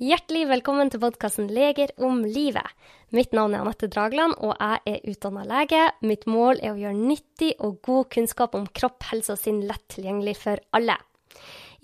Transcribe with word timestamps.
Hjertelig 0.00 0.46
velkommen 0.48 0.88
til 0.88 1.02
podkasten 1.02 1.50
Leger 1.52 1.90
om 2.00 2.22
livet. 2.24 2.64
Mitt 3.12 3.34
navn 3.36 3.52
er 3.52 3.60
Anette 3.60 3.90
Dragland, 3.92 4.32
og 4.40 4.54
jeg 4.56 4.80
er 4.88 5.10
utdanna 5.12 5.42
lege. 5.44 5.82
Mitt 6.00 6.24
mål 6.24 6.62
er 6.64 6.72
å 6.72 6.80
gjøre 6.80 6.96
nyttig 6.96 7.50
og 7.60 7.76
god 7.84 8.08
kunnskap 8.14 8.56
om 8.56 8.64
kropp, 8.72 9.04
helse 9.10 9.34
og 9.36 9.38
sinn 9.42 9.60
lett 9.68 9.84
tilgjengelig 9.92 10.38
for 10.40 10.62
alle. 10.72 10.96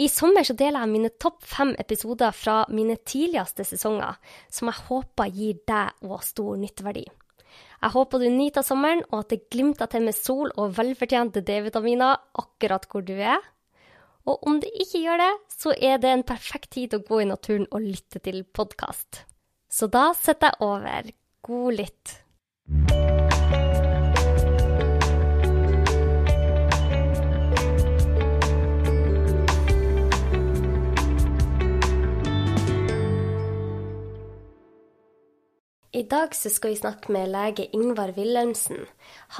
I 0.01 0.09
sommer 0.09 0.49
så 0.49 0.57
deler 0.57 0.87
jeg 0.87 0.95
mine 0.95 1.13
topp 1.21 1.45
fem 1.45 1.75
episoder 1.77 2.33
fra 2.33 2.63
mine 2.73 2.97
tidligste 2.97 3.69
sesonger, 3.69 4.17
som 4.49 4.73
jeg 4.73 4.87
håper 4.89 5.37
gir 5.37 5.61
deg 5.69 6.09
og 6.09 6.25
stor 6.25 6.57
nytteverdi. 6.65 7.05
Jeg 7.05 7.93
håper 7.93 8.25
du 8.25 8.31
nyter 8.33 8.65
sommeren, 8.65 9.05
og 9.13 9.21
at 9.21 9.37
det 9.37 9.45
glimter 9.53 9.93
til 9.93 10.09
med 10.09 10.17
sol 10.17 10.49
og 10.57 10.73
velfortjente 10.81 11.45
D-vitaminer 11.45 12.17
akkurat 12.41 12.89
hvor 12.89 13.05
du 13.05 13.19
er. 13.21 13.45
Og 14.29 14.45
om 14.45 14.59
det 14.61 14.69
ikke 14.77 15.01
gjør 15.07 15.21
det, 15.23 15.33
så 15.57 15.73
er 15.73 16.01
det 16.03 16.13
en 16.13 16.27
perfekt 16.27 16.75
tid 16.77 16.93
å 16.93 17.05
gå 17.05 17.23
i 17.23 17.29
naturen 17.31 17.69
og 17.73 17.85
lytte 17.85 18.21
til 18.21 18.43
podkast. 18.45 19.25
Så 19.73 19.89
da 19.89 20.11
setter 20.17 20.53
jeg 20.53 20.65
over. 20.65 21.13
God 21.49 21.79
lytt. 21.79 22.19
I 35.99 36.03
dag 36.05 36.35
skal 36.37 36.71
vi 36.71 36.77
snakke 36.79 37.11
med 37.11 37.33
lege 37.33 37.65
Ingvar 37.75 38.13
Wilhelmsen. 38.15 38.85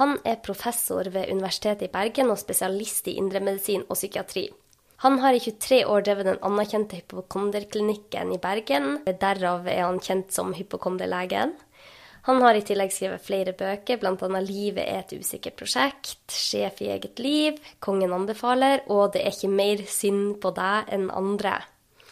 Han 0.01 0.17
er 0.25 0.41
professor 0.43 1.07
ved 1.13 1.29
Universitetet 1.29 1.87
i 1.87 1.91
Bergen 1.93 2.33
og 2.33 2.41
spesialist 2.41 3.07
i 3.07 3.15
indremedisin 3.21 3.85
og 3.85 3.95
psykiatri. 3.95 4.49
Han 4.99 5.19
har 5.23 5.33
i 5.33 5.39
23 5.39 5.85
år 5.87 6.03
drevet 6.03 6.27
den 6.27 6.41
anerkjente 6.43 6.97
hypokonderklinikken 6.99 8.33
i 8.35 8.39
Bergen. 8.43 8.97
Derav 9.07 9.67
er 9.71 9.85
han 9.85 10.01
kjent 10.03 10.33
som 10.35 10.51
hypokonderlegen. 10.57 11.53
Han 12.27 12.41
har 12.43 12.57
i 12.59 12.63
tillegg 12.67 12.91
skrevet 12.91 13.23
flere 13.23 13.53
bøker, 13.55 13.97
bl.a. 14.01 14.41
'Livet 14.43 14.83
er 14.83 14.99
et 14.99 15.15
usikkert 15.15 15.55
prosjekt', 15.61 16.27
'Sjef 16.27 16.81
i 16.83 16.91
eget 16.91 17.19
liv', 17.23 17.63
'Kongen 17.79 18.11
anbefaler' 18.11 18.83
og 18.91 19.13
'Det 19.13 19.23
er 19.23 19.31
ikke 19.31 19.55
mer 19.55 19.85
synd 19.87 20.41
på 20.43 20.51
deg 20.51 20.91
enn 20.91 21.09
andre'. 21.09 21.63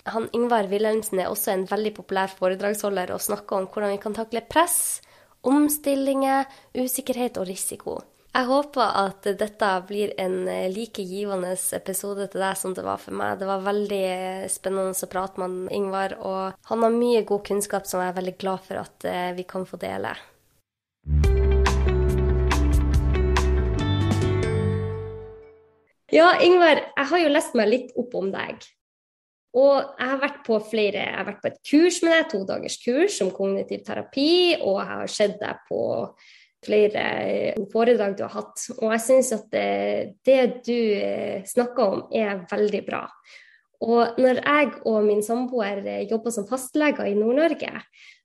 Han 0.08 0.30
Ingvar 0.32 0.72
Wilhelmsen 0.72 1.20
er 1.20 1.28
også 1.28 1.52
en 1.52 1.68
veldig 1.68 1.94
populær 1.94 2.32
foredragsholder 2.32 3.12
og 3.12 3.22
snakker 3.22 3.58
om 3.58 3.68
hvordan 3.68 3.92
vi 3.92 3.98
kan 4.00 4.16
takle 4.16 4.42
press, 4.48 5.02
omstillinger, 5.44 6.48
usikkerhet 6.72 7.38
og 7.38 7.48
risiko. 7.52 8.00
Jeg 8.38 8.46
håper 8.52 8.92
at 9.00 9.28
dette 9.40 9.68
blir 9.90 10.12
en 10.22 10.44
like 10.70 11.02
givende 11.02 11.56
episode 11.74 12.28
til 12.30 12.44
deg 12.44 12.60
som 12.60 12.76
det 12.78 12.84
var 12.86 13.00
for 13.02 13.18
meg. 13.18 13.40
Det 13.40 13.48
var 13.50 13.64
veldig 13.66 14.02
spennende 14.54 14.94
å 14.94 15.10
prate 15.10 15.42
med 15.42 15.74
Ingvar, 15.74 16.14
og 16.22 16.70
han 16.70 16.86
har 16.86 16.94
mye 16.94 17.24
god 17.26 17.42
kunnskap 17.50 17.90
som 17.90 18.04
jeg 18.04 18.14
er 18.14 18.20
veldig 18.20 18.36
glad 18.38 18.62
for 18.68 18.84
at 18.84 19.10
vi 19.40 19.48
kan 19.50 19.66
få 19.66 19.82
dele. 19.82 20.14
Ja, 26.14 26.30
Ingvar, 26.38 26.86
jeg 26.94 27.10
har 27.10 27.26
jo 27.26 27.34
lest 27.34 27.58
meg 27.58 27.74
litt 27.74 27.94
opp 27.98 28.14
om 28.22 28.30
deg. 28.38 28.62
Og 29.58 29.78
jeg 29.82 30.14
har 30.14 30.26
vært 30.30 30.44
på 30.46 30.62
flere, 30.62 31.08
jeg 31.10 31.18
har 31.24 31.32
vært 31.34 31.42
på 31.42 31.56
et 31.56 31.64
kurs 31.74 32.04
med 32.06 32.20
deg, 32.20 32.28
to 32.30 32.46
dagers 32.46 32.78
kurs 32.86 33.18
om 33.26 33.34
kognitiv 33.34 33.82
terapi, 33.88 34.60
og 34.62 34.78
jeg 34.78 34.92
har 34.94 35.16
sett 35.24 35.40
deg 35.42 35.66
på 35.66 35.82
flere 36.68 37.56
foredrag 37.72 38.18
du 38.20 38.26
har 38.28 38.36
hatt. 38.36 38.68
Og 38.78 38.92
jeg 38.94 39.04
syns 39.06 39.34
at 39.36 39.50
det, 39.54 39.68
det 40.28 40.42
du 40.68 40.80
snakker 41.48 41.98
om, 41.98 42.06
er 42.12 42.44
veldig 42.52 42.84
bra. 42.88 43.06
Og 43.86 44.18
når 44.18 44.40
jeg 44.42 44.70
og 44.90 45.04
min 45.06 45.22
samboer 45.22 45.84
jobba 46.10 46.34
som 46.34 46.48
fastleger 46.50 47.10
i 47.12 47.18
Nord-Norge, 47.18 47.72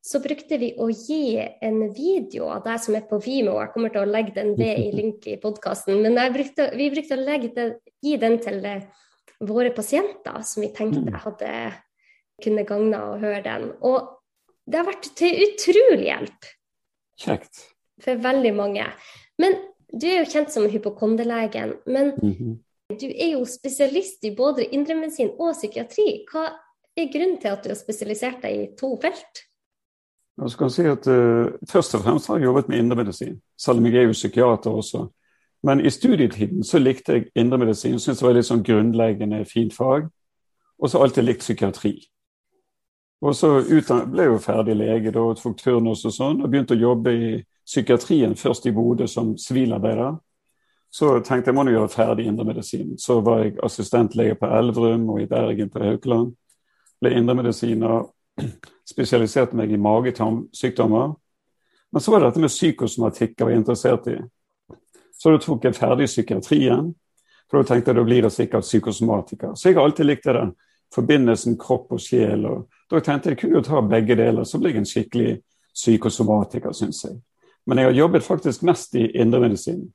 så 0.03 0.19
brukte 0.23 0.57
vi 0.59 0.73
å 0.81 0.89
gi 0.91 1.37
en 1.39 1.85
video 1.95 2.49
av 2.51 2.65
deg 2.65 2.81
som 2.83 2.97
er 2.99 3.05
på 3.07 3.21
Vimo. 3.23 3.59
Jeg 3.61 3.71
kommer 3.75 3.93
til 3.93 4.03
å 4.03 4.11
legge 4.11 4.35
den 4.35 4.57
ved 4.59 4.81
i 4.81 4.89
link 4.99 5.29
i 5.31 5.39
podkasten. 5.43 6.01
Men 6.03 6.19
brukte, 6.35 6.73
vi 6.79 6.91
brukte 6.95 7.19
å 7.21 7.27
det, 7.27 7.69
gi 8.03 8.17
den 8.19 8.41
til 8.43 8.65
våre 9.43 9.71
pasienter, 9.75 10.41
som 10.47 10.65
vi 10.65 10.73
tenkte 10.75 11.23
hadde 11.23 11.53
kunne 12.43 12.67
gagne 12.67 12.99
å 12.99 13.15
høre 13.23 13.45
den. 13.47 13.69
Og 13.87 14.11
det 14.67 14.81
har 14.81 14.89
vært 14.89 15.13
til 15.19 15.45
utrolig 15.47 16.09
hjelp. 16.09 16.51
Kjekt. 17.23 17.69
For 18.03 18.19
veldig 18.23 18.55
mange. 18.57 18.87
Men 19.39 19.57
du 19.93 20.07
er 20.09 20.23
jo 20.23 20.31
kjent 20.33 20.53
som 20.53 20.69
hypokondelegen. 20.71 21.75
Men 21.87 22.13
mm 22.17 22.33
-hmm. 22.33 22.59
du 23.01 23.07
er 23.07 23.33
jo 23.33 23.45
spesialist 23.45 24.25
i 24.25 24.35
både 24.37 24.65
indremedisin 24.65 25.31
og 25.39 25.55
psykiatri. 25.55 26.25
Hva 26.33 26.45
er 26.97 27.13
grunnen 27.13 27.41
til 27.41 27.49
at 27.49 27.65
du 27.65 27.69
har 27.69 27.77
spesialisert 27.77 28.43
deg 28.43 28.53
i 28.53 28.69
to 28.81 28.99
felt? 29.03 29.45
Jeg 30.43 30.51
skal 30.51 30.71
si 30.71 30.83
at 30.83 31.07
uh, 31.07 31.47
Først 31.69 31.95
og 31.95 32.01
fremst 32.01 32.27
har 32.27 32.37
jeg 32.37 32.45
jobbet 32.45 32.69
med 32.69 32.79
indremedisin, 32.79 33.41
selv 33.59 33.79
om 33.79 33.87
jeg 33.87 33.95
er 33.95 34.03
jo 34.03 34.13
psykiater 34.13 34.71
også. 34.71 35.09
Men 35.63 35.81
i 35.81 35.91
studietiden 35.91 36.65
så 36.65 36.79
likte 36.79 37.13
jeg 37.13 37.27
indremedisin, 37.35 37.99
syntes 37.99 38.19
det 38.19 38.27
var 38.27 38.35
litt 38.35 38.47
sånn 38.47 38.65
grunnleggende 38.65 39.45
fint 39.45 39.75
fag. 39.75 40.09
Og 40.79 40.91
så 40.91 40.99
alltid 40.99 41.23
likt 41.23 41.41
psykiatri. 41.41 42.09
Og 43.23 43.37
så 43.39 43.61
ble 44.11 44.23
jeg 44.23 44.33
jo 44.33 44.39
ferdig 44.43 44.75
lege 44.77 45.13
da, 45.15 45.27
tok 45.39 45.59
turnus 45.61 46.05
og 46.05 46.13
sånn, 46.13 46.41
og 46.43 46.51
begynte 46.51 46.75
å 46.75 46.81
jobbe 46.81 47.13
i 47.15 47.45
psykiatrien, 47.73 48.37
først 48.37 48.67
i 48.67 48.73
Bodø 48.73 49.07
som 49.09 49.33
sivilarbeider. 49.39 50.19
Så 50.93 51.09
tenkte 51.25 51.49
jeg 51.49 51.57
må 51.57 51.65
nå 51.65 51.73
gjøre 51.73 51.89
ferdig 51.89 52.27
indremedisin. 52.29 52.99
Så 53.01 53.21
var 53.25 53.47
jeg 53.47 53.57
assistentlege 53.65 54.37
på 54.37 54.51
Elverum 54.53 55.09
og 55.15 55.23
i 55.23 55.29
Bergen 55.31 55.71
på 55.73 55.81
Haukeland. 55.81 56.35
Ble 57.01 57.15
indremedisiner, 57.17 58.05
spesialiserte 58.93 59.57
meg 59.57 59.73
i 59.73 59.81
magetarmsykdommer. 59.81 61.15
Men 61.93 62.05
så 62.05 62.13
var 62.13 62.21
det 62.21 62.29
dette 62.29 62.45
med 62.45 62.53
psykosomatikk 62.53 63.39
jeg 63.39 63.49
var 63.49 63.57
interessert 63.57 64.13
i. 64.13 64.19
Så 65.17 65.33
da 65.33 65.41
tok 65.41 65.65
jeg 65.65 65.79
ferdig 65.79 66.11
psykiatrien, 66.11 66.93
for 67.49 67.61
da 67.61 67.73
tenkte 67.73 67.93
jeg 67.93 68.01
da 68.01 68.05
blir 68.05 68.27
det 68.27 68.35
sikkert 68.37 68.69
psykosomatiker. 68.69 69.57
Så 69.57 69.71
jeg 69.71 69.79
har 69.79 69.89
alltid 69.89 70.09
likt 70.09 70.29
det 70.29 70.47
forbindelsen 70.93 71.57
kropp 71.61 71.93
og 71.97 72.01
sjel. 72.05 72.45
og 72.47 72.69
Da 72.91 73.01
tenkte 73.01 73.33
jeg 73.33 73.41
kunne 73.41 73.61
jo 73.61 73.65
ta 73.65 73.81
begge 73.81 74.17
deler, 74.17 74.45
så 74.45 74.61
blir 74.61 74.75
jeg 74.75 74.85
en 74.85 74.89
skikkelig 74.93 75.37
psykosomatiker, 75.73 76.73
syns 76.77 77.05
jeg. 77.09 77.21
Men 77.67 77.79
jeg 77.79 77.87
har 77.87 77.99
jobbet 77.99 78.25
faktisk 78.27 78.63
mest 78.63 78.95
i 78.95 79.07
indremedisinen. 79.11 79.93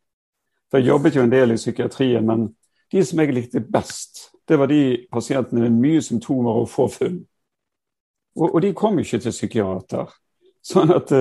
For 0.71 0.79
jeg 0.79 0.87
jobbet 0.87 1.15
jo 1.15 1.23
en 1.23 1.31
del 1.31 1.51
i 1.51 1.59
psykiatrien, 1.59 2.25
men 2.27 2.49
de 2.91 3.03
som 3.05 3.19
jeg 3.19 3.33
likte 3.35 3.63
best, 3.63 4.29
det 4.47 4.59
var 4.59 4.67
de 4.71 5.07
pasientene 5.11 5.67
med 5.67 5.79
mye 5.81 6.01
symptomer 6.01 6.61
og 6.61 6.69
få 6.69 6.87
funn. 6.91 7.19
Og, 8.35 8.55
og 8.55 8.61
de 8.61 8.73
kom 8.73 8.99
ikke 8.99 9.19
til 9.19 9.35
psykiater. 9.35 10.11
Sånn 10.67 10.91
at 10.95 11.11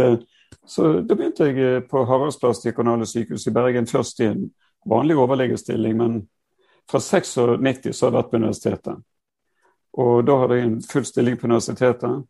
så 0.66 1.00
da 1.00 1.14
begynte 1.14 1.46
jeg 1.46 1.58
eh, 1.62 1.82
på 1.86 2.04
Haraldsplass 2.06 2.62
diakonale 2.62 3.06
sykehus 3.06 3.46
i 3.46 3.54
Bergen, 3.54 3.86
først 3.86 4.20
i 4.20 4.30
en 4.30 4.48
vanlig 4.86 5.16
overlegestilling, 5.18 5.96
men 5.98 6.16
fra 6.90 7.00
96 7.00 7.92
så 7.92 8.06
har 8.06 8.12
jeg 8.12 8.16
vært 8.16 8.30
på 8.30 8.40
universitetet. 8.40 9.04
Og 9.96 10.26
da 10.26 10.38
hadde 10.42 10.58
jeg 10.58 10.66
en 10.66 10.80
full 10.82 11.06
stilling 11.08 11.38
på 11.38 11.48
universitetet. 11.48 12.26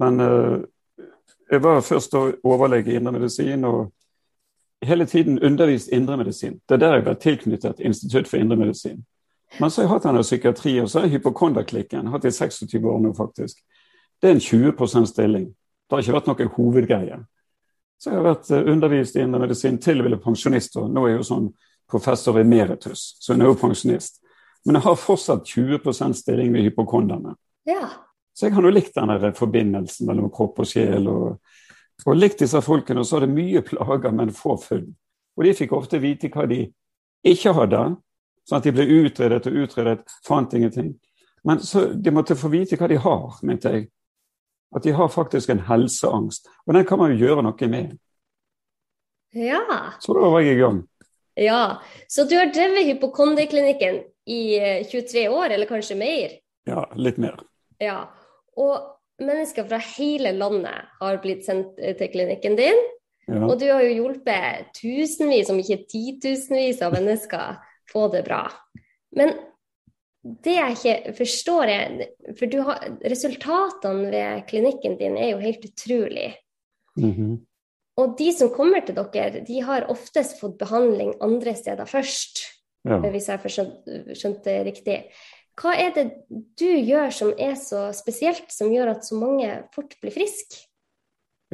Men 0.00 0.20
uh, 0.20 0.56
jeg 1.50 1.62
var 1.62 1.80
først 1.80 2.14
overlege 2.14 2.92
i 2.92 2.96
indremedisin 2.96 3.64
og 3.64 3.92
hele 4.84 5.06
tiden 5.06 5.42
undervist 5.42 5.88
indremedisin. 5.88 6.60
Det 6.68 6.74
er 6.74 6.82
der 6.82 6.94
jeg 6.94 7.04
ble 7.04 7.14
tilknyttet 7.14 7.80
Institutt 7.80 8.28
for 8.28 8.36
indremedisin. 8.36 9.04
Men 9.60 9.70
så 9.70 9.80
har 9.80 9.86
jeg 9.86 9.92
hatt 9.92 10.06
denne 10.08 10.22
psykiatri, 10.22 10.78
og 10.80 10.90
så 10.90 11.00
er 11.00 11.12
hypokonderklikken. 11.12 12.06
Hatt 12.10 12.24
i 12.24 12.30
26 12.30 12.88
år 12.90 13.00
nå, 13.00 13.12
faktisk. 13.14 13.60
Det 14.22 14.30
er 14.30 14.34
en 14.34 14.40
20 14.40 15.06
stilling. 15.06 15.46
Det 15.46 15.96
har 15.96 16.02
ikke 16.02 16.16
vært 16.16 16.26
noe 16.26 16.48
hovedgreie. 16.56 17.18
Så 17.98 18.10
jeg 18.10 18.18
har 18.18 18.26
vært 18.26 18.50
eh, 18.50 18.72
undervist 18.72 19.16
i 19.16 19.22
indremedisin 19.22 19.78
til 19.78 20.00
jeg 20.00 20.08
ble 20.08 20.18
pensjonist, 20.20 20.76
nå 20.76 21.04
er 21.04 21.14
jeg 21.14 21.20
jo 21.20 21.28
sånn 21.28 21.46
professor 21.90 22.38
emeritus, 22.40 23.14
så 23.20 23.34
hun 23.34 23.44
er 23.44 23.52
jo 23.52 23.58
pensjonist. 23.60 24.18
Men 24.64 24.78
jeg 24.78 24.86
har 24.86 24.96
fortsatt 24.98 25.44
20 25.46 26.14
stilling 26.16 26.52
ved 26.52 26.66
hypokonderne. 26.66 27.36
Ja. 27.68 27.88
Så 28.34 28.48
jeg 28.48 28.56
har 28.56 28.64
nå 28.64 28.70
likt 28.74 28.96
denne 28.96 29.30
forbindelsen 29.36 30.08
mellom 30.08 30.30
kropp 30.34 30.58
og 30.64 30.68
sjel, 30.68 31.06
og, 31.10 31.36
og 32.04 32.16
likt 32.18 32.42
disse 32.42 32.60
folkene. 32.64 33.04
Og 33.04 33.08
så 33.08 33.20
er 33.20 33.26
det 33.26 33.34
mye 33.36 33.62
plager, 33.66 34.14
men 34.14 34.34
få 34.34 34.56
funn. 34.60 34.88
Og 35.38 35.46
de 35.46 35.54
fikk 35.54 35.74
ofte 35.76 36.02
vite 36.02 36.30
hva 36.34 36.46
de 36.50 36.64
ikke 37.24 37.54
hadde, 37.56 37.82
sånn 38.44 38.60
at 38.60 38.66
de 38.66 38.74
ble 38.74 38.86
utredet 39.04 39.46
og 39.48 39.60
utredet, 39.64 40.16
fant 40.26 40.54
ingenting. 40.54 40.92
Men 41.44 41.60
så 41.60 41.86
de 41.92 42.12
måtte 42.14 42.36
få 42.38 42.50
vite 42.52 42.78
hva 42.80 42.88
de 42.90 42.98
har, 43.00 43.38
mente 43.46 43.72
jeg. 43.72 43.86
At 44.74 44.82
de 44.82 44.94
har 44.96 45.12
faktisk 45.12 45.52
en 45.52 45.62
helseangst. 45.68 46.48
Og 46.66 46.74
den 46.74 46.86
kan 46.88 46.98
man 46.98 47.14
jo 47.14 47.28
gjøre 47.28 47.44
noe 47.46 47.68
med. 47.70 47.94
Ja. 49.34 49.62
Så 50.02 50.14
da 50.16 50.30
var 50.32 50.42
jeg 50.42 50.56
i 50.56 50.62
gang. 50.62 50.82
Ja, 51.34 51.82
Så 52.08 52.24
du 52.24 52.36
har 52.38 52.46
drevet 52.54 52.86
hypokondiklinikken 52.86 54.02
i 54.26 54.58
23 54.90 55.24
eh, 55.24 55.32
år, 55.32 55.50
eller 55.50 55.66
kanskje 55.66 55.96
mer? 55.98 56.36
Ja, 56.66 56.84
litt 56.94 57.18
mer. 57.18 57.40
Ja, 57.82 58.06
Og 58.60 59.22
mennesker 59.22 59.66
fra 59.68 59.78
hele 59.94 60.34
landet 60.36 60.90
har 61.00 61.22
blitt 61.22 61.46
sendt 61.46 61.78
eh, 61.78 61.96
til 61.98 62.12
klinikken 62.12 62.58
din. 62.58 62.82
Ja. 63.28 63.40
Og 63.46 63.56
du 63.60 63.66
har 63.70 63.80
jo 63.84 63.94
hjulpet 64.02 64.74
tusenvis, 64.76 65.50
om 65.52 65.60
ikke 65.62 65.86
titusenvis 65.88 66.82
av 66.84 66.92
mennesker 66.96 67.56
få 67.92 68.08
det 68.12 68.24
bra. 68.26 68.44
Men 69.16 69.32
det 70.44 70.56
jeg 70.56 70.76
ikke 70.76 71.14
forstår, 71.18 71.70
er 71.72 72.34
For 72.38 72.60
har, 72.68 72.84
resultatene 73.04 74.10
ved 74.12 74.46
klinikken 74.48 74.96
din 75.00 75.18
er 75.20 75.34
jo 75.34 75.42
helt 75.42 75.64
utrolig. 75.64 76.30
Mm 76.96 77.12
-hmm. 77.12 77.34
Og 77.96 78.16
de 78.18 78.32
som 78.32 78.50
kommer 78.50 78.80
til 78.80 78.96
dere, 78.96 79.44
de 79.46 79.60
har 79.62 79.90
oftest 79.90 80.40
fått 80.40 80.58
behandling 80.58 81.14
andre 81.20 81.54
steder 81.54 81.84
først. 81.84 82.42
Ja. 82.84 82.98
Hvis 82.98 83.28
jeg 83.28 83.38
har 83.38 83.48
skjønt 84.14 84.44
det 84.44 84.64
riktig. 84.66 84.98
Hva 85.60 85.74
er 85.78 85.92
det 85.94 86.04
du 86.58 86.66
gjør 86.66 87.12
som 87.14 87.32
er 87.38 87.54
så 87.58 87.86
spesielt, 87.94 88.48
som 88.50 88.72
gjør 88.74 88.96
at 88.96 89.06
så 89.06 89.18
mange 89.18 89.50
fort 89.74 89.94
blir 90.02 90.14
friske? 90.14 90.64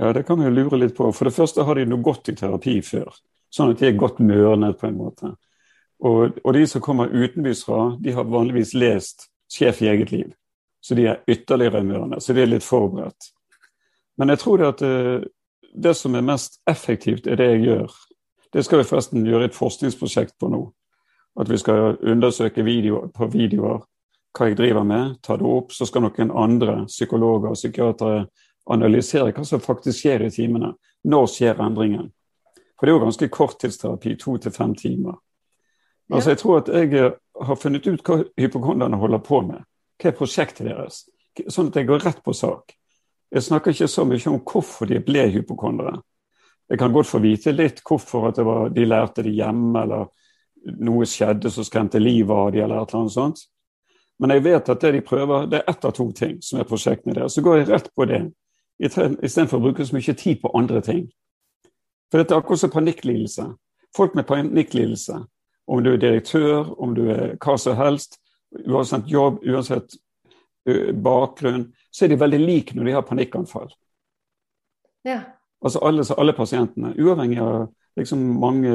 Ja, 0.00 0.12
det 0.16 0.22
kan 0.28 0.40
vi 0.40 0.50
lure 0.50 0.78
litt 0.80 0.96
på. 0.96 1.10
For 1.12 1.28
det 1.28 1.36
første 1.36 1.66
har 1.66 1.76
de 1.76 1.84
noe 1.88 2.00
godt 2.04 2.30
i 2.32 2.36
terapi 2.38 2.78
før. 2.86 3.10
Sånn 3.52 3.74
at 3.74 3.82
de 3.82 3.90
er 3.90 3.98
godt 4.00 4.22
mørnet 4.24 4.78
på 4.80 4.88
en 4.88 4.96
måte. 4.96 5.34
Og, 6.00 6.38
og, 6.40 6.52
de 6.56 6.62
som 6.70 6.80
kommer 6.80 7.12
utenbys 7.12 7.64
fra, 7.66 7.90
de 8.00 8.14
har 8.16 8.24
vanligvis 8.24 8.72
lest 8.74 9.28
'Sjef 9.50 9.82
i 9.82 9.90
eget 9.90 10.12
liv'. 10.12 10.32
Så 10.80 10.94
de 10.94 11.04
er 11.10 11.20
ytterligere 11.28 11.82
mørende, 11.84 12.20
så 12.20 12.32
de 12.32 12.40
er 12.42 12.46
litt 12.46 12.64
forberedt. 12.64 13.32
Men 14.16 14.28
jeg 14.28 14.38
tror 14.38 14.56
det 14.56 14.68
at 14.68 14.82
eh, 14.82 15.26
det 15.74 15.96
som 15.96 16.14
er 16.14 16.24
mest 16.24 16.60
effektivt, 16.68 17.26
er 17.26 17.36
det 17.36 17.50
jeg 17.50 17.64
gjør. 17.64 17.92
Det 18.52 18.64
skal 18.64 18.78
vi 18.78 18.88
forresten 18.88 19.26
gjøre 19.26 19.50
et 19.50 19.54
forskningsprosjekt 19.54 20.38
på 20.40 20.48
nå. 20.48 20.62
At 21.38 21.48
vi 21.48 21.58
skal 21.58 21.96
undersøke 22.02 22.64
video, 22.66 23.06
på 23.14 23.28
videoer 23.30 23.80
hva 24.36 24.46
jeg 24.46 24.58
driver 24.58 24.86
med, 24.86 25.16
ta 25.22 25.36
det 25.38 25.46
opp. 25.46 25.72
Så 25.74 25.86
skal 25.86 26.04
noen 26.06 26.30
andre 26.30 26.84
psykologer 26.86 27.52
og 27.52 27.58
psykiatere 27.58 28.24
analysere 28.70 29.34
hva 29.34 29.44
som 29.46 29.62
faktisk 29.62 30.02
skjer 30.02 30.26
i 30.26 30.32
timene. 30.34 30.74
Når 31.10 31.30
skjer 31.32 31.62
endringen? 31.62 32.10
For 32.78 32.86
det 32.86 32.92
er 32.92 32.98
jo 32.98 33.04
ganske 33.04 33.28
korttidsterapi, 33.28 34.14
to 34.20 34.36
til 34.40 34.54
fem 34.54 34.74
timer. 34.74 35.18
Altså, 36.10 36.32
jeg 36.32 36.40
tror 36.40 36.60
at 36.62 36.68
jeg 36.74 36.94
eh, 36.98 37.16
har 37.46 37.58
funnet 37.60 37.86
ut 37.86 38.02
hva 38.06 38.22
hypokonderne 38.40 38.98
holder 38.98 39.22
på 39.22 39.42
med. 39.46 39.66
Hva 40.00 40.10
er 40.10 40.16
prosjektet 40.16 40.66
deres? 40.66 41.04
Sånn 41.46 41.70
at 41.70 41.76
jeg 41.78 41.86
går 41.90 42.02
rett 42.06 42.22
på 42.24 42.34
sak. 42.34 42.74
Jeg 43.30 43.46
snakker 43.46 43.74
ikke 43.74 43.90
så 43.90 44.04
mye 44.08 44.32
om 44.32 44.40
hvorfor 44.42 44.90
de 44.90 44.98
ble 45.04 45.28
hypokondere. 45.30 46.00
Jeg 46.70 46.80
kan 46.80 46.94
godt 46.94 47.10
få 47.10 47.20
vite 47.22 47.52
litt 47.54 47.82
hvorfor 47.86 48.30
at 48.30 48.40
var, 48.46 48.70
de 48.74 48.86
lærte 48.86 49.22
det 49.26 49.36
hjemme, 49.36 49.84
eller 49.84 50.08
noe 50.80 51.06
skjedde 51.08 51.50
som 51.50 51.64
skremte 51.64 52.00
livet 52.00 52.34
av 52.34 52.52
dem, 52.52 52.64
eller 52.64 52.82
et 52.82 52.92
eller 52.92 53.00
annet 53.00 53.16
sånt. 53.16 53.42
Men 54.20 54.34
jeg 54.34 54.44
vet 54.44 54.68
at 54.68 54.82
det 54.84 54.92
de 54.92 55.00
prøver, 55.00 55.46
det 55.48 55.60
er 55.60 55.70
ett 55.72 55.84
av 55.84 55.94
to 55.96 56.10
ting 56.12 56.36
som 56.44 56.60
er 56.60 56.68
prosjektene 56.68 57.14
deres. 57.16 57.34
Så 57.34 57.42
går 57.44 57.56
jeg 57.56 57.68
rett 57.70 57.88
på 57.96 58.04
det, 58.10 58.20
istedenfor 58.80 59.58
å 59.58 59.64
bruke 59.64 59.86
så 59.86 59.96
mye 59.96 60.14
tid 60.14 60.40
på 60.42 60.52
andre 60.56 60.82
ting. 60.84 61.06
For 62.10 62.20
dette 62.20 62.34
er 62.34 62.42
akkurat 62.42 62.60
som 62.60 62.72
panikklidelse. 62.74 63.46
Folk 63.96 64.14
med 64.14 64.26
panikklidelse 64.28 65.22
om 65.70 65.82
du 65.84 65.92
er 65.92 66.02
direktør, 66.02 66.72
om 66.82 66.94
du 66.94 67.04
er 67.14 67.36
hva 67.40 67.56
som 67.58 67.76
helst, 67.78 68.18
uansett 68.66 69.08
jobb, 69.08 69.40
uansett 69.46 69.94
bakgrunn, 71.00 71.68
så 71.90 72.04
er 72.04 72.12
de 72.12 72.20
veldig 72.20 72.40
like 72.42 72.76
når 72.76 72.88
de 72.88 72.94
har 72.96 73.06
panikkanfall. 73.06 73.70
Ja. 75.06 75.20
Altså 75.64 75.80
alle, 75.86 76.04
alle 76.18 76.34
pasientene, 76.36 76.92
uavhengig 76.98 77.40
av 77.40 77.68
liksom 77.96 78.20
mange 78.40 78.72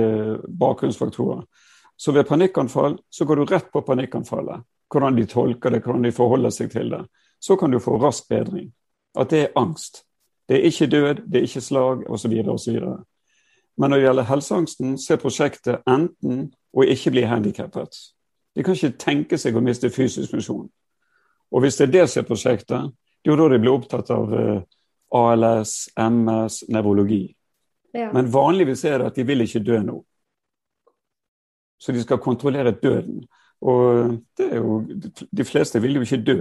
bakgrunnsfaktorer. 0.47 1.43
Så 1.97 2.11
ved 2.11 2.27
panikkanfall 2.27 2.97
så 3.09 3.25
går 3.25 3.35
du 3.35 3.45
rett 3.45 3.71
på 3.71 3.81
panikkanfallet. 3.81 4.63
Hvordan 4.91 5.15
de 5.15 5.25
tolker 5.25 5.69
det, 5.69 5.83
hvordan 5.83 6.03
de 6.03 6.11
forholder 6.11 6.49
seg 6.53 6.71
til 6.71 6.91
det. 6.91 7.05
Så 7.39 7.55
kan 7.55 7.71
du 7.71 7.79
få 7.79 7.97
rask 8.01 8.27
bedring. 8.29 8.71
At 9.17 9.29
det 9.29 9.41
er 9.41 9.55
angst. 9.55 10.03
Det 10.49 10.57
er 10.57 10.67
ikke 10.69 10.87
død, 10.87 11.15
det 11.25 11.39
er 11.39 11.47
ikke 11.47 11.61
slag 11.61 12.09
osv. 12.09 12.33
osv. 12.49 12.79
Men 13.77 13.89
når 13.89 13.97
det 13.97 14.03
gjelder 14.03 14.23
helseangsten, 14.23 14.97
så 14.97 15.13
er 15.13 15.21
prosjektet 15.21 15.87
enten 15.89 16.51
å 16.73 16.83
ikke 16.83 17.11
bli 17.11 17.25
handikappet. 17.27 17.97
De 18.55 18.63
kan 18.63 18.75
ikke 18.75 18.97
tenke 18.99 19.39
seg 19.39 19.55
å 19.55 19.63
miste 19.63 19.89
fysisk 19.91 20.31
funksjon. 20.31 20.67
Og 21.51 21.63
hvis 21.63 21.79
det 21.79 21.87
er 21.87 21.93
det 21.93 22.05
som 22.09 22.21
er 22.21 22.27
prosjektet, 22.27 22.91
det 23.23 23.31
er 23.31 23.35
jo 23.35 23.39
da 23.41 23.49
de 23.51 23.59
blir 23.59 23.73
opptatt 23.73 24.11
av 24.13 24.31
uh, 24.31 24.61
ALS, 25.15 25.89
MS, 25.97 26.63
nevrologi. 26.71 27.25
Ja. 27.95 28.11
Men 28.13 28.31
vanligvis 28.31 28.83
er 28.85 28.99
det 28.99 29.11
at 29.11 29.19
de 29.19 29.25
vil 29.27 29.43
ikke 29.45 29.63
dø 29.63 29.79
nå. 29.83 29.99
Så 31.85 31.93
de 31.93 32.01
skal 32.01 32.17
kontrollere 32.17 32.71
døden. 32.71 33.25
Og 33.61 34.15
det 34.37 34.47
er 34.51 34.57
jo, 34.57 34.79
de 35.37 35.45
fleste 35.45 35.81
vil 35.81 35.99
jo 35.99 36.05
ikke 36.05 36.23
dø, 36.25 36.39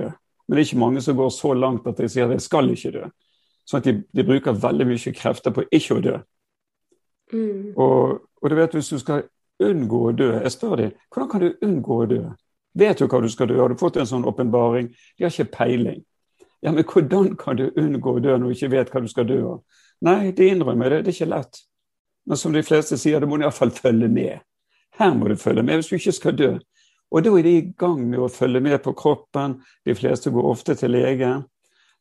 men 0.48 0.56
det 0.56 0.62
er 0.62 0.66
ikke 0.66 0.80
mange 0.80 1.02
som 1.04 1.16
går 1.16 1.28
så 1.32 1.52
langt 1.52 1.86
at 1.88 2.00
de 2.00 2.08
sier 2.08 2.24
at 2.24 2.32
de 2.32 2.40
skal 2.40 2.70
ikke 2.72 2.92
dø. 2.96 3.04
Sånn 3.68 3.80
at 3.80 3.88
de, 3.88 3.94
de 4.12 4.24
bruker 4.24 4.56
veldig 4.60 4.86
mye 4.88 5.12
krefter 5.16 5.52
på 5.54 5.64
ikke 5.72 5.98
å 5.98 6.02
dø. 6.04 6.16
Mm. 7.32 7.74
Og, 7.80 8.24
og, 8.40 8.48
du 8.50 8.56
vet, 8.56 8.76
hvis 8.76 8.90
du 8.92 8.98
skal 9.00 9.24
unngå 9.64 10.00
å 10.10 10.12
dø 10.12 10.26
Jeg 10.34 10.50
spør 10.52 10.74
dem 10.76 10.90
hvordan 11.08 11.28
kan 11.30 11.40
du 11.40 11.64
unngå 11.64 11.96
å 12.02 12.08
dø? 12.10 12.22
Vet 12.76 13.00
du 13.00 13.06
hva 13.08 13.20
du 13.22 13.30
skal 13.32 13.48
dø? 13.48 13.56
Har 13.62 13.72
du 13.72 13.80
fått 13.80 13.96
en 13.96 14.08
sånn 14.10 14.26
åpenbaring? 14.28 14.90
De 15.16 15.24
har 15.24 15.32
ikke 15.32 15.56
peiling. 15.60 16.02
Ja, 16.64 16.72
men 16.72 16.84
hvordan 16.84 17.32
kan 17.40 17.56
du 17.60 17.68
unngå 17.70 18.16
å 18.16 18.24
dø 18.24 18.34
når 18.36 18.50
du 18.50 18.56
ikke 18.58 18.72
vet 18.74 18.92
hva 18.92 19.04
du 19.04 19.08
skal 19.08 19.28
dø 19.28 19.38
av? 19.54 19.62
Nei, 20.04 20.32
de 20.36 20.50
innrømmer 20.50 20.90
det. 20.90 21.04
Det 21.04 21.14
er 21.14 21.16
ikke 21.18 21.30
lett. 21.32 21.62
Men 22.28 22.40
som 22.40 22.52
de 22.52 22.64
fleste 22.66 22.98
sier, 23.00 23.20
det 23.20 23.28
må 23.30 23.38
du 23.38 23.46
iallfall 23.46 23.72
følge 23.72 24.08
med. 24.12 24.44
Her 24.98 25.14
må 25.14 25.28
du 25.28 25.36
følge 25.36 25.64
med 25.66 25.80
hvis 25.80 25.90
du 25.90 25.96
ikke 25.98 26.14
skal 26.14 26.38
dø. 26.38 26.52
Og 27.14 27.22
da 27.24 27.32
er 27.38 27.46
de 27.46 27.56
i 27.58 27.66
gang 27.78 28.00
med 28.08 28.22
å 28.22 28.30
følge 28.32 28.62
med 28.62 28.80
på 28.82 28.94
kroppen. 28.98 29.58
De 29.86 29.94
fleste 29.94 30.32
går 30.34 30.48
ofte 30.50 30.74
til 30.78 30.94
lege. 30.94 31.30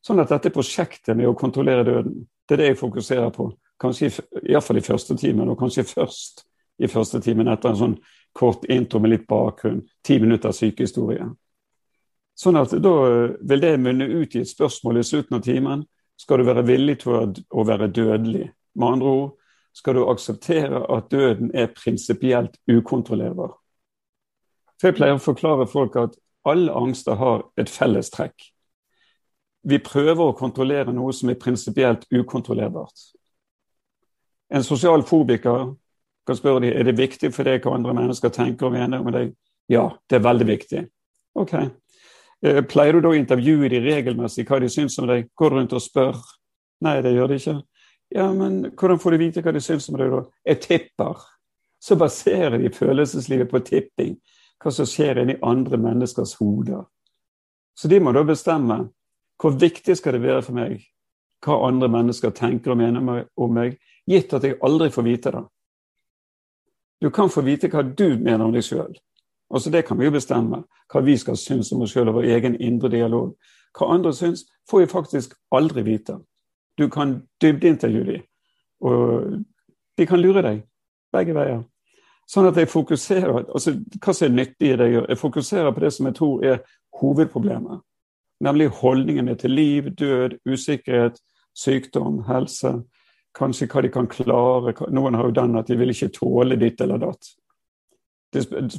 Sånn 0.03 0.19
at 0.19 0.31
dette 0.33 0.51
prosjektet 0.53 1.15
med 1.15 1.29
å 1.29 1.35
kontrollere 1.37 1.85
døden, 1.87 2.23
det 2.47 2.55
er 2.55 2.61
det 2.61 2.71
jeg 2.71 2.79
fokuserer 2.81 3.29
på. 3.33 3.51
Kanskje 3.79 4.09
iallfall 4.41 4.81
i 4.81 4.85
første 4.85 5.15
timen, 5.19 5.49
og 5.49 5.59
kanskje 5.59 5.85
først 5.87 6.43
i 6.83 6.89
første 6.91 7.21
timen 7.23 7.47
etter 7.51 7.71
en 7.71 7.79
sånn 7.79 7.95
kort 8.35 8.65
intro 8.71 8.99
med 8.99 9.13
litt 9.13 9.27
bakgrunn. 9.29 9.83
Ti 10.03 10.17
minutter 10.19 10.51
sykehistorie. 10.55 11.29
Sånn 12.35 12.57
at 12.57 12.73
da 12.81 12.93
vil 13.37 13.61
det 13.61 13.77
munne 13.79 14.09
ut 14.09 14.35
i 14.35 14.41
et 14.41 14.49
spørsmål 14.49 14.99
i 14.99 15.05
slutten 15.07 15.37
av 15.37 15.45
timen. 15.45 15.85
Skal 16.19 16.41
du 16.41 16.47
være 16.49 16.65
villig 16.65 16.99
til 17.03 17.37
å 17.53 17.65
være 17.67 17.91
dødelig? 17.93 18.49
Med 18.73 18.95
andre 18.95 19.13
ord, 19.21 19.31
skal 19.73 19.97
du 19.97 20.05
akseptere 20.09 20.83
at 20.93 21.11
døden 21.11 21.51
er 21.53 21.71
prinsipielt 21.73 22.57
ukontrollerbar? 22.69 23.55
For 24.79 24.91
Jeg 24.91 24.97
pleier 24.99 25.17
å 25.17 25.23
forklare 25.23 25.67
folk 25.69 25.95
at 25.97 26.17
alle 26.45 26.73
angster 26.75 27.15
har 27.15 27.45
et 27.57 27.71
fellestrekk. 27.71 28.35
Vi 29.63 29.79
prøver 29.79 30.25
å 30.25 30.35
kontrollere 30.35 30.91
noe 30.91 31.13
som 31.15 31.31
er 31.31 31.39
prinsipielt 31.39 32.03
ukontrollerbart. 32.11 33.05
En 34.53 34.63
sosial 34.63 35.05
fobiker 35.07 35.71
kan 36.27 36.37
spørre 36.37 36.65
dem, 36.65 36.73
er 36.75 36.83
det 36.83 36.97
viktig 36.97 37.31
for 37.33 37.47
deg 37.47 37.63
hva 37.63 37.77
andre 37.77 37.95
mennesker 37.95 38.31
tenker 38.31 38.67
og 38.67 38.75
mener 38.75 38.99
om 38.99 39.11
deg. 39.15 39.31
Ja, 39.71 39.87
det 40.09 40.19
er 40.19 40.27
veldig 40.27 40.47
viktig. 40.47 40.83
Ok. 41.39 41.53
Eh, 42.43 42.61
pleier 42.67 42.97
du 42.97 43.05
da 43.05 43.13
å 43.13 43.17
intervjue 43.17 43.71
dem 43.71 43.87
regelmessig 43.87 44.45
hva 44.47 44.59
de 44.59 44.69
syns 44.71 44.99
om 44.99 45.07
deg? 45.07 45.29
Går 45.39 45.49
du 45.49 45.57
rundt 45.57 45.75
og 45.75 45.83
spør? 45.83 46.19
Nei, 46.83 46.99
det 47.01 47.15
gjør 47.15 47.31
de 47.31 47.39
ikke. 47.39 47.55
Ja, 48.13 48.27
men 48.33 48.59
hvordan 48.77 48.99
får 49.01 49.11
du 49.11 49.17
vite 49.17 49.41
hva 49.41 49.53
de 49.55 49.61
syns 49.63 49.89
om 49.89 49.97
deg, 49.97 50.11
da? 50.13 50.21
Jeg 50.45 50.61
tipper. 50.61 51.21
Så 51.81 51.97
baserer 51.99 52.59
de 52.61 52.69
følelseslivet 52.71 53.49
på 53.51 53.61
tipping. 53.65 54.15
Hva 54.61 54.71
som 54.71 54.87
skjer 54.87 55.23
inni 55.23 55.39
andre 55.43 55.79
menneskers 55.81 56.35
hoder. 56.39 56.85
Så 57.75 57.89
de 57.89 57.99
må 57.99 58.13
da 58.13 58.21
bestemme 58.23 58.83
hvor 59.41 59.55
viktig 59.59 59.97
skal 59.97 60.15
det 60.15 60.23
være 60.23 60.43
for 60.45 60.55
meg 60.55 60.83
hva 61.43 61.57
andre 61.67 61.89
mennesker 61.91 62.31
tenker 62.31 62.71
og 62.71 62.79
mener 62.79 63.25
om 63.35 63.51
meg, 63.51 63.75
gitt 64.07 64.33
at 64.35 64.45
jeg 64.47 64.59
aldri 64.63 64.89
får 64.93 65.03
vite 65.03 65.33
det. 65.33 65.41
Du 67.03 67.09
kan 67.11 67.31
få 67.31 67.43
vite 67.43 67.67
hva 67.67 67.83
du 67.83 68.15
mener 68.15 68.45
om 68.45 68.53
deg 68.55 68.63
sjøl. 68.63 68.93
Altså 69.53 69.69
det 69.73 69.83
kan 69.87 69.99
vi 69.99 70.07
jo 70.07 70.13
bestemme. 70.15 70.63
Hva 70.87 71.01
vi 71.03 71.17
skal 71.19 71.37
synes 71.37 71.71
om 71.75 71.83
oss 71.83 71.91
sjøl 71.91 72.13
og 72.13 72.21
vår 72.21 72.29
egen 72.37 72.55
indre 72.61 72.89
dialog. 72.93 73.33
Hva 73.75 73.89
andre 73.91 74.13
syns, 74.15 74.45
får 74.69 74.85
vi 74.85 74.91
faktisk 74.93 75.35
aldri 75.51 75.83
vite. 75.83 76.15
Du 76.77 76.87
kan 76.89 77.21
dybdeintervjue 77.41 78.05
dem, 78.07 78.21
og 78.81 79.43
de 79.97 80.05
kan 80.09 80.21
lure 80.21 80.41
deg 80.41 80.63
begge 81.13 81.35
veier. 81.37 81.61
Sånn 82.29 82.47
at 82.49 82.57
jeg 82.57 82.71
fokuserer 82.71 83.43
altså 83.43 83.75
Hva 83.99 84.13
som 84.15 84.29
er 84.29 84.37
nyttig 84.37 84.71
i 84.71 84.77
det 84.79 84.87
jeg 84.87 84.95
gjør? 84.95 85.09
Jeg 85.11 85.19
fokuserer 85.19 85.73
på 85.75 85.83
det 85.83 85.91
som 85.93 86.07
jeg 86.07 86.15
tror 86.17 86.45
er 86.47 86.61
hovedproblemet. 87.01 87.83
Nemlig 88.43 88.71
holdningene 88.79 89.35
til 89.39 89.51
liv, 89.51 89.91
død, 89.99 90.39
usikkerhet, 90.49 91.19
sykdom, 91.53 92.23
helse 92.27 92.73
kanskje 93.37 93.67
hva 93.71 93.83
de 93.83 93.91
kan 93.93 94.09
klare. 94.09 94.73
Noen 94.93 95.17
har 95.17 95.29
jo 95.29 95.35
den 95.35 95.57
at 95.59 95.69
de 95.69 95.77
vil 95.79 95.93
ikke 95.93 96.11
tåle 96.13 96.57
ditt 96.61 96.81
eller 96.81 97.01
datt. 97.01 97.31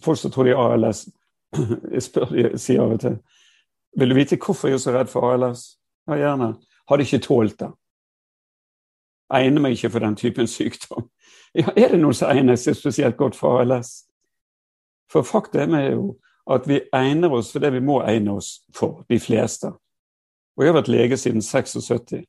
Folk 0.03 0.19
som 0.19 0.33
tror 0.35 0.49
de 0.49 0.57
har 0.57 0.75
ALS, 0.75 1.07
jeg 1.95 2.03
spør 2.03 2.35
de, 2.35 2.47
sier 2.59 2.83
av 2.83 2.97
og 2.97 3.03
til 3.05 3.19
Vil 3.95 4.11
du 4.11 4.17
vite 4.17 4.39
hvorfor 4.43 4.73
jeg 4.73 4.81
er 4.81 4.83
så 4.83 4.95
redd 4.95 5.11
for 5.11 5.31
ALS? 5.31 5.77
Ja, 6.09 6.19
gjerne. 6.19 6.55
Har 6.91 6.99
de 6.99 7.07
ikke 7.07 7.23
tålt 7.23 7.61
det? 7.61 7.71
Egner 9.35 9.65
meg 9.65 9.77
ikke 9.77 9.91
for 9.91 10.05
den 10.05 10.17
typen 10.17 10.51
sykdom. 10.51 11.09
Ja, 11.55 11.71
er 11.79 11.93
det 11.93 12.01
noen 12.03 12.17
som 12.19 12.33
egner 12.35 12.57
seg 12.59 12.75
spesielt 12.75 13.15
godt 13.15 13.37
for 13.39 13.61
ALS? 13.61 14.09
For 15.07 15.23
faktum 15.23 15.77
er 15.79 15.93
jo 15.93 16.17
at 16.51 16.67
vi 16.67 16.81
egner 16.91 17.31
oss 17.31 17.53
for 17.55 17.63
det 17.63 17.71
vi 17.77 17.83
må 17.85 18.01
egne 18.03 18.35
oss 18.41 18.65
for, 18.75 19.05
de 19.07 19.21
fleste. 19.23 19.71
Og 20.57 20.65
jeg 20.65 20.73
har 20.73 20.81
vært 20.81 20.91
lege 20.91 21.19
siden 21.21 21.43
76. 21.47 22.25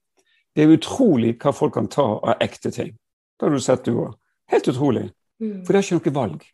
Det 0.55 0.63
er 0.63 0.75
utrolig 0.75 1.33
hva 1.41 1.55
folk 1.57 1.73
kan 1.73 1.89
ta 1.89 2.05
av 2.21 2.43
ekte 2.43 2.69
ting. 2.71 2.93
Det 3.33 3.47
har 3.47 3.55
du 3.57 3.63
sett, 3.65 3.85
du 3.85 3.97
òg. 3.97 4.13
Helt 4.53 4.69
utrolig. 4.69 5.07
Mm. 5.41 5.63
For 5.65 5.73
det 5.73 5.81
er 5.81 5.87
ikke 5.87 5.97
noe 5.97 6.15
valg. 6.19 6.45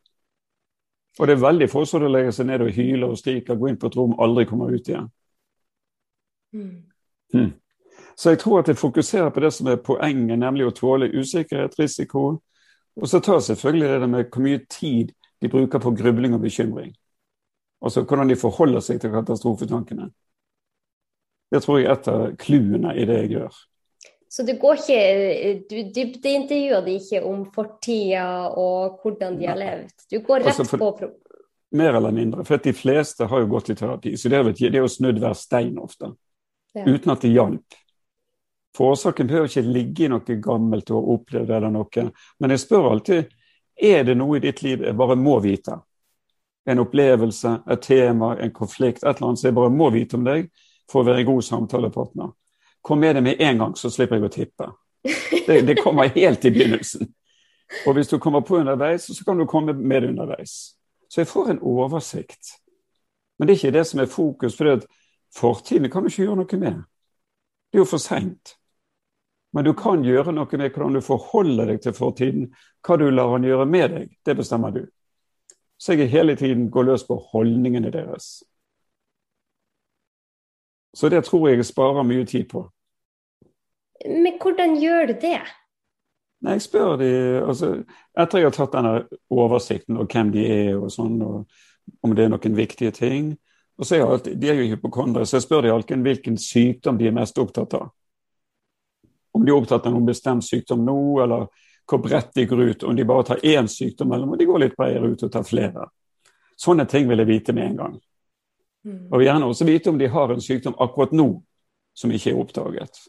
Og 1.20 1.28
det 1.28 1.36
er 1.36 1.44
veldig 1.44 1.68
få 1.70 1.84
som 1.86 2.04
legger 2.08 2.32
seg 2.36 2.48
ned 2.48 2.64
og 2.64 2.72
hyler 2.72 3.12
og 3.12 3.20
skriker, 3.20 3.60
går 3.60 3.74
inn 3.74 3.82
på 3.82 3.92
et 3.92 3.98
rom, 4.00 4.16
aldri 4.24 4.48
kommer 4.50 4.72
ut 4.72 4.88
igjen. 4.88 5.12
Mm. 7.36 7.52
Så 8.16 8.30
jeg 8.30 8.40
tror 8.40 8.60
at 8.60 8.68
jeg 8.68 8.78
fokuserer 8.78 9.30
på 9.30 9.40
det 9.40 9.54
som 9.54 9.68
er 9.68 9.82
poenget, 9.82 10.40
nemlig 10.40 10.68
å 10.68 10.76
tåle 10.76 11.12
usikkerhet, 11.14 11.80
risiko. 11.80 12.42
Og 12.96 13.08
så 13.08 13.20
tar 13.20 13.40
selvfølgelig 13.40 14.00
det 14.02 14.10
med 14.10 14.30
hvor 14.30 14.44
mye 14.46 14.62
tid 14.70 15.14
de 15.42 15.50
bruker 15.50 15.80
på 15.80 15.94
grubling 15.98 16.36
og 16.36 16.42
bekymring. 16.42 16.94
Altså 17.82 18.04
hvordan 18.04 18.30
de 18.30 18.38
forholder 18.38 18.84
seg 18.86 19.02
til 19.02 19.14
katastrofetankene. 19.14 20.12
Det 21.52 21.64
tror 21.64 21.80
jeg 21.80 21.88
er 21.90 21.98
et 21.98 22.08
av 22.08 22.26
clouene 22.40 22.94
i 22.96 23.06
det 23.08 23.18
jeg 23.24 23.32
gjør. 23.36 23.62
Så 24.32 24.46
du 24.48 24.54
går 24.56 24.78
ikke 24.80 25.00
Du 25.68 25.76
dybdeintervjuer 25.96 26.86
de 26.86 26.94
ikke 27.02 27.24
om 27.28 27.42
fortida 27.52 28.28
og 28.56 29.02
hvordan 29.02 29.36
de 29.40 29.50
har 29.50 29.60
levd? 29.60 29.92
Du 30.08 30.22
går 30.24 30.46
rett 30.46 30.54
altså 30.54 30.68
for, 30.70 30.94
på 31.02 31.10
Mer 31.76 31.96
eller 31.96 32.12
mindre. 32.12 32.46
For 32.48 32.60
de 32.60 32.74
fleste 32.76 33.28
har 33.28 33.44
jo 33.44 33.50
gått 33.52 33.72
i 33.72 33.76
terapi. 33.80 34.16
Så 34.20 34.30
det 34.30 34.42
det 34.60 34.74
er 34.76 34.84
jo 34.84 34.92
snudd 34.92 35.20
hver 35.20 35.36
stein 35.40 35.78
ofte. 35.80 36.14
Ja. 36.76 36.84
Uten 36.84 37.12
at 37.12 37.24
det 37.24 37.32
hjalp. 37.32 37.78
For 38.78 38.94
årsaken 38.94 39.28
behøver 39.28 39.50
ikke 39.50 39.68
ligge 39.68 40.06
i 40.06 40.10
noe 40.12 40.36
gammelt 40.44 40.92
og 40.96 41.10
opplevd 41.16 41.50
eller 41.52 41.72
noe. 41.74 42.10
Men 42.40 42.54
jeg 42.54 42.64
spør 42.64 42.92
alltid 42.92 43.32
er 43.82 44.04
det 44.04 44.16
noe 44.18 44.38
i 44.38 44.44
ditt 44.44 44.62
liv 44.64 44.84
jeg 44.86 44.98
bare 44.98 45.18
må 45.18 45.40
vite. 45.44 45.80
En 46.70 46.84
opplevelse, 46.84 47.56
et 47.74 47.82
tema, 47.82 48.36
en 48.38 48.54
konflikt, 48.54 49.04
et 49.04 49.16
eller 49.16 49.32
annet 49.32 49.42
som 49.42 49.50
jeg 49.50 49.58
bare 49.58 49.74
må 49.74 49.90
vite 49.90 50.18
om 50.18 50.28
deg 50.28 50.52
for 50.92 51.02
å 51.02 51.08
være 51.08 51.24
en 51.24 51.30
god 51.32 51.48
samtalepartner. 51.48 52.30
Kom 52.82 53.02
med 53.02 53.16
det 53.16 53.24
med 53.26 53.42
en 53.42 53.58
gang, 53.58 53.74
så 53.78 53.90
slipper 53.90 54.20
jeg 54.20 54.28
å 54.28 54.34
tippe. 54.34 54.70
Det, 55.48 55.62
det 55.66 55.80
kommer 55.82 56.12
helt 56.14 56.46
i 56.46 56.52
begynnelsen. 56.54 57.08
Og 57.88 57.96
hvis 57.96 58.12
du 58.12 58.20
kommer 58.20 58.44
på 58.46 58.60
underveis, 58.60 59.08
så 59.10 59.26
kan 59.26 59.40
du 59.40 59.48
komme 59.50 59.74
med 59.74 60.04
det 60.04 60.10
underveis. 60.12 60.76
Så 61.10 61.22
jeg 61.22 61.28
får 61.28 61.50
en 61.52 61.62
oversikt. 61.66 62.54
Men 63.40 63.48
det 63.48 63.54
er 63.54 63.60
ikke 63.60 63.78
det 63.80 63.86
som 63.88 64.00
er 64.00 64.12
fokus, 64.12 64.58
for 64.58 64.84
fortiden 65.36 65.90
kan 65.92 66.04
du 66.04 66.12
ikke 66.12 66.24
gjøre 66.24 66.42
noe 66.44 66.60
med. 66.62 66.84
Det 67.72 67.80
er 67.80 67.84
jo 67.84 67.90
for 67.90 68.04
seint. 68.04 68.56
Men 69.54 69.66
du 69.66 69.74
kan 69.74 70.04
gjøre 70.04 70.32
noe 70.32 70.58
med 70.58 70.72
hvordan 70.72 70.96
du 70.96 71.02
forholder 71.04 71.74
deg 71.74 71.82
til 71.84 71.96
fortiden. 71.96 72.50
Hva 72.86 72.98
du 72.98 73.10
lar 73.12 73.34
han 73.34 73.44
gjøre 73.44 73.66
med 73.68 73.96
deg, 73.96 74.14
det 74.26 74.38
bestemmer 74.40 74.72
du. 74.72 74.86
Så 75.82 75.98
jeg 75.98 76.12
hele 76.14 76.36
tiden 76.36 76.70
går 76.72 76.88
løs 76.88 77.04
på 77.04 77.18
holdningene 77.32 77.92
deres. 77.92 78.44
Så 80.96 81.10
det 81.10 81.24
tror 81.26 81.50
jeg 81.50 81.62
jeg 81.62 81.66
sparer 81.72 82.04
mye 82.04 82.26
tid 82.26 82.48
på. 82.52 82.66
Men 84.06 84.38
hvordan 84.42 84.78
gjør 84.82 85.12
du 85.12 85.14
det? 85.22 85.42
Nei, 86.42 86.56
jeg 86.58 86.62
spør 86.62 86.96
de, 86.98 87.12
altså, 87.46 87.68
Etter 88.18 88.42
jeg 88.42 88.48
har 88.48 88.56
tatt 88.56 88.74
denne 88.74 88.94
oversikten 89.30 90.00
og 90.02 90.10
hvem 90.10 90.32
de 90.34 90.46
er, 90.48 90.72
og 90.80 90.90
sånn, 90.90 91.20
og 91.22 91.46
om 92.02 92.16
det 92.18 92.26
er 92.26 92.32
noen 92.34 92.58
viktige 92.58 92.92
ting 92.98 93.36
og 93.82 93.88
så 93.88 93.96
er 93.96 94.06
alltid, 94.06 94.38
De 94.38 94.50
er 94.50 94.60
jo 94.60 94.76
hypokondere, 94.76 95.26
så 95.26 95.40
jeg 95.40 95.48
spør 95.48 95.62
de 95.66 95.72
alltid 95.74 96.04
hvilken 96.06 96.38
sykdom 96.38 96.98
de 97.00 97.08
er 97.10 97.16
mest 97.18 97.40
opptatt 97.42 97.74
av. 97.74 97.90
Om 99.32 99.46
de 99.46 99.52
er 99.52 99.58
opptatt 99.58 99.86
av 99.88 99.94
noen 99.94 100.08
bestemt 100.10 100.46
sykdom 100.46 100.84
nå, 100.86 100.98
eller 101.24 101.48
hvor 101.90 102.02
bredt 102.04 102.34
de 102.36 102.46
går 102.46 102.62
ut. 102.62 102.84
Om 102.84 102.96
de 102.96 103.06
bare 103.08 103.28
tar 103.28 103.46
én 103.48 103.68
sykdom, 103.72 104.12
eller 104.12 104.28
om 104.28 104.38
de 104.38 104.48
går 104.48 104.66
litt 104.66 104.78
bredere 104.78 105.12
ut 105.12 105.24
og 105.24 105.32
tar 105.32 105.46
flere. 105.48 105.88
Sånne 106.60 106.86
ting 106.86 107.08
vil 107.10 107.24
jeg 107.24 107.30
vite 107.30 107.56
med 107.58 107.70
en 107.70 107.80
gang. 107.80 107.96
Og 109.12 109.18
vil 109.20 109.28
gjerne 109.28 109.48
også 109.48 109.66
vite 109.68 109.90
om 109.90 109.98
de 109.98 110.10
har 110.10 110.34
en 110.34 110.42
sykdom 110.42 110.76
akkurat 110.82 111.14
nå 111.16 111.30
som 111.94 112.12
ikke 112.12 112.32
er 112.32 112.42
oppdaget. 112.42 113.02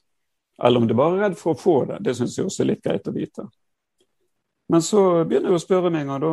Eller 0.63 0.81
om 0.81 0.87
de 0.89 0.97
bare 0.97 1.17
er 1.17 1.25
redd 1.27 1.39
for 1.41 1.55
å 1.55 1.59
få 1.59 1.77
det. 1.91 2.03
Det 2.05 2.15
syns 2.19 2.37
jeg 2.39 2.47
også 2.47 2.65
er 2.65 2.73
litt 2.73 2.85
greit 2.85 3.09
å 3.09 3.15
vite. 3.15 3.47
Men 4.73 4.85
så 4.85 5.25
begynner 5.25 5.53
jeg 5.53 5.61
å 5.61 5.63
spørre 5.63 5.91
meg 5.93 6.05
en 6.05 6.13
gang, 6.13 6.23
da, 6.23 6.33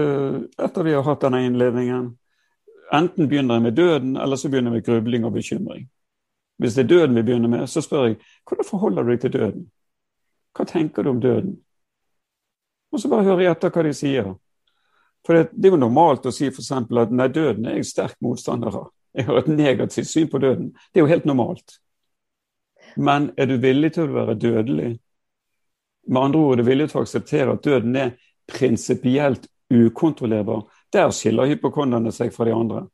eh, 0.00 0.38
etter 0.66 0.86
vi 0.86 0.94
har 0.94 1.06
hatt 1.06 1.26
denne 1.26 1.44
innledningen 1.46 2.16
Enten 2.90 3.28
begynner 3.30 3.54
jeg 3.54 3.62
med 3.62 3.76
døden, 3.78 4.16
eller 4.16 4.36
så 4.36 4.48
begynner 4.50 4.72
jeg 4.72 4.80
med 4.80 4.86
grubling 4.86 5.24
og 5.24 5.36
bekymring. 5.36 5.84
Hvis 6.60 6.76
det 6.76 6.82
er 6.84 6.88
døden 6.88 7.16
vi 7.16 7.22
begynner 7.24 7.48
med, 7.48 7.66
så 7.72 7.80
spør 7.80 8.10
jeg 8.10 8.16
hvordan 8.48 8.68
forholder 8.68 9.02
du 9.02 9.10
deg 9.10 9.20
til 9.22 9.32
døden? 9.32 9.66
Hva 10.56 10.66
tenker 10.68 11.02
du 11.02 11.10
om 11.10 11.20
døden? 11.20 11.54
Og 12.92 13.00
så 13.00 13.08
bare 13.08 13.24
hører 13.24 13.46
jeg 13.46 13.54
etter 13.54 13.72
hva 13.72 13.84
de 13.86 13.92
sier. 13.96 14.32
For 15.24 15.36
det, 15.36 15.50
det, 15.54 15.68
er 15.68 15.76
jo 15.76 15.80
normalt 15.80 16.26
å 16.28 16.32
si 16.34 16.50
f.eks. 16.50 16.72
at 16.74 17.14
nei, 17.16 17.28
døden 17.32 17.68
er 17.68 17.78
jeg 17.78 17.88
sterk 17.88 18.18
motstander 18.24 18.76
av. 18.76 18.90
Jeg 19.16 19.26
har 19.26 19.40
et 19.40 19.48
negativt 19.48 20.10
syn 20.10 20.28
på 20.30 20.40
døden. 20.42 20.70
Det 20.92 21.00
er 21.00 21.06
jo 21.06 21.10
helt 21.10 21.28
normalt. 21.28 21.78
Men 22.96 23.30
er 23.40 23.48
du 23.48 23.56
villig 23.62 23.94
til 23.96 24.10
å 24.10 24.18
være 24.18 24.36
dødelig? 24.40 24.90
Med 26.10 26.22
andre 26.22 26.44
ord 26.44 26.58
er 26.58 26.62
du 26.62 26.68
villig 26.68 26.90
til 26.90 27.00
å 27.00 27.04
akseptere 27.06 27.56
at 27.56 27.64
døden 27.64 27.96
er 27.96 28.16
prinsipielt 28.50 29.48
ukontrollerbar. 29.72 30.66
Der 30.92 31.12
skiller 31.14 31.48
hypokonderne 31.48 32.12
seg 32.12 32.34
fra 32.34 32.48
de 32.48 32.56
andre. 32.56 32.84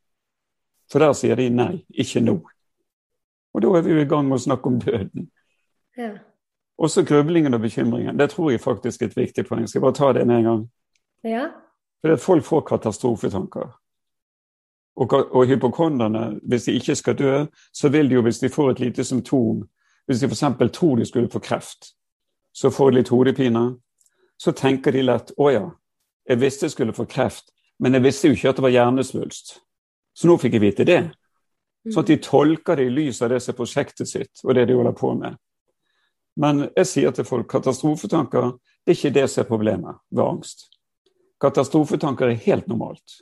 For 0.92 1.02
der 1.02 1.16
sier 1.18 1.38
de 1.40 1.49
nei, 1.50 1.73
ikke 1.90 2.23
nå. 2.23 2.40
Og 3.56 3.62
da 3.64 3.72
er 3.78 3.84
vi 3.86 3.94
jo 3.94 4.00
i 4.04 4.08
gang 4.08 4.26
med 4.28 4.36
å 4.36 4.44
snakke 4.44 4.68
om 4.68 4.76
døden. 4.80 5.30
Ja. 5.96 6.10
Også 6.76 7.06
grublingen 7.08 7.56
og 7.56 7.62
bekymringen. 7.64 8.18
Det 8.18 8.28
tror 8.34 8.50
jeg 8.52 8.60
faktisk 8.60 9.02
er 9.02 9.08
et 9.08 9.16
viktig 9.16 9.46
poeng. 9.48 9.64
Skal 9.64 9.78
jeg 9.78 9.84
bare 9.86 9.96
ta 9.96 10.10
det 10.12 10.26
med 10.28 10.42
en 10.42 10.48
gang? 10.50 10.66
Ja. 11.25 11.46
Fordi 12.04 12.18
folk 12.20 12.44
får 12.44 12.66
katastrofetanker. 12.68 13.70
Og, 14.96 15.12
og 15.12 15.46
hypokonderne, 15.48 16.40
hvis 16.42 16.68
de 16.68 16.76
ikke 16.76 16.94
skal 16.94 17.16
dø, 17.16 17.32
så 17.72 17.88
vil 17.88 18.10
de 18.10 18.18
jo, 18.18 18.22
hvis 18.22 18.38
de 18.44 18.52
får 18.52 18.70
et 18.70 18.80
lite 18.80 19.04
symptom 19.04 19.64
Hvis 20.06 20.20
de 20.20 20.26
f.eks. 20.26 20.44
tror 20.72 20.96
de 20.96 21.04
skulle 21.04 21.30
få 21.30 21.38
kreft, 21.38 21.86
så 22.54 22.70
får 22.70 22.90
de 22.90 22.96
litt 22.96 23.08
hodepine. 23.08 23.76
Så 24.38 24.52
tenker 24.52 24.92
de 24.92 25.02
lett 25.02 25.32
å 25.36 25.50
ja, 25.50 25.70
jeg 26.28 26.40
visste 26.40 26.66
jeg 26.66 26.70
skulle 26.70 26.92
få 26.94 27.04
kreft, 27.04 27.50
men 27.78 27.94
jeg 27.94 28.02
visste 28.02 28.28
jo 28.28 28.36
ikke 28.36 28.48
at 28.48 28.56
det 28.56 28.62
var 28.62 28.75
hjernesvulst. 28.75 29.56
Så 30.14 30.28
nå 30.28 30.36
fikk 30.38 30.54
jeg 30.54 30.62
vite 30.62 30.86
det. 30.86 31.00
Så 31.92 32.00
at 32.00 32.06
de 32.10 32.16
tolker 32.22 32.76
det 32.76 32.88
i 32.88 32.94
lys 32.94 33.20
av 33.22 33.30
det 33.30 33.40
som 33.42 33.52
er 33.52 33.58
prosjektet 33.58 34.08
sitt, 34.10 34.40
og 34.44 34.54
det 34.54 34.66
de 34.66 34.74
holder 34.74 34.96
på 34.96 35.12
med. 35.14 35.36
Men 36.36 36.66
jeg 36.76 36.88
sier 36.90 37.14
til 37.16 37.24
folk 37.24 37.48
katastrofetanker 37.50 38.50
det 38.86 38.92
er 38.92 38.98
ikke 38.98 39.14
det 39.16 39.28
som 39.30 39.42
er 39.42 39.48
problemet 39.48 39.98
ved 40.14 40.22
angst. 40.22 40.68
Katastrofetanker 41.42 42.30
er 42.30 42.42
helt 42.44 42.68
normalt, 42.70 43.16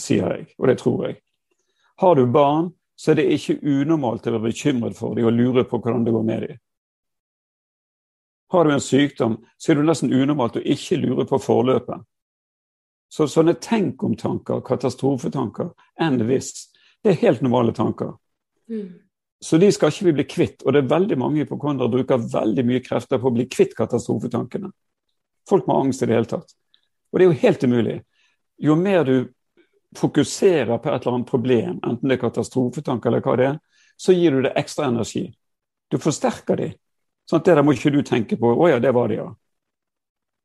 sier 0.00 0.30
jeg, 0.32 0.46
og 0.58 0.70
det 0.70 0.78
tror 0.80 1.02
jeg. 1.06 1.18
Har 2.00 2.14
du 2.16 2.24
barn, 2.26 2.70
så 2.96 3.12
er 3.12 3.20
det 3.20 3.26
ikke 3.34 3.58
unormalt 3.60 4.26
å 4.28 4.32
være 4.34 4.46
bekymret 4.48 4.96
for 4.96 5.16
dem 5.16 5.28
og 5.28 5.36
lure 5.36 5.64
på 5.68 5.80
hvordan 5.80 6.06
det 6.06 6.14
går 6.14 6.24
med 6.24 6.46
dem. 6.46 6.58
Har 8.50 8.64
du 8.64 8.72
en 8.72 8.80
sykdom, 8.80 9.36
så 9.58 9.72
er 9.72 9.78
det 9.78 9.86
nesten 9.86 10.12
unormalt 10.12 10.56
å 10.58 10.64
ikke 10.64 10.98
lure 10.98 11.26
på 11.28 11.38
forløpet. 11.38 12.02
Så 13.10 13.26
sånne 13.28 13.58
tenk-om-tanker, 13.60 14.64
katastrofetanker, 14.66 15.70
enn 16.00 16.18
hvis, 16.26 16.69
det 17.02 17.12
er 17.12 17.22
helt 17.24 17.40
normale 17.44 17.72
tanker. 17.76 18.14
Mm. 18.70 19.00
Så 19.40 19.56
de 19.56 19.70
skal 19.72 19.88
ikke 19.88 20.04
vi 20.10 20.16
bli 20.18 20.26
kvitt. 20.28 20.62
Og 20.62 20.74
det 20.74 20.82
er 20.82 20.92
veldig 20.92 21.16
mange 21.18 21.40
hypokondere 21.42 21.92
bruker 21.92 22.20
veldig 22.32 22.64
mye 22.68 22.82
krefter 22.84 23.20
på 23.20 23.30
å 23.30 23.34
bli 23.34 23.46
kvitt 23.48 23.72
katastrofetankene. 23.78 24.68
Folk 25.48 25.66
med 25.66 25.76
angst 25.76 26.04
i 26.04 26.08
det 26.10 26.18
hele 26.18 26.28
tatt. 26.28 26.52
Og 27.10 27.18
det 27.18 27.24
er 27.24 27.30
jo 27.30 27.40
helt 27.46 27.64
umulig. 27.64 27.96
Jo 28.60 28.76
mer 28.76 29.04
du 29.08 29.14
fokuserer 29.96 30.78
på 30.78 30.90
et 30.90 31.00
eller 31.00 31.16
annet 31.16 31.30
problem, 31.30 31.80
enten 31.82 32.08
det 32.08 32.18
er 32.18 32.22
katastrofetanker 32.22 33.10
eller 33.10 33.24
hva 33.24 33.36
det 33.40 33.46
er, 33.48 33.56
så 33.96 34.14
gir 34.14 34.36
du 34.36 34.44
det 34.44 34.52
ekstra 34.60 34.86
energi. 34.86 35.24
Du 35.90 35.98
forsterker 35.98 36.60
de. 36.60 36.68
Sånn 37.26 37.40
at 37.40 37.48
det 37.48 37.56
der 37.56 37.66
må 37.66 37.74
ikke 37.74 37.92
du 37.94 38.02
tenke 38.06 38.36
på. 38.38 38.52
Å 38.52 38.68
ja, 38.70 38.78
det 38.82 38.92
var 38.94 39.10
det, 39.10 39.18
ja. 39.22 39.26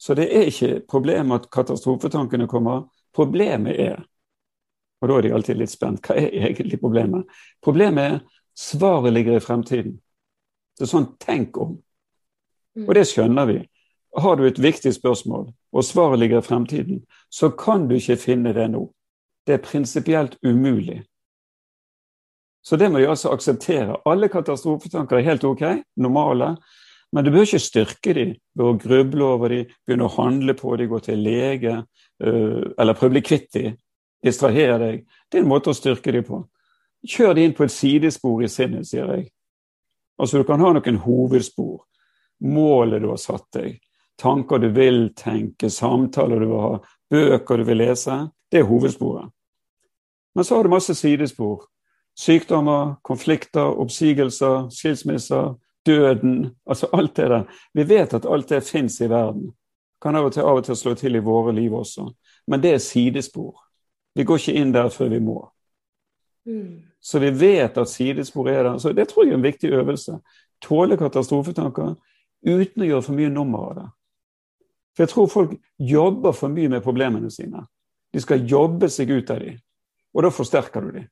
Så 0.02 0.16
det 0.18 0.26
er 0.34 0.50
ikke 0.50 0.80
problemet 0.90 1.44
at 1.44 1.52
katastrofetankene 1.54 2.48
kommer. 2.52 2.88
Problemet 3.16 3.78
er 3.80 4.02
Og 5.06 5.12
da 5.12 5.20
er 5.20 5.28
de 5.28 5.36
alltid 5.38 5.60
litt 5.60 5.70
spent. 5.70 6.02
Hva 6.02 6.18
er 6.18 6.34
egentlig 6.50 6.80
problemet? 6.82 7.30
Problemet 7.62 8.16
er 8.16 8.42
svaret 8.58 9.14
ligger 9.14 9.38
i 9.38 9.44
fremtiden. 9.44 10.00
Det 10.76 10.88
er 10.88 10.90
sånn 10.90 11.12
tenk 11.22 11.60
om. 11.62 11.76
Og 12.82 12.92
det 12.98 13.06
skjønner 13.12 13.46
vi. 13.52 13.60
Har 14.18 14.40
du 14.40 14.48
et 14.48 14.60
viktig 14.60 14.96
spørsmål, 14.96 15.50
og 15.76 15.86
svaret 15.86 16.20
ligger 16.24 16.42
i 16.42 16.48
fremtiden, 16.48 17.04
så 17.30 17.52
kan 17.54 17.86
du 17.88 17.98
ikke 18.00 18.18
finne 18.18 18.56
det 18.56 18.66
nå. 18.72 18.88
Det 19.46 19.60
er 19.60 19.64
prinsipielt 19.64 20.40
umulig. 20.44 21.04
Så 22.66 22.80
det 22.82 22.90
må 22.90 22.98
de 22.98 23.10
altså 23.12 23.30
akseptere. 23.36 24.00
Alle 24.10 24.32
katastrofetanker 24.34 25.20
er 25.20 25.28
helt 25.28 25.46
ok, 25.46 25.64
normale, 26.02 26.56
men 27.14 27.26
du 27.26 27.30
bør 27.32 27.46
ikke 27.46 27.62
styrke 27.62 28.16
dem 28.18 28.34
ved 28.58 28.66
å 28.66 28.78
gruble 28.82 29.28
over 29.36 29.54
dem, 29.54 29.74
begynne 29.86 30.08
å 30.08 30.16
handle 30.16 30.56
på 30.58 30.74
dem, 30.80 30.90
gå 30.90 31.00
til 31.06 31.22
lege, 31.22 31.76
øh, 32.24 32.64
eller 32.80 32.98
prøve 32.98 33.14
å 33.14 33.16
bli 33.20 33.26
kvitt 33.28 33.52
dem, 33.54 33.78
distrahere 34.26 34.78
deg. 34.82 35.02
Det 35.30 35.40
er 35.40 35.46
en 35.46 35.52
måte 35.52 35.72
å 35.72 35.78
styrke 35.78 36.12
dem 36.12 36.26
på. 36.28 36.42
Kjør 37.06 37.36
dem 37.38 37.50
inn 37.50 37.58
på 37.58 37.66
et 37.68 37.74
sidespor 37.74 38.44
i 38.44 38.50
sinnet, 38.50 38.88
sier 38.90 39.12
jeg. 39.14 39.28
Altså 40.18 40.42
Du 40.42 40.48
kan 40.48 40.62
ha 40.64 40.74
noen 40.74 41.02
hovedspor. 41.04 41.84
Målet 42.46 43.04
du 43.04 43.12
har 43.12 43.22
satt 43.22 43.48
deg 43.56 43.78
tanker 44.18 44.58
du 44.58 44.70
vil 44.70 45.14
tenke, 45.16 45.70
samtaler 45.70 46.40
du 46.40 46.48
vil 46.48 46.60
ha, 46.60 46.80
bøker 47.12 47.58
du 47.58 47.64
vil 47.64 47.82
lese. 47.84 48.18
Det 48.52 48.62
er 48.62 48.70
hovedsporet. 48.70 49.32
Men 50.36 50.46
så 50.46 50.56
har 50.56 50.64
du 50.64 50.70
masse 50.70 50.96
sidespor. 50.96 51.66
Sykdommer, 52.20 52.96
konflikter, 53.02 53.76
oppsigelser, 53.80 54.70
skilsmisser, 54.72 55.56
døden. 55.86 56.56
Altså 56.70 56.88
alt 56.94 57.16
det 57.16 57.30
der. 57.30 57.44
Vi 57.74 57.84
vet 57.84 58.14
at 58.14 58.26
alt 58.26 58.50
det 58.50 58.64
fins 58.64 59.02
i 59.02 59.10
verden. 59.12 59.52
Kan 60.02 60.16
av 60.16 60.28
og 60.28 60.34
til 60.34 60.44
av 60.44 60.60
og 60.60 60.66
til 60.68 60.78
slå 60.80 60.94
til 60.96 61.16
i 61.16 61.24
våre 61.24 61.54
liv 61.56 61.74
også. 61.74 62.08
Men 62.48 62.64
det 62.64 62.74
er 62.74 62.84
sidespor. 62.84 63.65
Vi 64.16 64.24
går 64.24 64.40
ikke 64.40 64.56
inn 64.62 64.72
der 64.74 64.90
før 64.90 65.12
vi 65.12 65.20
må. 65.20 65.40
Mm. 66.46 66.82
Så 67.02 67.20
vi 67.20 67.30
vet 67.30 67.78
at 67.78 67.90
sidespor 67.90 68.50
er 68.50 68.64
der. 68.64 68.78
Så 68.78 68.94
det 68.94 69.10
tror 69.10 69.26
jeg 69.26 69.34
er 69.34 69.38
en 69.38 69.44
viktig 69.44 69.72
øvelse. 69.74 70.20
Tåle 70.62 70.98
katastrofetanker 70.98 71.96
uten 72.46 72.82
å 72.82 72.88
gjøre 72.88 73.06
for 73.06 73.18
mye 73.18 73.34
nummer 73.34 73.70
av 73.70 73.76
det. 73.80 73.88
For 74.96 75.04
jeg 75.04 75.12
tror 75.12 75.28
folk 75.28 75.56
jobber 75.78 76.32
for 76.32 76.54
mye 76.54 76.72
med 76.72 76.84
problemene 76.86 77.32
sine. 77.32 77.66
De 78.14 78.22
skal 78.24 78.46
jobbe 78.48 78.88
seg 78.90 79.12
ut 79.12 79.32
av 79.34 79.42
dem, 79.44 79.58
og 80.16 80.24
da 80.24 80.32
forsterker 80.32 80.86
du 80.86 80.92
dem. 80.96 81.08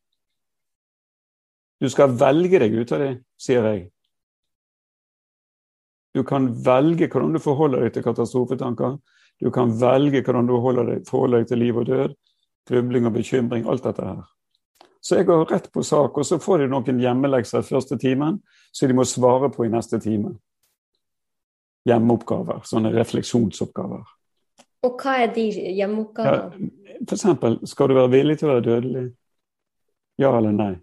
Du 1.83 1.89
skal 1.91 2.13
velge 2.15 2.61
deg 2.63 2.77
ut 2.79 2.93
av 2.95 3.01
dem, 3.03 3.17
sier 3.35 3.65
jeg. 3.67 3.81
Du 6.15 6.21
kan 6.23 6.47
velge 6.63 7.09
hvordan 7.09 7.33
du 7.35 7.41
forholder 7.43 7.83
deg 7.83 7.95
til 7.95 8.05
katastrofetanker. 8.05 8.95
Du 9.41 9.49
kan 9.51 9.73
velge 9.81 10.21
hvordan 10.23 10.47
du 10.47 10.53
forholder 11.09 11.41
deg, 11.41 11.47
til 11.49 11.59
liv 11.59 11.81
og 11.81 11.89
død, 11.89 12.15
grubling 12.69 13.07
og 13.07 13.13
bekymring, 13.17 13.67
alt 13.69 13.83
dette 13.83 14.05
her. 14.05 14.23
Så 15.03 15.17
jeg 15.19 15.27
går 15.27 15.49
rett 15.51 15.71
på 15.71 15.83
sak, 15.83 16.17
og 16.17 16.25
så 16.25 16.39
får 16.39 16.63
de 16.63 16.69
noen 16.71 16.99
hjemmelekser 17.03 17.65
første 17.67 17.97
timen, 17.99 18.39
så 18.71 18.87
de 18.87 18.95
må 18.95 19.03
svare 19.03 19.49
på 19.51 19.65
i 19.65 19.71
neste 19.71 19.99
time. 19.99 20.37
Hjemmeoppgaver, 21.89 22.61
sånne 22.63 22.93
refleksjonsoppgaver. 22.93 24.05
Og 24.83 24.95
hva 24.99 25.17
er 25.25 25.33
de 25.35 25.43
hjemmeoppgavene? 25.51 26.69
Ja, 26.93 27.01
eksempel, 27.03 27.59
skal 27.67 27.91
du 27.91 27.97
være 27.99 28.13
villig 28.15 28.37
til 28.39 28.47
å 28.47 28.55
være 28.55 28.65
dødelig? 28.69 29.03
Ja 30.21 30.31
eller 30.37 30.55
nei? 30.55 30.73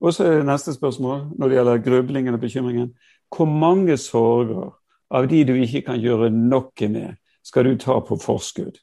Og 0.00 0.12
så 0.14 0.24
er 0.24 0.38
det 0.38 0.48
neste 0.48 0.72
spørsmål 0.76 1.30
når 1.36 1.48
det 1.48 1.56
gjelder 1.56 1.84
grublingen 1.84 2.36
og 2.36 2.40
bekymringen. 2.40 2.90
Hvor 3.32 3.48
mange 3.48 3.96
sorger 4.00 4.74
av 5.10 5.28
de 5.28 5.44
du 5.48 5.54
ikke 5.56 5.84
kan 5.88 6.00
gjøre 6.00 6.30
noe 6.32 6.88
med, 6.92 7.16
skal 7.44 7.64
du 7.64 7.76
ta 7.80 7.98
på 8.00 8.18
forskudd? 8.20 8.76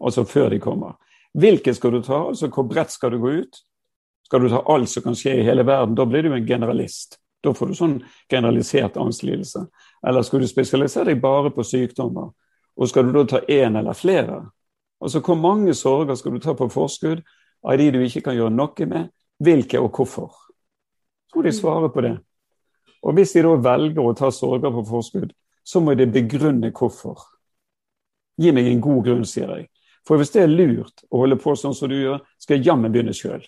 Altså 0.00 0.24
før 0.24 0.48
de 0.50 0.60
kommer. 0.60 0.96
Hvilke 1.38 1.74
skal 1.74 1.92
du 1.92 2.02
ta? 2.02 2.26
Altså 2.28 2.48
Hvor 2.48 2.66
bredt 2.68 2.90
skal 2.90 3.12
du 3.12 3.18
gå 3.18 3.30
ut? 3.42 3.56
Skal 4.24 4.40
du 4.40 4.48
ta 4.48 4.62
alt 4.66 4.90
som 4.90 5.02
kan 5.02 5.16
skje 5.18 5.40
i 5.40 5.46
hele 5.46 5.66
verden? 5.66 5.94
Da 5.94 6.04
blir 6.04 6.22
du 6.22 6.34
en 6.34 6.46
generalist. 6.46 7.18
Da 7.44 7.52
får 7.56 7.66
du 7.66 7.74
sånn 7.74 7.96
generalisert 8.30 8.96
angstlidelse. 9.00 9.64
Eller 10.06 10.22
skal 10.22 10.40
du 10.40 10.48
spesialisere 10.48 11.12
deg 11.12 11.22
bare 11.22 11.52
på 11.54 11.64
sykdommer? 11.64 12.30
Og 12.76 12.88
skal 12.88 13.08
du 13.08 13.12
da 13.12 13.24
ta 13.26 13.40
én 13.48 13.78
eller 13.78 13.96
flere? 13.96 14.42
Altså 15.00 15.20
Hvor 15.20 15.34
mange 15.34 15.74
sorger 15.74 16.14
skal 16.14 16.32
du 16.32 16.38
ta 16.38 16.54
på 16.54 16.68
forskudd 16.68 17.22
av 17.64 17.78
de 17.78 17.90
du 17.90 18.00
ikke 18.04 18.20
kan 18.28 18.36
gjøre 18.36 18.54
noe 18.54 18.86
med? 18.86 19.10
Hvilke 19.40 19.80
og 19.80 19.96
hvorfor? 19.96 20.30
Så 21.30 21.38
må 21.38 21.42
de 21.42 21.52
svare 21.52 21.88
på 21.88 22.00
det. 22.04 22.18
Og 23.02 23.14
hvis 23.16 23.32
de 23.32 23.42
da 23.42 23.54
velger 23.56 24.04
å 24.04 24.16
ta 24.16 24.30
sorger 24.30 24.72
på 24.74 24.84
forskudd, 24.84 25.32
så 25.64 25.80
må 25.80 25.94
de 25.94 26.06
begrunne 26.06 26.72
hvorfor. 26.76 27.22
Gi 28.40 28.52
meg 28.52 28.68
en 28.68 28.82
god 28.84 29.04
grunn, 29.06 29.24
sier 29.28 29.52
jeg. 29.56 29.68
For 30.06 30.20
hvis 30.20 30.32
det 30.34 30.44
er 30.44 30.52
lurt 30.52 31.04
å 31.10 31.22
holde 31.22 31.38
på 31.40 31.54
sånn 31.58 31.76
som 31.76 31.90
du 31.90 31.96
gjør, 31.98 32.20
skal 32.40 32.58
jeg 32.58 32.68
jammen 32.70 32.92
begynne 32.92 33.14
sjøl. 33.16 33.42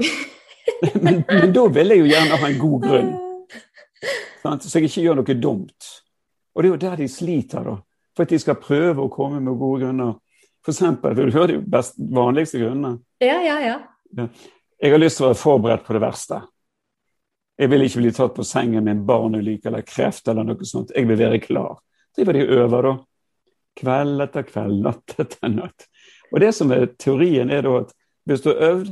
men, 1.04 1.24
men, 1.28 1.50
da 1.54 1.64
vil 1.74 1.94
jeg 1.94 2.02
jo 2.02 2.08
gjerne 2.12 2.38
ha 2.40 2.48
en 2.48 2.60
god 2.62 2.86
grunn, 2.86 3.10
så 4.62 4.78
jeg 4.78 4.88
ikke 4.88 5.04
gjør 5.04 5.20
noe 5.20 5.38
dumt. 5.38 5.90
Og 6.54 6.62
det 6.62 6.68
er 6.68 6.72
jo 6.72 6.82
der 6.82 7.02
de 7.02 7.10
sliter, 7.12 7.66
da. 7.66 7.76
For 8.16 8.26
at 8.26 8.32
de 8.34 8.40
skal 8.42 8.58
prøve 8.58 9.04
å 9.04 9.10
komme 9.12 9.38
med 9.38 9.60
gode 9.60 9.84
grunner. 9.84 10.16
For 10.64 10.74
eksempel, 10.74 11.14
vil 11.14 11.30
du 11.30 11.36
høre 11.36 11.52
de 11.52 11.58
best, 11.70 11.94
vanligste 11.98 12.58
grunnene? 12.58 12.98
Ja, 13.22 13.36
ja, 13.44 13.58
ja, 13.62 13.76
ja. 14.18 14.24
Jeg 14.78 14.94
har 14.94 15.00
lyst 15.00 15.20
til 15.20 15.26
å 15.26 15.30
være 15.30 15.38
forberedt 15.38 15.84
på 15.86 15.94
det 15.94 16.02
verste. 16.02 16.40
Jeg 17.58 17.70
vil 17.72 17.84
ikke 17.86 18.02
bli 18.02 18.10
tatt 18.14 18.34
på 18.36 18.46
sengen 18.46 18.84
med 18.86 18.92
en 18.92 19.04
barneulykke 19.06 19.70
eller 19.70 19.86
kreft 19.86 20.28
eller 20.30 20.46
noe 20.46 20.66
sånt. 20.66 20.92
Jeg 20.94 21.08
vil 21.08 21.18
være 21.18 21.40
klar. 21.42 21.78
Driver 22.14 22.36
de 22.36 22.44
øver 22.58 22.86
da? 22.86 22.92
Kveld 23.78 24.22
etter 24.22 24.46
kveld, 24.46 24.82
natt 24.82 25.14
etter 25.22 25.50
natt. 25.54 25.86
Og 26.32 26.40
det 26.40 26.52
som 26.54 26.72
er 26.72 26.86
teorien, 26.98 27.50
er 27.50 27.62
da 27.64 27.76
at 27.82 27.92
hvis 28.28 28.42
du 28.44 28.48
har 28.50 28.70
øvd, 28.70 28.88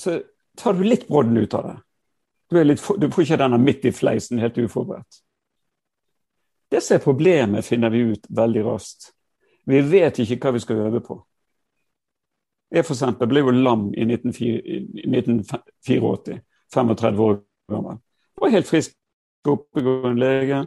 så 0.00 0.22
tar 0.58 0.72
du 0.74 0.82
litt 0.82 1.08
brodden 1.08 1.36
ut 1.38 1.54
av 1.54 1.62
det. 1.68 1.76
Du, 2.50 2.64
litt, 2.64 2.82
du 2.98 3.10
får 3.10 3.22
ikke 3.24 3.40
denne 3.40 3.58
midt 3.62 3.84
i 3.86 3.92
fleisen 3.94 4.42
helt 4.42 4.58
uforberedt. 4.58 5.20
Det 6.70 6.80
som 6.82 6.96
er 6.96 7.04
problemet, 7.04 7.66
finner 7.66 7.90
vi 7.94 7.98
ut 8.14 8.26
veldig 8.28 8.64
raskt. 8.66 9.00
Vi 9.64 9.80
vet 9.80 10.18
ikke 10.18 10.38
hva 10.42 10.52
vi 10.56 10.64
skal 10.64 10.82
øve 10.88 11.00
på. 11.04 11.26
Jeg 12.74 12.84
for 12.84 12.94
eksempel 12.96 13.26
ble 13.30 13.40
jo 13.44 13.50
lam 13.54 13.84
i 13.94 14.02
1984, 14.08 16.40
35 16.74 17.20
år 17.22 17.34
gammel. 17.70 17.96
Jeg 18.34 18.40
var 18.42 18.56
helt 18.56 18.68
frisk, 18.68 18.92
oppegående 19.46 20.18
lege. 20.18 20.66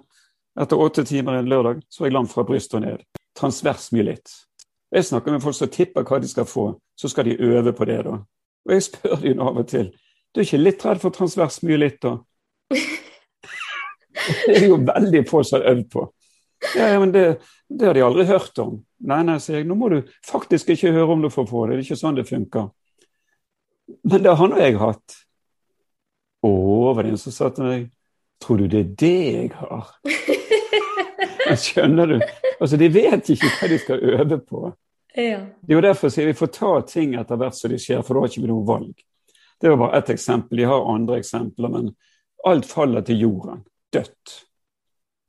Etter 0.57 0.79
åtte 0.79 1.03
timer 1.05 1.33
en 1.37 1.51
lørdag 1.51 1.77
så 1.89 2.01
var 2.01 2.07
jeg 2.07 2.15
lam 2.15 2.27
fra 2.31 2.43
brystet 2.47 2.77
og 2.79 2.83
ned. 2.85 2.99
Transvers 3.37 3.91
myelitt. 3.91 4.46
Jeg 4.91 5.05
snakker 5.05 5.31
med 5.31 5.43
folk 5.43 5.55
som 5.55 5.69
tipper 5.71 6.05
hva 6.07 6.19
de 6.23 6.29
skal 6.31 6.45
få, 6.47 6.69
så 6.95 7.09
skal 7.11 7.27
de 7.27 7.39
øve 7.43 7.73
på 7.75 7.85
det, 7.85 8.01
da. 8.07 8.19
Og 8.67 8.73
jeg 8.73 8.85
spør 8.87 9.19
dem 9.23 9.41
av 9.43 9.57
og 9.57 9.67
til 9.67 9.91
du 10.35 10.41
er 10.41 10.45
ikke 10.45 10.59
litt 10.59 10.83
redd 10.85 10.99
for 11.01 11.15
transvers 11.15 11.61
mye 11.65 11.79
litt, 11.79 12.01
da? 12.03 12.11
det 14.45 14.57
er 14.59 14.67
jo 14.67 14.79
veldig 14.85 15.23
få 15.29 15.41
som 15.47 15.57
har 15.57 15.71
øvd 15.71 15.87
på. 15.93 16.03
Ja, 16.75 16.89
ja, 16.91 16.99
men 16.99 17.13
det, 17.13 17.23
det, 17.69 17.87
har 17.87 17.97
de 17.97 18.03
aldri 18.05 18.25
hørt 18.29 18.59
om. 18.61 18.75
Nei, 19.09 19.21
nei, 19.25 19.37
sier 19.41 19.59
jeg. 19.59 19.67
Nå 19.69 19.77
må 19.79 19.89
du 19.93 20.01
faktisk 20.27 20.69
ikke 20.73 20.93
høre 20.93 21.15
om 21.15 21.23
du 21.25 21.31
får 21.33 21.47
få 21.49 21.65
det. 21.65 21.77
Det 21.77 21.79
er 21.79 21.87
ikke 21.87 21.99
sånn 22.03 22.19
det 22.19 22.27
funker. 22.29 22.69
Men 24.05 24.25
det 24.25 24.37
har 24.37 24.51
nå 24.51 24.61
jeg 24.61 24.77
hatt. 24.81 25.19
Å, 26.45 26.51
var 26.93 27.01
det 27.01 27.15
en 27.15 27.21
som 27.21 27.33
sa 27.33 27.49
til 27.49 27.65
meg 27.65 27.87
Tror 28.45 28.59
du 28.61 28.67
det 28.69 28.83
er 28.83 28.89
det 29.01 29.15
jeg 29.33 29.53
har? 29.57 29.87
Skjønner 31.65 32.13
du? 32.13 32.17
Altså, 32.59 32.77
De 32.77 32.89
vet 32.93 33.29
ikke 33.33 33.51
hva 33.59 33.69
de 33.71 33.79
skal 33.81 34.03
øve 34.15 34.39
på. 34.39 34.63
Ja. 35.17 35.39
Det 35.61 35.73
er 35.73 35.79
jo 35.79 35.85
derfor 35.85 36.11
sier 36.13 36.29
vi 36.29 36.37
får 36.37 36.51
ta 36.53 36.73
ting 36.87 37.15
etter 37.17 37.39
hvert 37.39 37.57
som 37.57 37.71
de 37.73 37.79
skjer, 37.81 38.03
for 38.05 38.13
da 38.13 38.23
har 38.25 38.31
ikke 38.31 38.43
vi 38.43 38.51
noe 38.51 38.65
valg. 38.67 39.05
Det 39.57 39.71
var 39.71 39.79
bare 39.81 39.97
ett 39.97 40.11
eksempel. 40.13 40.57
De 40.57 40.67
har 40.69 40.93
andre 40.93 41.17
eksempler, 41.17 41.71
men 41.73 41.95
alt 42.45 42.65
faller 42.69 43.01
til 43.01 43.23
jorden. 43.25 43.63
Dødt. 43.93 44.35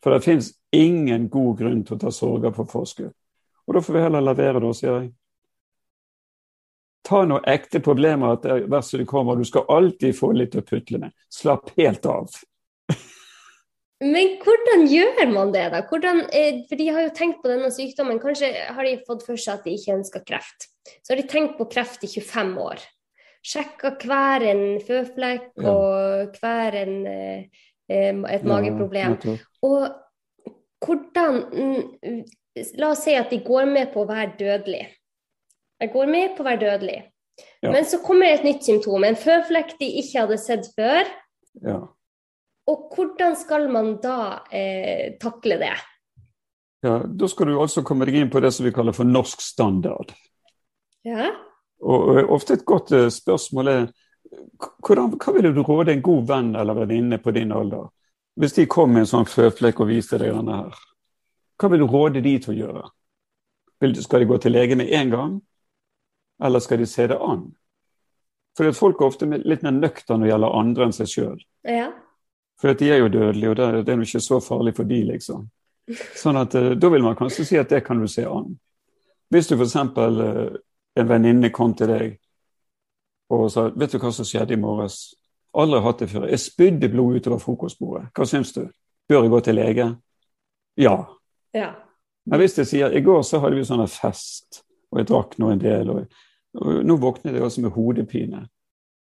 For 0.05 0.13
det 0.13 0.21
fins 0.27 0.53
ingen 0.73 1.29
god 1.33 1.59
grunn 1.59 1.81
til 1.85 1.97
å 1.97 2.03
ta 2.03 2.13
sorger 2.13 2.53
på 2.55 2.67
forskudd. 2.69 3.15
Og 3.69 3.75
da 3.75 3.83
får 3.85 3.97
vi 3.97 4.03
heller 4.05 4.25
la 4.25 4.35
være, 4.37 4.61
da, 4.65 4.75
sier 4.77 4.95
jeg. 5.01 5.09
Ta 7.09 7.23
noe 7.25 7.41
ekte 7.49 7.81
problemer 7.85 8.37
etter 8.37 8.67
hvert 8.69 8.85
som 8.85 9.01
de 9.01 9.09
kommer. 9.09 9.37
Du 9.37 9.49
skal 9.49 9.69
alltid 9.73 10.17
få 10.17 10.33
litt 10.37 10.57
å 10.57 10.65
putle 10.65 11.01
med. 11.01 11.15
Slapp 11.33 11.73
helt 11.77 12.07
av. 12.09 12.29
Men 13.99 14.37
hvordan 14.45 14.85
gjør 14.87 15.25
man 15.33 15.51
det, 15.55 15.65
da? 15.75 15.81
Hvordan, 15.91 16.21
eh, 16.31 16.61
for 16.69 16.79
de 16.79 16.87
har 16.95 17.03
jo 17.03 17.15
tenkt 17.17 17.41
på 17.43 17.51
denne 17.51 17.71
sykdommen. 17.75 18.21
Kanskje 18.23 18.53
har 18.71 18.87
de 18.87 18.99
fått 19.07 19.25
for 19.27 19.41
seg 19.41 19.59
at 19.59 19.67
de 19.67 19.75
ikke 19.75 19.97
ønsker 19.99 20.23
kreft. 20.29 20.69
Så 21.03 21.13
har 21.13 21.19
de 21.19 21.27
tenkt 21.31 21.57
på 21.59 21.67
kreft 21.73 22.07
i 22.07 22.11
25 22.13 22.55
år. 22.63 22.85
Sjekka 23.43 23.97
hver 24.03 24.45
en 24.51 24.63
føflekk 24.87 25.51
ja. 25.59 25.73
og 25.73 26.39
hver 26.39 26.79
en 26.79 26.95
eh, 27.11 27.65
et 27.89 28.45
mageproblem. 28.45 29.17
Ja, 29.25 29.37
og 29.65 30.85
hvordan 30.85 31.41
mm, 31.49 32.25
La 32.79 32.89
oss 32.91 33.05
si 33.07 33.13
at 33.15 33.31
de 33.31 33.39
går 33.47 33.69
med 33.71 33.93
på 33.93 34.03
å 34.03 34.09
være 34.09 34.33
dødelig. 34.39 34.83
Jeg 35.79 35.91
går 35.93 36.09
med 36.11 36.33
på 36.35 36.43
å 36.43 36.47
være 36.49 36.59
dødelig. 36.65 36.97
Ja. 37.63 37.71
Men 37.71 37.87
så 37.87 38.01
kommer 38.03 38.33
et 38.33 38.43
nytt 38.43 38.67
symptom, 38.67 39.05
en 39.07 39.19
føflekk 39.19 39.77
de 39.79 39.87
ikke 40.01 40.25
hadde 40.25 40.39
sett 40.43 40.67
før. 40.75 41.07
Ja. 41.63 41.77
Og 42.69 42.91
hvordan 42.95 43.37
skal 43.39 43.69
man 43.73 43.95
da 44.03 44.45
eh, 44.53 45.17
takle 45.21 45.57
det? 45.61 45.77
Ja, 46.85 46.99
Da 47.07 47.29
skal 47.29 47.47
du 47.47 47.61
altså 47.61 47.83
komme 47.83 48.07
deg 48.07 48.21
inn 48.21 48.31
på 48.31 48.41
det 48.41 48.53
som 48.55 48.67
vi 48.67 48.73
kaller 48.75 48.95
for 48.95 49.09
norsk 49.09 49.41
standard. 49.43 50.13
Ja. 51.07 51.33
Og, 51.83 52.09
og 52.13 52.35
ofte 52.37 52.59
et 52.59 52.67
godt 52.69 52.93
uh, 52.95 53.09
spørsmål 53.11 53.71
er 53.73 53.87
hvordan, 54.85 55.15
hva 55.17 55.35
ville 55.35 55.53
du 55.55 55.63
råde 55.63 55.95
en 55.95 56.05
god 56.05 56.27
venn 56.29 56.53
eller 56.59 56.77
venninne 56.77 57.19
på 57.23 57.33
din 57.33 57.55
alder 57.55 57.89
hvis 58.39 58.55
de 58.55 58.69
kom 58.71 58.93
med 58.93 59.03
en 59.03 59.11
sånn 59.11 59.27
føflekk 59.27 59.81
og 59.83 59.89
viste 59.91 60.19
deg 60.21 60.31
denne 60.31 60.61
her? 60.61 60.83
Hva 61.59 61.71
vil 61.73 61.83
du 61.83 61.89
råde 61.91 62.21
de 62.23 62.37
til 62.39 62.53
å 62.53 62.59
gjøre? 62.59 62.83
Skal 63.99 64.23
de 64.23 64.29
gå 64.31 64.39
til 64.43 64.55
lege 64.55 64.77
med 64.79 64.93
en 64.95 65.11
gang, 65.11 65.33
eller 66.47 66.63
skal 66.63 66.79
de 66.79 66.87
se 66.87 67.09
det 67.11 67.17
an? 67.19 67.49
For 68.55 68.71
folk 68.79 69.01
er 69.01 69.09
ofte 69.09 69.27
litt 69.27 69.65
mer 69.67 69.75
nøkterne 69.75 70.21
når 70.21 70.27
det 70.27 70.31
gjelder 70.31 70.55
andre 70.61 70.87
enn 70.87 70.95
seg 70.95 71.11
sjøl. 71.11 71.43
Ja. 71.67 71.89
For 72.59 72.75
de 72.75 72.91
er 72.91 73.03
jo 73.03 73.09
dødelige, 73.13 73.51
og 73.51 73.57
det 73.57 73.65
er, 73.65 73.83
det 73.87 73.95
er 73.95 74.01
ikke 74.03 74.21
så 74.21 74.41
farlig 74.43 74.75
for 74.77 74.89
de, 74.89 75.03
liksom. 75.13 75.45
Sånn 76.19 76.37
at 76.37 76.55
uh, 76.59 76.73
Da 76.77 76.91
vil 76.93 77.05
man 77.05 77.17
kanskje 77.17 77.47
si 77.47 77.59
at 77.59 77.71
det 77.71 77.85
kan 77.87 78.01
du 78.01 78.09
se 78.11 78.27
an. 78.29 78.51
Hvis 79.33 79.49
du 79.49 79.57
f.eks. 79.57 79.77
Eh, 79.77 80.57
en 80.99 81.09
venninne 81.09 81.51
kom 81.55 81.75
til 81.77 81.91
deg 81.93 82.15
og 83.29 83.51
sa 83.53 83.67
vet 83.77 83.93
du 83.93 83.99
hva 84.01 84.11
som 84.13 84.25
skjedde 84.25 84.57
i 84.57 84.61
morges? 84.61 85.13
Aldri 85.59 85.83
hatt 85.85 86.01
det 86.01 86.09
før. 86.09 86.25
Jeg 86.33 86.41
spydde 86.41 86.89
blod 86.89 87.19
utover 87.19 87.43
frokostbordet. 87.43 88.07
Hva 88.17 88.27
syns 88.29 88.55
du? 88.57 88.63
Bør 89.09 89.27
jeg 89.27 89.33
gå 89.33 89.41
til 89.45 89.59
lege? 89.59 89.87
Ja. 90.81 90.97
ja. 91.53 91.69
Men 92.25 92.41
hvis 92.41 92.57
jeg 92.59 92.71
sier 92.71 92.97
i 92.97 93.05
går 93.05 93.21
så 93.27 93.43
hadde 93.43 93.59
vi 93.59 93.67
sånn 93.69 93.85
fest, 93.93 94.63
og 94.93 95.03
jeg 95.03 95.11
drakk 95.11 95.37
nå 95.41 95.53
en 95.53 95.61
del, 95.61 95.93
og, 95.93 96.19
og 96.57 96.81
nå 96.89 96.97
våknet 97.01 97.37
jeg 97.37 97.45
også 97.45 97.65
med 97.65 97.77
hodepine. 97.77 98.43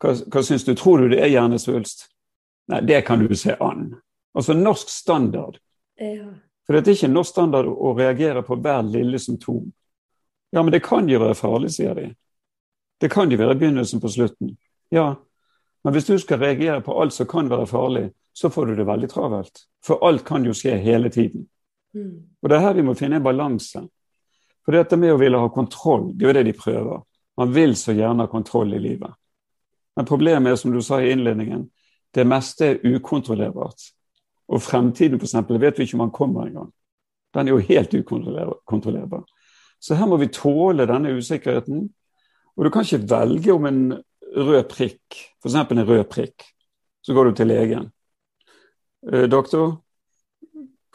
Hva, 0.01 0.13
hva 0.33 0.43
syns 0.45 0.65
du? 0.65 0.73
Tror 0.77 1.03
du 1.03 1.13
det 1.13 1.21
er 1.21 1.33
hjernesvulst? 1.33 2.07
Nei, 2.67 2.81
det 2.81 3.01
kan 3.05 3.21
du 3.21 3.35
se 3.35 3.55
an. 3.59 3.93
Altså 4.33 4.53
norsk 4.53 4.89
standard. 4.89 5.57
Ja. 5.99 6.27
For 6.65 6.73
det 6.73 6.81
er 6.87 6.97
ikke 6.97 7.11
norsk 7.13 7.31
standard 7.35 7.69
å 7.69 7.93
reagere 7.97 8.41
på 8.43 8.57
hver 8.57 8.83
lille 8.89 9.19
symptom. 9.21 9.69
Ja, 10.51 10.63
men 10.63 10.71
det 10.73 10.83
kan 10.85 11.09
jo 11.09 11.21
være 11.21 11.37
farlig, 11.37 11.71
sier 11.75 11.95
de. 11.95 12.09
Det 13.01 13.11
kan 13.11 13.31
jo 13.31 13.37
være 13.37 13.57
begynnelsen 13.59 14.01
på 14.01 14.09
slutten. 14.09 14.55
Ja, 14.89 15.15
men 15.83 15.93
hvis 15.93 16.07
du 16.07 16.15
skal 16.19 16.39
reagere 16.41 16.81
på 16.81 16.95
alt 17.01 17.13
som 17.13 17.27
kan 17.29 17.49
være 17.51 17.67
farlig, 17.69 18.05
så 18.33 18.49
får 18.49 18.65
du 18.65 18.75
det 18.75 18.87
veldig 18.87 19.09
travelt. 19.11 19.65
For 19.85 20.01
alt 20.07 20.25
kan 20.25 20.45
jo 20.45 20.53
skje 20.55 20.77
hele 20.81 21.11
tiden. 21.13 21.45
Mm. 21.93 22.23
Og 22.41 22.49
det 22.49 22.57
er 22.57 22.63
her 22.65 22.73
vi 22.79 22.85
må 22.87 22.95
finne 22.97 23.19
en 23.19 23.27
balanse. 23.27 23.83
For 24.65 24.73
dette 24.73 24.97
med 24.97 25.13
å 25.13 25.19
ville 25.21 25.39
ha 25.39 25.51
kontroll, 25.53 26.09
det 26.15 26.25
er 26.25 26.31
jo 26.31 26.37
det 26.39 26.43
de 26.47 26.55
prøver. 26.57 27.03
Man 27.37 27.53
vil 27.53 27.75
så 27.77 27.93
gjerne 27.93 28.25
ha 28.25 28.31
kontroll 28.31 28.73
i 28.73 28.81
livet. 28.81 29.13
Men 29.95 30.07
problemet 30.09 30.51
er, 30.51 30.57
som 30.59 30.73
du 30.73 30.81
sa 30.81 30.99
i 31.01 31.11
innledningen, 31.13 31.67
det 32.15 32.25
meste 32.27 32.67
er 32.67 32.95
ukontrollerbart. 32.95 33.91
Og 34.47 34.61
fremtiden, 34.61 35.19
f.eks., 35.19 35.35
vet 35.49 35.79
vi 35.79 35.87
ikke 35.87 35.97
om 35.97 36.05
han 36.05 36.15
kommer 36.15 36.47
engang. 36.47 36.71
Den 37.35 37.47
er 37.47 37.55
jo 37.55 37.67
helt 37.67 37.93
ukontrollerbar. 37.93 39.25
Så 39.79 39.97
her 39.99 40.07
må 40.07 40.17
vi 40.21 40.31
tåle 40.31 40.87
denne 40.87 41.15
usikkerheten. 41.17 41.89
Og 42.55 42.65
du 42.65 42.71
kan 42.71 42.85
ikke 42.85 43.09
velge 43.09 43.53
om 43.53 43.65
en 43.67 43.81
rød 44.35 44.63
prikk, 44.71 45.19
f.eks. 45.43 45.57
en 45.59 45.85
rød 45.87 46.05
prikk. 46.09 46.47
Så 47.01 47.13
går 47.13 47.29
du 47.29 47.35
til 47.35 47.51
legen. 47.51 47.89
Eh, 49.11 49.27
doktor, 49.29 49.81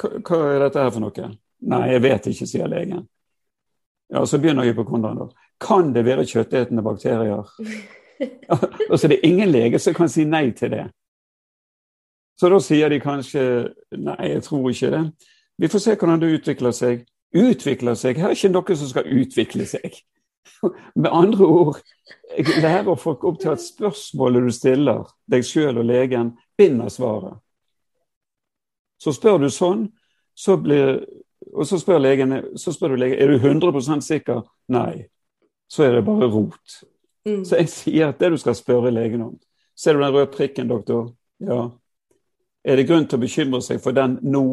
hva 0.01 0.43
er 0.49 0.65
dette 0.65 0.81
her 0.81 0.91
for 0.95 1.05
noe? 1.05 1.31
Nei, 1.71 1.85
jeg 1.93 2.03
vet 2.07 2.31
ikke, 2.33 2.49
sier 2.49 2.71
legen. 2.71 3.05
Ja, 4.11 4.25
Så 4.27 4.41
begynner 4.41 4.67
hypokonderen 4.67 5.21
da. 5.21 5.29
Kan 5.61 5.93
det 5.95 6.07
være 6.07 6.25
kjøttetende 6.27 6.83
bakterier? 6.83 7.45
altså, 8.91 9.09
det 9.09 9.19
er 9.19 9.29
ingen 9.29 9.51
lege 9.51 9.79
som 9.79 9.95
kan 9.95 10.09
si 10.09 10.25
nei 10.29 10.51
til 10.57 10.73
det. 10.75 10.87
Så 12.40 12.48
da 12.48 12.57
sier 12.64 12.88
de 12.88 12.96
kanskje 13.03 13.42
nei, 14.00 14.16
jeg 14.31 14.42
tror 14.46 14.70
ikke 14.70 14.88
det. 14.94 15.03
Vi 15.61 15.68
får 15.68 15.83
se 15.85 15.96
hvordan 16.00 16.22
det 16.22 16.31
utvikler 16.38 16.72
seg. 16.72 17.03
Utvikler 17.37 17.98
seg? 18.00 18.16
Her 18.16 18.33
er 18.33 18.38
ikke 18.38 18.53
noe 18.55 18.76
som 18.81 18.88
skal 18.88 19.11
utvikle 19.12 19.66
seg. 19.68 19.98
Med 21.03 21.11
andre 21.12 21.44
ord, 21.44 21.83
lærer 22.62 22.96
folk 22.96 23.26
opp 23.29 23.42
til 23.42 23.53
at 23.53 23.61
spørsmålet 23.61 24.48
du 24.48 24.55
stiller 24.57 25.11
deg 25.29 25.44
sjøl 25.44 25.83
og 25.83 25.85
legen, 25.90 26.33
binder 26.57 26.88
svaret. 26.88 27.37
Så 29.00 29.12
spør 29.16 29.37
du 29.44 29.50
sånn, 29.53 29.90
så 30.37 30.57
blir, 30.61 31.03
og 31.53 31.68
så 31.68 31.76
spør, 31.81 32.00
legen, 32.00 32.33
så 32.57 32.72
spør 32.72 32.94
du 32.94 33.03
legen 33.03 33.20
er 33.20 33.33
du 33.33 33.37
100% 33.37 34.05
sikker. 34.05 34.46
Nei. 34.72 35.11
Så 35.68 35.85
er 35.85 35.98
det 35.98 36.07
bare 36.09 36.29
rot. 36.33 36.81
Mm. 37.29 37.44
Så 37.44 37.61
jeg 37.61 37.68
sier 37.72 38.09
at 38.14 38.20
det 38.20 38.33
du 38.33 38.40
skal 38.40 38.57
spørre 38.57 38.88
legen 38.96 39.20
om 39.29 39.37
Ser 39.76 39.96
du 39.96 40.00
den 40.00 40.12
røde 40.12 40.29
prikken, 40.33 40.68
doktor? 40.68 41.11
Ja. 41.40 41.70
Er 42.64 42.77
det 42.77 42.88
grunn 42.88 43.07
til 43.09 43.16
å 43.16 43.23
bekymre 43.23 43.61
seg 43.64 43.81
for 43.83 43.96
den 43.96 44.18
nå? 44.23 44.44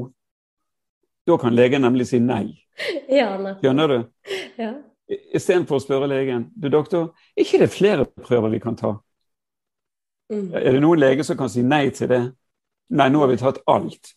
Da 1.28 1.36
kan 1.41 1.56
legen 1.56 1.84
nemlig 1.84 2.10
si 2.12 2.22
nei. 2.24 2.46
Ja, 3.20 3.34
Skjønner 3.62 3.88
du? 3.91 3.98
Ja. 4.63 4.74
Istedenfor 5.08 5.78
å 5.78 5.84
spørre 5.84 6.08
legen 6.12 6.50
du 6.56 6.67
doktor, 6.72 7.13
er 7.36 7.46
ikke 7.46 7.62
det 7.62 7.70
flere 7.72 8.06
prøver 8.06 8.52
vi 8.52 8.60
kan 8.60 8.76
ta? 8.76 8.98
Mm. 10.34 10.50
Er 10.52 10.76
det 10.76 10.82
noen 10.84 11.00
lege 11.00 11.24
som 11.24 11.38
kan 11.39 11.52
si 11.52 11.63
nei 11.63 11.86
til 11.96 12.10
det? 12.12 12.24
Nei, 12.91 13.08
nå 13.12 13.22
har 13.22 13.32
vi 13.32 13.38
tatt 13.39 13.62
alt 13.72 14.12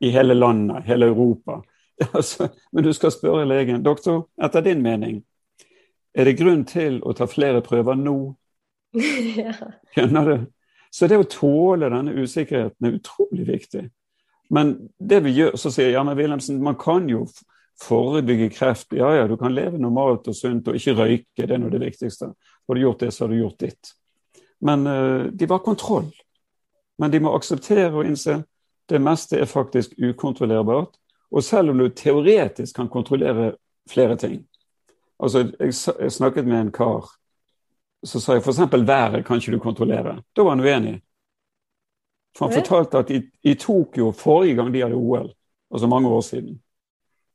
i 0.00 0.12
hele 0.14 0.36
landet, 0.36 0.84
hele 0.88 1.12
Europa. 1.12 1.62
Altså, 2.10 2.48
men 2.72 2.82
du 2.82 2.90
skal 2.92 3.12
spørre 3.14 3.44
legen 3.46 3.84
doktor, 3.84 4.24
etter 4.42 4.64
din 4.66 4.80
mening, 4.82 5.20
er 6.14 6.26
det 6.26 6.32
grunn 6.40 6.64
til 6.66 6.96
å 7.06 7.12
ta 7.14 7.28
flere 7.30 7.60
prøver 7.62 7.94
nå? 7.94 8.16
Skjønner 9.94 10.30
du? 10.30 10.34
Så 10.94 11.08
det 11.10 11.18
å 11.18 11.26
tåle 11.26 11.90
denne 11.90 12.14
usikkerheten 12.14 12.86
er 12.86 12.96
utrolig 12.98 13.48
viktig. 13.48 13.88
Men 14.54 14.74
det 14.98 15.24
vi 15.24 15.32
gjør, 15.34 15.56
så 15.58 15.72
sier 15.74 15.90
Janne 15.90 16.14
Wilhelmsen, 16.14 16.60
man 16.62 16.78
kan 16.78 17.08
jo 17.10 17.24
forebygge 17.82 18.52
kreft. 18.54 18.92
Ja, 18.94 19.10
ja, 19.16 19.26
du 19.26 19.34
kan 19.40 19.54
leve 19.54 19.80
normalt 19.82 20.28
og 20.30 20.36
sunt 20.38 20.68
og 20.70 20.78
ikke 20.78 20.94
røyke, 21.00 21.46
det 21.46 21.56
er 21.56 21.62
nå 21.62 21.72
det 21.72 21.82
viktigste. 21.82 22.30
Har 22.36 22.78
du 22.78 22.84
gjort 22.84 23.02
det, 23.02 23.10
så 23.14 23.24
har 23.24 23.32
du 23.32 23.40
gjort 23.40 23.64
ditt. 23.64 23.94
Men 24.64 24.86
uh, 24.86 25.26
de 25.32 25.48
var 25.50 25.64
kontroll. 25.64 26.12
Men 26.98 27.10
de 27.10 27.20
må 27.24 27.34
akseptere 27.34 27.90
og 27.90 28.06
innse 28.06 28.44
det 28.88 29.00
meste 29.02 29.40
er 29.40 29.50
faktisk 29.50 29.96
ukontrollerbart. 29.98 30.94
Og 31.34 31.42
selv 31.42 31.72
om 31.72 31.80
du 31.80 31.88
teoretisk 31.88 32.76
kan 32.76 32.88
kontrollere 32.88 33.54
flere 33.90 34.16
ting 34.16 34.44
Altså, 35.22 35.52
jeg, 35.60 36.12
snakket 36.12 36.46
med 36.46 36.60
en 36.60 36.72
kar. 36.72 37.06
Så 38.04 38.20
sa 38.20 38.36
jeg 38.36 38.42
f.eks. 38.44 38.58
været 38.58 39.24
kan 39.26 39.36
ikke 39.36 39.52
du 39.52 39.58
kontrollere. 39.58 40.22
Da 40.36 40.42
var 40.42 40.56
han 40.56 40.60
uenig. 40.60 41.00
For 42.36 42.46
han 42.46 42.54
fortalte 42.54 42.98
at 42.98 43.10
i, 43.10 43.22
i 43.42 43.54
Tokyo 43.54 44.10
forrige 44.10 44.54
gang 44.54 44.74
de 44.74 44.82
hadde 44.82 44.94
OL, 44.94 45.32
altså 45.70 45.86
mange 45.86 46.08
år 46.08 46.20
siden, 46.20 46.60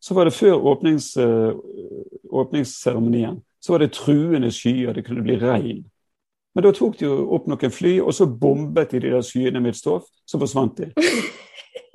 så 0.02 0.14
var 0.14 0.24
det 0.24 0.34
før 0.34 0.54
åpnings, 0.54 1.18
uh, 1.18 1.56
åpningsseremonien, 2.32 3.42
så 3.62 3.74
var 3.74 3.80
det 3.80 3.92
truende 3.92 4.52
skyer, 4.52 4.94
det 4.94 5.06
kunne 5.06 5.24
bli 5.24 5.40
regn. 5.40 5.86
Men 6.56 6.64
da 6.64 6.72
tok 6.72 7.00
de 7.00 7.06
jo 7.06 7.30
opp 7.36 7.48
noen 7.48 7.72
fly, 7.72 8.00
og 8.02 8.14
så 8.14 8.28
bombet 8.28 8.92
de 8.92 9.00
de 9.00 9.12
der 9.14 9.24
skyene 9.24 9.60
med 9.60 9.76
et 9.76 9.80
stoff, 9.80 10.08
så 10.28 10.40
forsvant 10.40 10.78
de. 10.78 10.92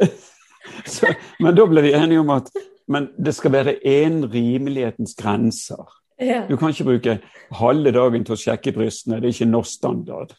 så, 0.95 1.13
men 1.41 1.57
da 1.57 1.67
ble 1.69 1.83
vi 1.85 1.93
enige 1.93 2.21
om 2.25 2.31
at 2.31 2.51
men 2.89 3.09
det 3.17 3.33
skal 3.35 3.53
være 3.53 3.79
én 3.87 4.25
rimelighetens 4.29 5.15
grenser. 5.17 5.85
Ja. 6.21 6.45
Du 6.49 6.57
kan 6.57 6.71
ikke 6.71 6.87
bruke 6.87 7.19
halve 7.59 7.91
dagen 7.95 8.25
til 8.25 8.37
å 8.37 8.39
sjekke 8.39 8.73
brystene, 8.77 9.19
det 9.21 9.31
er 9.31 9.35
ikke 9.35 9.51
norsk 9.51 9.81
standard. 9.81 10.35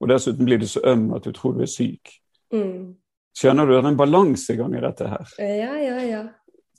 Og 0.00 0.10
dessuten 0.10 0.46
blir 0.46 0.60
du 0.60 0.66
så 0.68 0.82
øm 0.86 1.08
at 1.16 1.24
du 1.24 1.32
tror 1.34 1.56
du 1.56 1.64
er 1.64 1.70
syk. 1.70 2.12
Mm. 2.54 2.94
Skjønner 3.36 3.66
du? 3.66 3.74
Det 3.74 3.82
er 3.82 3.88
en 3.90 4.00
balansegang 4.00 4.76
i 4.76 4.82
dette 4.84 5.08
her. 5.10 5.32
Ja, 5.42 5.72
ja, 5.80 5.96
ja. 6.04 6.22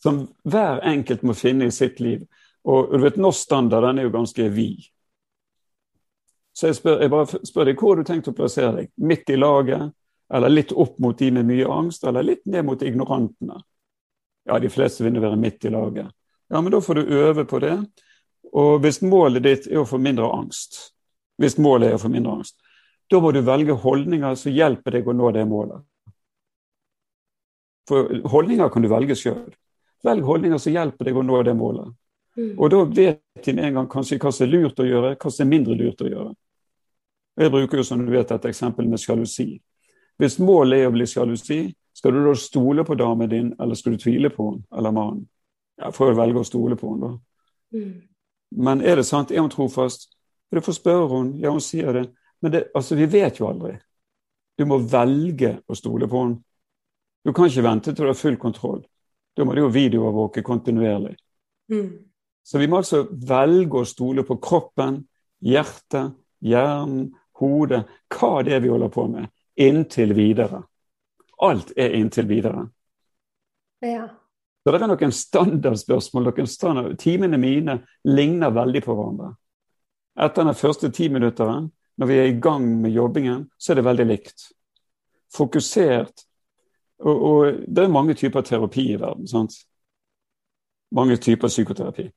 Som 0.01 0.23
hver 0.45 0.81
enkelt 0.85 1.25
må 1.25 1.35
finne 1.37 1.67
i 1.67 1.73
sitt 1.73 1.99
liv. 1.99 2.23
Og 2.67 2.93
du 2.93 3.01
vet, 3.03 3.19
norsk 3.21 3.47
standard 3.47 3.85
den 3.87 4.01
er 4.01 4.07
jo 4.07 4.13
ganske 4.13 4.47
vid. 4.53 4.87
Så 6.57 6.71
jeg, 6.71 6.77
spør, 6.79 7.01
jeg 7.03 7.13
bare 7.13 7.39
spør 7.45 7.69
deg 7.69 7.79
hvor 7.79 7.93
har 7.93 8.01
du 8.01 8.07
tenkt 8.07 8.29
å 8.31 8.35
plassere 8.37 8.73
deg? 8.79 8.91
Midt 8.97 9.29
i 9.29 9.37
laget? 9.37 9.93
Eller 10.33 10.51
litt 10.51 10.73
opp 10.73 10.97
mot 10.99 11.17
de 11.17 11.29
med 11.35 11.45
mye 11.47 11.67
angst? 11.69 12.07
Eller 12.09 12.25
litt 12.25 12.45
ned 12.49 12.65
mot 12.65 12.81
ignorantene? 12.81 13.59
Ja, 14.47 14.57
de 14.59 14.71
fleste 14.71 15.05
vil 15.05 15.19
være 15.21 15.37
midt 15.39 15.67
i 15.67 15.71
laget. 15.73 16.09
Ja, 16.49 16.61
men 16.61 16.71
da 16.73 16.81
får 16.81 16.97
du 16.97 17.13
øve 17.21 17.45
på 17.45 17.59
det. 17.61 17.75
Og 18.53 18.79
hvis 18.83 19.01
målet 19.03 19.43
ditt 19.43 19.67
er 19.67 19.81
å 19.81 19.87
få 19.87 19.99
mindre 20.01 20.29
angst, 20.31 20.79
hvis 21.41 21.57
målet 21.61 21.91
er 21.91 21.97
å 21.97 22.01
få 22.01 22.11
mindre 22.11 22.39
angst, 22.39 22.57
da 23.11 23.19
må 23.23 23.31
du 23.31 23.41
velge 23.45 23.75
holdninger 23.83 24.35
som 24.35 24.51
hjelper 24.51 24.97
deg 24.97 25.07
å 25.07 25.15
nå 25.15 25.31
det 25.35 25.45
målet. 25.47 25.83
For 27.87 28.09
holdninger 28.33 28.69
kan 28.69 28.83
du 28.83 28.89
velge 28.91 29.15
sjøl. 29.15 29.45
Velg 30.03 30.25
holdninger 30.27 30.59
som 30.59 30.75
hjelper 30.75 31.07
deg 31.07 31.17
å 31.17 31.23
nå 31.23 31.39
det 31.47 31.55
målet. 31.57 31.93
Mm. 32.37 32.51
Og 32.59 32.69
da 32.69 32.81
vet 32.83 33.45
de 33.45 33.53
med 33.55 33.69
en 33.69 33.79
gang 33.79 33.87
kanskje 33.89 34.19
hva 34.21 34.33
som 34.35 34.45
er 34.45 34.51
lurt 34.51 34.81
å 34.83 34.85
gjøre, 34.85 35.15
hva 35.15 35.31
som 35.31 35.45
er 35.45 35.53
mindre 35.53 35.77
lurt 35.79 36.03
å 36.03 36.09
gjøre. 36.09 36.33
Jeg 37.37 37.53
bruker 37.53 37.79
jo 37.79 37.85
som 37.85 38.01
du 38.03 38.11
vet 38.11 38.31
et 38.33 38.45
eksempel 38.49 38.89
med 38.89 39.01
sjalusi. 39.01 39.55
Hvis 40.17 40.39
målet 40.41 40.81
er 40.81 40.89
å 40.89 40.93
bli 40.93 41.05
sjalusi, 41.07 41.61
skal 41.97 42.13
du 42.13 42.23
da 42.25 42.33
stole 42.37 42.85
på 42.85 42.97
damen 42.97 43.29
din, 43.29 43.49
eller 43.61 43.77
skal 43.77 43.95
du 43.95 44.01
tvile 44.01 44.29
på 44.33 44.51
henne 44.51 44.77
eller 44.77 44.93
mannen? 44.93 45.23
Ja, 45.77 45.91
for 45.93 46.09
å 46.09 46.17
velge 46.17 46.41
å 46.41 46.45
stole 46.45 46.77
på 46.77 46.91
henne, 46.91 47.09
da. 47.09 47.77
Mm. 47.77 47.95
Men 48.55 48.81
er 48.81 48.99
det 48.99 49.07
sant? 49.07 49.31
Er 49.31 49.43
hun 49.43 49.51
trofast? 49.51 50.09
Du 50.51 50.61
får 50.63 50.79
spørre 50.79 51.07
henne. 51.11 51.37
Ja, 51.41 51.51
hun 51.51 51.63
sier 51.63 51.93
det. 51.93 52.07
Men 52.41 52.53
det, 52.53 52.67
altså, 52.75 52.95
vi 52.95 53.07
vet 53.11 53.39
jo 53.39 53.49
aldri. 53.49 53.75
Du 54.57 54.65
må 54.65 54.79
velge 54.81 55.57
å 55.67 55.75
stole 55.77 56.07
på 56.09 56.23
henne. 56.23 56.41
Du 57.25 57.33
kan 57.35 57.49
ikke 57.49 57.65
vente 57.65 57.91
til 57.91 58.05
du 58.05 58.11
har 58.11 58.17
full 58.17 58.37
kontroll. 58.39 58.81
Da 59.35 59.45
må 59.45 59.53
du 59.53 59.65
jo 59.65 59.73
videoovervåke 59.73 60.41
kontinuerlig. 60.45 61.17
Mm. 61.71 61.89
Så 62.47 62.61
vi 62.61 62.69
må 62.71 62.79
altså 62.79 63.03
velge 63.11 63.81
å 63.81 63.87
stole 63.87 64.23
på 64.25 64.37
kroppen, 64.39 65.01
hjertet, 65.43 66.15
hjernen, 66.39 67.09
hodet, 67.37 67.83
hva 68.15 68.39
det 68.45 68.55
er 68.55 68.63
vi 68.63 68.71
holder 68.71 68.93
på 68.93 69.05
med, 69.11 69.27
inntil 69.59 70.15
videre. 70.17 70.61
Alt 71.43 71.73
er 71.77 71.97
inntil 71.99 72.29
videre. 72.29 72.63
Ja. 73.83 74.07
Så 74.67 74.71
det 74.73 74.81
er 74.83 74.89
noen 74.91 75.13
standardspørsmål. 75.15 76.25
Noen 76.27 76.47
standard, 76.51 76.95
timene 76.99 77.37
mine 77.39 77.77
ligner 78.03 78.51
veldig 78.51 78.81
på 78.83 78.95
hverandre. 78.97 79.29
Etter 80.19 80.43
den 80.43 80.57
første 80.59 80.89
timinutteren, 80.91 81.69
når 81.95 82.09
vi 82.09 82.17
er 82.19 82.27
i 82.27 82.33
gang 82.43 82.65
med 82.81 82.91
jobbingen, 82.91 83.45
så 83.55 83.71
er 83.71 83.79
det 83.79 83.85
veldig 83.87 84.07
likt. 84.09 84.49
Fokusert. 85.31 86.25
Og, 86.99 87.23
og 87.29 87.63
det 87.63 87.85
er 87.85 87.95
mange 87.95 88.17
typer 88.19 88.43
terapi 88.43 88.89
i 88.91 88.99
verden. 88.99 89.31
sant? 89.31 89.55
Mange 90.91 91.15
typer 91.15 91.47
psykoterapi. 91.47 92.09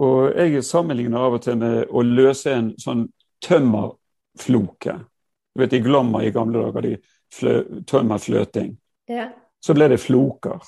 Og 0.00 0.32
jeg 0.40 0.64
sammenligner 0.64 1.20
av 1.20 1.36
og 1.36 1.44
til 1.44 1.60
med 1.60 1.84
å 1.92 2.00
løse 2.00 2.56
en 2.56 2.74
sånn 2.80 3.10
tømmerfloke. 3.44 4.96
Du 5.52 5.66
vet, 5.66 5.76
I 5.76 5.84
Glomma 5.84 6.24
i 6.24 6.32
gamle 6.32 6.64
dager 6.64 6.88
de 6.88 6.96
flø, 7.28 7.58
tømmerfløting. 7.84 8.78
Ja. 9.12 9.34
Så 9.60 9.76
ble 9.76 9.92
det 9.92 10.00
floker. 10.00 10.64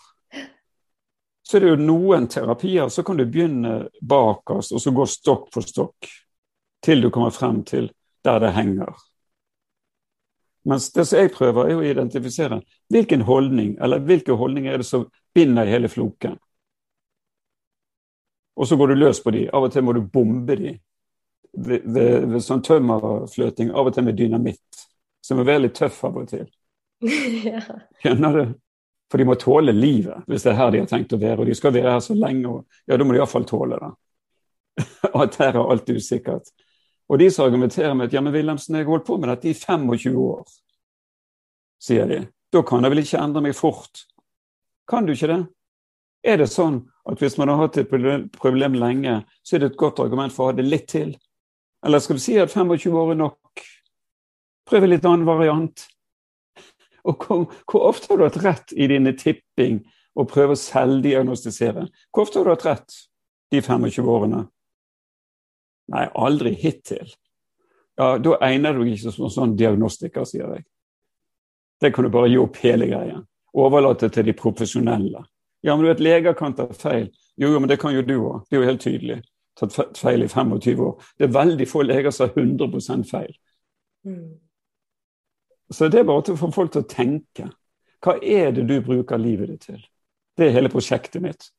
Så 1.42 1.56
er 1.56 1.64
det 1.64 1.72
jo 1.72 1.80
noen 1.82 2.28
terapier 2.30 2.88
så 2.88 3.02
kan 3.02 3.18
du 3.18 3.24
begynne 3.26 3.88
bakerst, 4.00 4.72
og 4.72 4.80
så 4.80 4.92
gå 4.94 5.06
stokk 5.10 5.48
for 5.54 5.66
stokk 5.66 6.10
til 6.82 7.02
du 7.02 7.10
kommer 7.10 7.30
frem 7.34 7.62
til 7.66 7.90
der 8.24 8.38
det 8.42 8.52
henger. 8.54 8.94
Mens 10.64 10.92
det 10.92 11.06
som 11.06 11.18
jeg 11.18 11.32
prøver, 11.34 11.68
er 11.68 11.78
å 11.78 11.84
identifisere 11.86 12.60
hvilken 12.92 13.24
holdning 13.26 13.74
eller 13.82 14.02
hvilke 14.06 14.36
holdninger 14.38 14.72
er 14.72 14.82
det 14.82 14.86
som 14.86 15.08
binder 15.34 15.66
hele 15.66 15.90
floken. 15.90 16.38
Og 18.56 18.68
så 18.68 18.76
går 18.76 18.92
du 18.92 19.00
løs 19.00 19.22
på 19.24 19.32
de. 19.34 19.46
Av 19.50 19.64
og 19.64 19.72
til 19.72 19.82
må 19.82 19.94
du 19.96 20.02
bombe 20.06 20.56
de 20.56 20.74
ved, 21.52 21.82
ved, 21.84 22.26
ved 22.30 22.44
sånn 22.44 22.62
tømmerfløting, 22.62 23.72
av 23.72 23.88
og 23.88 23.96
til 23.96 24.06
med 24.06 24.18
dynamitt. 24.18 24.82
Som 25.24 25.40
er 25.40 25.48
veldig 25.48 25.72
tøff 25.74 26.02
av 26.06 26.20
og 26.22 26.28
til. 26.30 26.46
kjenner 27.08 27.80
Skjønner 28.02 28.38
du? 28.38 28.58
For 29.12 29.20
de 29.20 29.26
må 29.28 29.34
tåle 29.36 29.74
livet, 29.76 30.24
hvis 30.24 30.46
det 30.46 30.54
er 30.54 30.56
her 30.56 30.70
de 30.72 30.78
har 30.80 30.88
tenkt 30.88 31.12
å 31.12 31.20
være. 31.20 31.42
Og 31.42 31.48
de 31.50 31.54
skal 31.58 31.74
være 31.74 31.90
her 31.92 32.00
så 32.00 32.16
lenge, 32.16 32.48
og 32.48 32.88
ja, 32.88 32.96
da 32.96 33.04
må 33.04 33.12
de 33.12 33.18
iallfall 33.20 33.44
tåle 33.44 33.76
det. 33.76 33.90
at 35.24 35.36
her 35.36 35.52
er 35.52 35.72
alt 35.74 35.90
usikkert. 35.92 36.48
Og 37.12 37.20
de 37.20 37.26
som 37.30 37.44
argumenterer 37.44 37.92
med 37.92 38.08
at 38.08 38.16
ja, 38.16 38.22
men 38.24 38.32
Wilhelmsen, 38.32 38.78
jeg 38.78 38.86
har 38.86 38.94
holdt 38.94 39.04
på 39.10 39.18
med 39.20 39.28
dette 39.28 39.50
i 39.50 39.52
25 39.52 40.16
år, 40.16 40.46
sier 41.82 42.08
de. 42.08 42.22
Da 42.56 42.62
kan 42.64 42.80
jeg 42.80 42.94
vel 42.94 43.02
ikke 43.02 43.20
endre 43.20 43.44
meg 43.44 43.58
fort? 43.58 44.06
Kan 44.88 45.04
du 45.04 45.12
ikke 45.12 45.28
det? 45.28 45.42
Er 46.24 46.40
det 46.40 46.48
sånn 46.48 46.80
at 47.10 47.20
hvis 47.20 47.36
man 47.36 47.52
har 47.52 47.60
hatt 47.60 47.76
et 47.82 47.92
problem 47.92 48.80
lenge, 48.80 49.18
så 49.44 49.58
er 49.58 49.64
det 49.66 49.72
et 49.74 49.80
godt 49.84 50.00
argument 50.00 50.32
for 50.32 50.46
å 50.46 50.52
ha 50.52 50.56
det 50.56 50.64
litt 50.64 50.88
til? 50.94 51.12
Eller 51.84 52.00
skal 52.00 52.16
vi 52.16 52.24
si 52.24 52.40
at 52.40 52.54
25 52.54 52.96
år 52.96 53.12
er 53.12 53.24
nok? 53.26 53.64
Prøve 54.72 54.88
litt 54.88 55.04
annen 55.04 55.28
variant. 55.28 55.84
Og 57.08 57.24
hvor, 57.26 57.46
hvor, 57.66 57.88
ofte 57.88 58.12
har 58.12 58.20
du 58.20 58.26
hatt 58.26 58.42
rett 58.44 58.74
i 58.76 58.86
dine 58.90 59.14
tipping 59.18 59.80
og 60.18 60.28
prøve 60.30 60.54
å 60.54 60.60
selvdiagnostisere? 60.60 61.88
Hvor 62.12 62.26
ofte 62.26 62.40
har 62.40 62.46
du 62.46 62.52
hatt 62.54 62.66
rett 62.68 62.98
de 63.52 63.62
25 63.62 64.08
årene? 64.08 64.44
Nei, 65.92 66.06
aldri 66.14 66.54
hittil. 66.58 67.10
Ja, 67.98 68.14
da 68.22 68.38
egner 68.46 68.76
du 68.76 68.86
ikke 68.86 69.12
som 69.12 69.32
sånn 69.32 69.56
diagnostiker, 69.58 70.24
sier 70.28 70.54
jeg. 70.56 70.64
Det 71.82 71.90
kan 71.92 72.06
du 72.06 72.12
bare 72.14 72.30
gi 72.30 72.38
opp 72.40 72.56
hele 72.62 72.86
greia. 72.88 73.18
Overlate 73.58 74.08
til 74.14 74.30
de 74.30 74.34
profesjonelle. 74.38 75.24
Ja, 75.62 75.74
men 75.74 75.84
du 75.84 75.90
vet, 75.90 76.00
leger 76.00 76.34
kan 76.38 76.54
ta 76.56 76.68
feil. 76.74 77.10
Jo, 77.36 77.50
jo, 77.52 77.58
men 77.60 77.68
det 77.68 77.80
kan 77.82 77.94
jo 77.94 78.04
du 78.06 78.16
òg. 78.20 78.46
Det 78.48 78.56
er 78.56 78.62
jo 78.62 78.70
helt 78.70 78.84
tydelig. 78.84 79.18
Tatt 79.58 79.98
feil 79.98 80.24
i 80.24 80.28
25 80.30 80.80
år. 80.80 81.10
Det 81.18 81.26
er 81.26 81.34
veldig 81.34 81.66
få 81.68 81.82
leger 81.84 82.14
som 82.14 82.30
har 82.30 82.40
100 82.40 83.04
feil. 83.10 83.34
Mm. 84.06 84.38
Så 85.72 85.88
det 85.88 86.02
er 86.02 86.08
bare 86.08 86.26
til 86.26 86.36
å 86.36 86.40
få 86.40 86.50
folk 86.54 86.72
til 86.74 86.84
å 86.84 86.88
tenke. 86.88 87.48
Hva 88.02 88.16
er 88.18 88.52
det 88.52 88.66
du 88.68 88.76
bruker 88.84 89.20
livet 89.20 89.52
ditt 89.52 89.66
til? 89.70 89.82
Det 90.36 90.48
er 90.48 90.56
hele 90.56 90.72
prosjektet 90.72 91.22
mitt. 91.22 91.50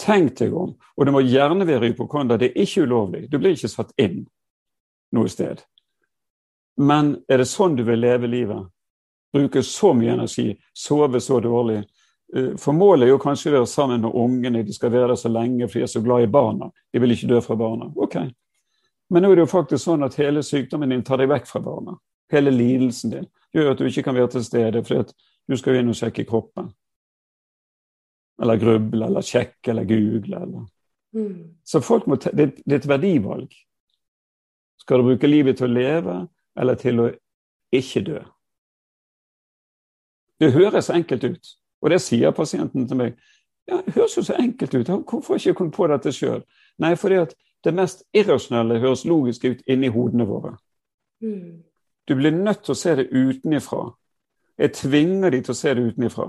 Tenk 0.00 0.36
deg 0.38 0.54
om. 0.56 0.74
Og 0.96 1.06
det 1.06 1.14
må 1.14 1.22
gjerne 1.24 1.66
være 1.68 1.90
hypokonda. 1.90 2.38
Det 2.38 2.50
er 2.50 2.62
ikke 2.64 2.84
ulovlig. 2.86 3.26
Du 3.30 3.38
blir 3.38 3.56
ikke 3.56 3.70
satt 3.70 3.92
inn 4.00 4.22
noe 5.16 5.30
sted. 5.30 5.62
Men 6.80 7.16
er 7.28 7.42
det 7.42 7.48
sånn 7.50 7.76
du 7.76 7.84
vil 7.84 8.00
leve 8.00 8.30
livet? 8.30 8.68
Bruke 9.32 9.62
så 9.62 9.92
mye 9.94 10.14
energi, 10.16 10.52
sove 10.74 11.20
så 11.22 11.38
dårlig? 11.44 11.82
Eh, 12.34 12.54
for 12.58 12.74
målet 12.74 13.06
er 13.06 13.12
jo 13.12 13.22
kanskje 13.22 13.50
å 13.50 13.58
være 13.58 13.70
sammen 13.70 14.02
med 14.02 14.14
ungene, 14.16 14.62
de 14.66 14.74
skal 14.74 14.92
være 14.94 15.12
der 15.12 15.20
så 15.20 15.30
lenge, 15.30 15.68
for 15.68 15.78
de 15.78 15.86
er 15.86 15.92
så 15.92 16.02
glad 16.02 16.24
i 16.24 16.30
barna. 16.30 16.70
De 16.92 17.02
vil 17.02 17.14
ikke 17.14 17.30
dø 17.30 17.40
fra 17.44 17.56
barna. 17.58 17.90
Ok. 17.96 18.16
Men 19.10 19.22
nå 19.22 19.30
er 19.30 19.40
det 19.40 19.44
jo 19.44 19.52
faktisk 19.52 19.84
sånn 19.84 20.06
at 20.06 20.18
hele 20.18 20.42
sykdommen 20.46 20.90
din 20.90 21.04
tar 21.06 21.20
deg 21.20 21.30
vekk 21.30 21.50
fra 21.50 21.62
barna. 21.62 21.96
Hele 22.30 22.50
lidelsen 22.50 23.10
din 23.10 23.28
gjør 23.54 23.72
at 23.72 23.78
du 23.78 23.88
ikke 23.88 24.02
kan 24.06 24.14
være 24.14 24.28
til 24.36 24.44
stede 24.44 24.84
fordi 24.84 25.12
du 25.50 25.56
skal 25.58 25.80
inn 25.80 25.90
og 25.90 25.98
sjekke 25.98 26.24
kroppen. 26.24 26.70
Eller 28.40 28.60
gruble, 28.60 29.06
eller 29.06 29.24
sjekke, 29.26 29.70
eller 29.70 29.84
google. 29.84 30.42
Eller. 30.42 30.66
Mm. 31.12 31.56
Så 31.64 31.80
folk 31.80 32.06
må 32.06 32.16
det, 32.16 32.54
det 32.64 32.72
er 32.72 32.78
et 32.78 32.88
verdivalg. 32.88 33.50
Skal 34.80 34.98
du 34.98 35.10
bruke 35.10 35.26
livet 35.26 35.58
til 35.58 35.68
å 35.68 35.74
leve, 35.74 36.14
eller 36.56 36.78
til 36.80 37.02
å 37.02 37.08
ikke 37.74 38.04
dø? 38.06 38.22
Det 40.40 40.52
høres 40.54 40.88
enkelt 40.90 41.24
ut, 41.24 41.52
og 41.82 41.92
det 41.92 42.00
sier 42.00 42.32
pasienten 42.32 42.88
til 42.88 42.96
meg. 42.96 43.18
Ja, 43.68 43.82
Det 43.84 43.94
høres 43.94 44.16
jo 44.16 44.22
så 44.24 44.38
enkelt 44.40 44.74
ut, 44.74 44.88
hvorfor 44.88 45.34
har 45.34 45.38
jeg 45.38 45.52
ikke 45.52 45.58
kommet 45.58 45.76
på 45.76 45.86
dette 45.86 46.12
sjøl? 46.12 46.40
Nei, 46.78 46.94
fordi 46.96 47.20
at 47.20 47.34
det 47.64 47.74
mest 47.76 48.06
irrasjonelle 48.16 48.80
høres 48.80 49.04
logisk 49.04 49.44
ut 49.44 49.60
inni 49.68 49.90
hodene 49.92 50.24
våre. 50.26 50.54
Mm. 51.20 51.60
Du 52.10 52.16
blir 52.18 52.34
nødt 52.34 52.64
til 52.66 52.74
å 52.74 52.78
se 52.78 52.96
det 52.98 53.04
utenifra. 53.14 53.84
Jeg 54.58 54.72
tvinger 54.74 55.30
de 55.30 55.38
til 55.46 55.54
å 55.54 55.58
se 55.60 55.74
det 55.78 55.84
utenifra. 55.92 56.24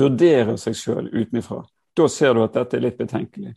Vurdere 0.00 0.56
seg 0.58 0.74
sjøl 0.74 1.06
utenifra. 1.12 1.60
Da 1.94 2.08
ser 2.10 2.34
du 2.34 2.40
at 2.42 2.56
dette 2.56 2.74
er 2.74 2.82
litt 2.82 2.96
betenkelig. 2.98 3.52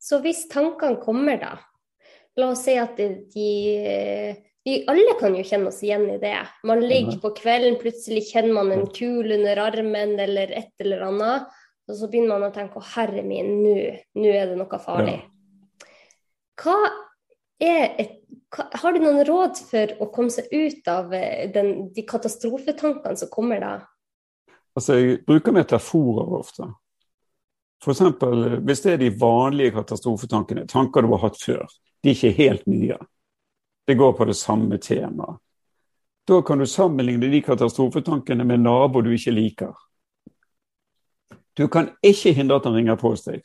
Så 0.00 0.22
hvis 0.24 0.46
tankene 0.48 0.96
kommer, 1.02 1.36
da. 1.36 1.50
La 2.40 2.48
oss 2.54 2.64
si 2.64 2.78
at 2.80 2.96
de, 2.96 3.48
Vi 4.64 4.76
alle 4.88 5.16
kan 5.20 5.36
jo 5.36 5.44
kjenne 5.44 5.68
oss 5.68 5.82
igjen 5.84 6.06
i 6.14 6.16
det. 6.22 6.38
Man 6.64 6.80
ligger 6.80 7.20
på 7.20 7.34
kvelden, 7.36 7.76
plutselig 7.82 8.24
kjenner 8.30 8.56
man 8.56 8.72
en 8.72 8.86
kul 8.88 9.36
under 9.36 9.60
armen 9.68 10.14
eller 10.24 10.54
et 10.62 10.72
eller 10.80 11.10
annet. 11.10 11.58
Og 11.88 12.00
så 12.00 12.08
begynner 12.08 12.38
man 12.38 12.48
å 12.48 12.56
tenke 12.56 12.80
å 12.80 12.88
herre 12.94 13.20
min, 13.20 13.52
nå 13.68 14.32
er 14.32 14.48
det 14.48 14.56
noe 14.56 14.80
farlig. 14.80 15.18
Hva 16.56 16.78
er 17.60 17.92
et 18.00 18.17
har 18.56 18.92
du 18.92 18.98
noen 19.02 19.24
råd 19.28 19.58
for 19.70 19.94
å 20.00 20.08
komme 20.12 20.32
seg 20.32 20.48
ut 20.52 20.88
av 20.88 21.12
eh, 21.14 21.48
den, 21.52 21.88
de 21.94 22.04
katastrofetankene 22.08 23.16
som 23.20 23.30
kommer 23.32 23.60
da? 23.60 23.72
Altså, 24.78 24.96
jeg 24.96 25.18
bruker 25.26 25.52
metaforer 25.52 26.38
ofte. 26.38 26.68
F.eks. 27.84 28.00
hvis 28.66 28.82
det 28.82 28.92
er 28.92 29.02
de 29.02 29.10
vanlige 29.20 29.76
katastrofetankene, 29.76 30.66
tanker 30.70 31.04
du 31.04 31.12
har 31.12 31.28
hatt 31.28 31.38
før, 31.40 31.66
de 32.02 32.10
er 32.10 32.16
ikke 32.16 32.38
helt 32.38 32.66
nye. 32.70 32.96
Det 33.86 33.96
går 33.98 34.16
på 34.18 34.26
det 34.28 34.36
samme 34.36 34.78
temaet. 34.82 35.38
Da 36.28 36.42
kan 36.44 36.60
du 36.60 36.66
sammenligne 36.68 37.30
de 37.32 37.40
katastrofetankene 37.40 38.44
med 38.44 38.60
naboer 38.60 39.06
du 39.06 39.14
ikke 39.16 39.32
liker. 39.32 39.76
Du 41.56 41.64
kan 41.72 41.88
ikke 42.04 42.34
hindre 42.36 42.58
at 42.58 42.68
han 42.68 42.76
ringer 42.76 42.98
på 43.00 43.14
hos 43.14 43.24
deg, 43.24 43.40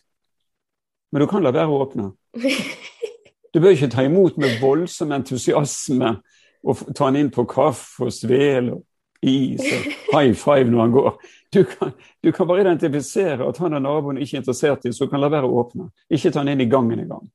men 1.11 1.23
du 1.23 1.27
kan 1.31 1.45
la 1.45 1.53
være 1.55 1.71
å 1.71 1.79
åpne. 1.85 2.11
Du 3.53 3.59
bør 3.61 3.75
ikke 3.75 3.91
ta 3.93 4.03
imot 4.05 4.37
med 4.41 4.57
voldsom 4.61 5.11
entusiasme 5.13 6.15
og 6.63 6.81
ta 6.95 7.05
han 7.05 7.19
inn 7.19 7.31
på 7.33 7.45
kaffe 7.49 8.07
og 8.07 8.13
svel 8.15 8.71
og 8.73 8.81
is 9.23 9.61
og 9.61 9.85
high 10.13 10.33
five 10.35 10.71
når 10.71 10.81
han 10.81 10.95
går. 10.95 11.13
Du 11.53 11.63
kan, 11.63 11.91
du 12.23 12.31
kan 12.31 12.47
bare 12.47 12.61
identifisere 12.61 13.45
at 13.47 13.57
han 13.61 13.77
og 13.77 13.81
naboen 13.81 14.17
ikke 14.17 14.37
er 14.37 14.41
interessert 14.41 14.85
i, 14.85 14.91
så 14.91 15.07
kan 15.07 15.21
la 15.21 15.29
være 15.29 15.47
å 15.47 15.59
åpne. 15.61 15.91
Ikke 16.09 16.31
ta 16.31 16.41
han 16.41 16.49
inn 16.49 16.63
i 16.65 16.69
gangen 16.69 16.99
engang. 16.99 17.29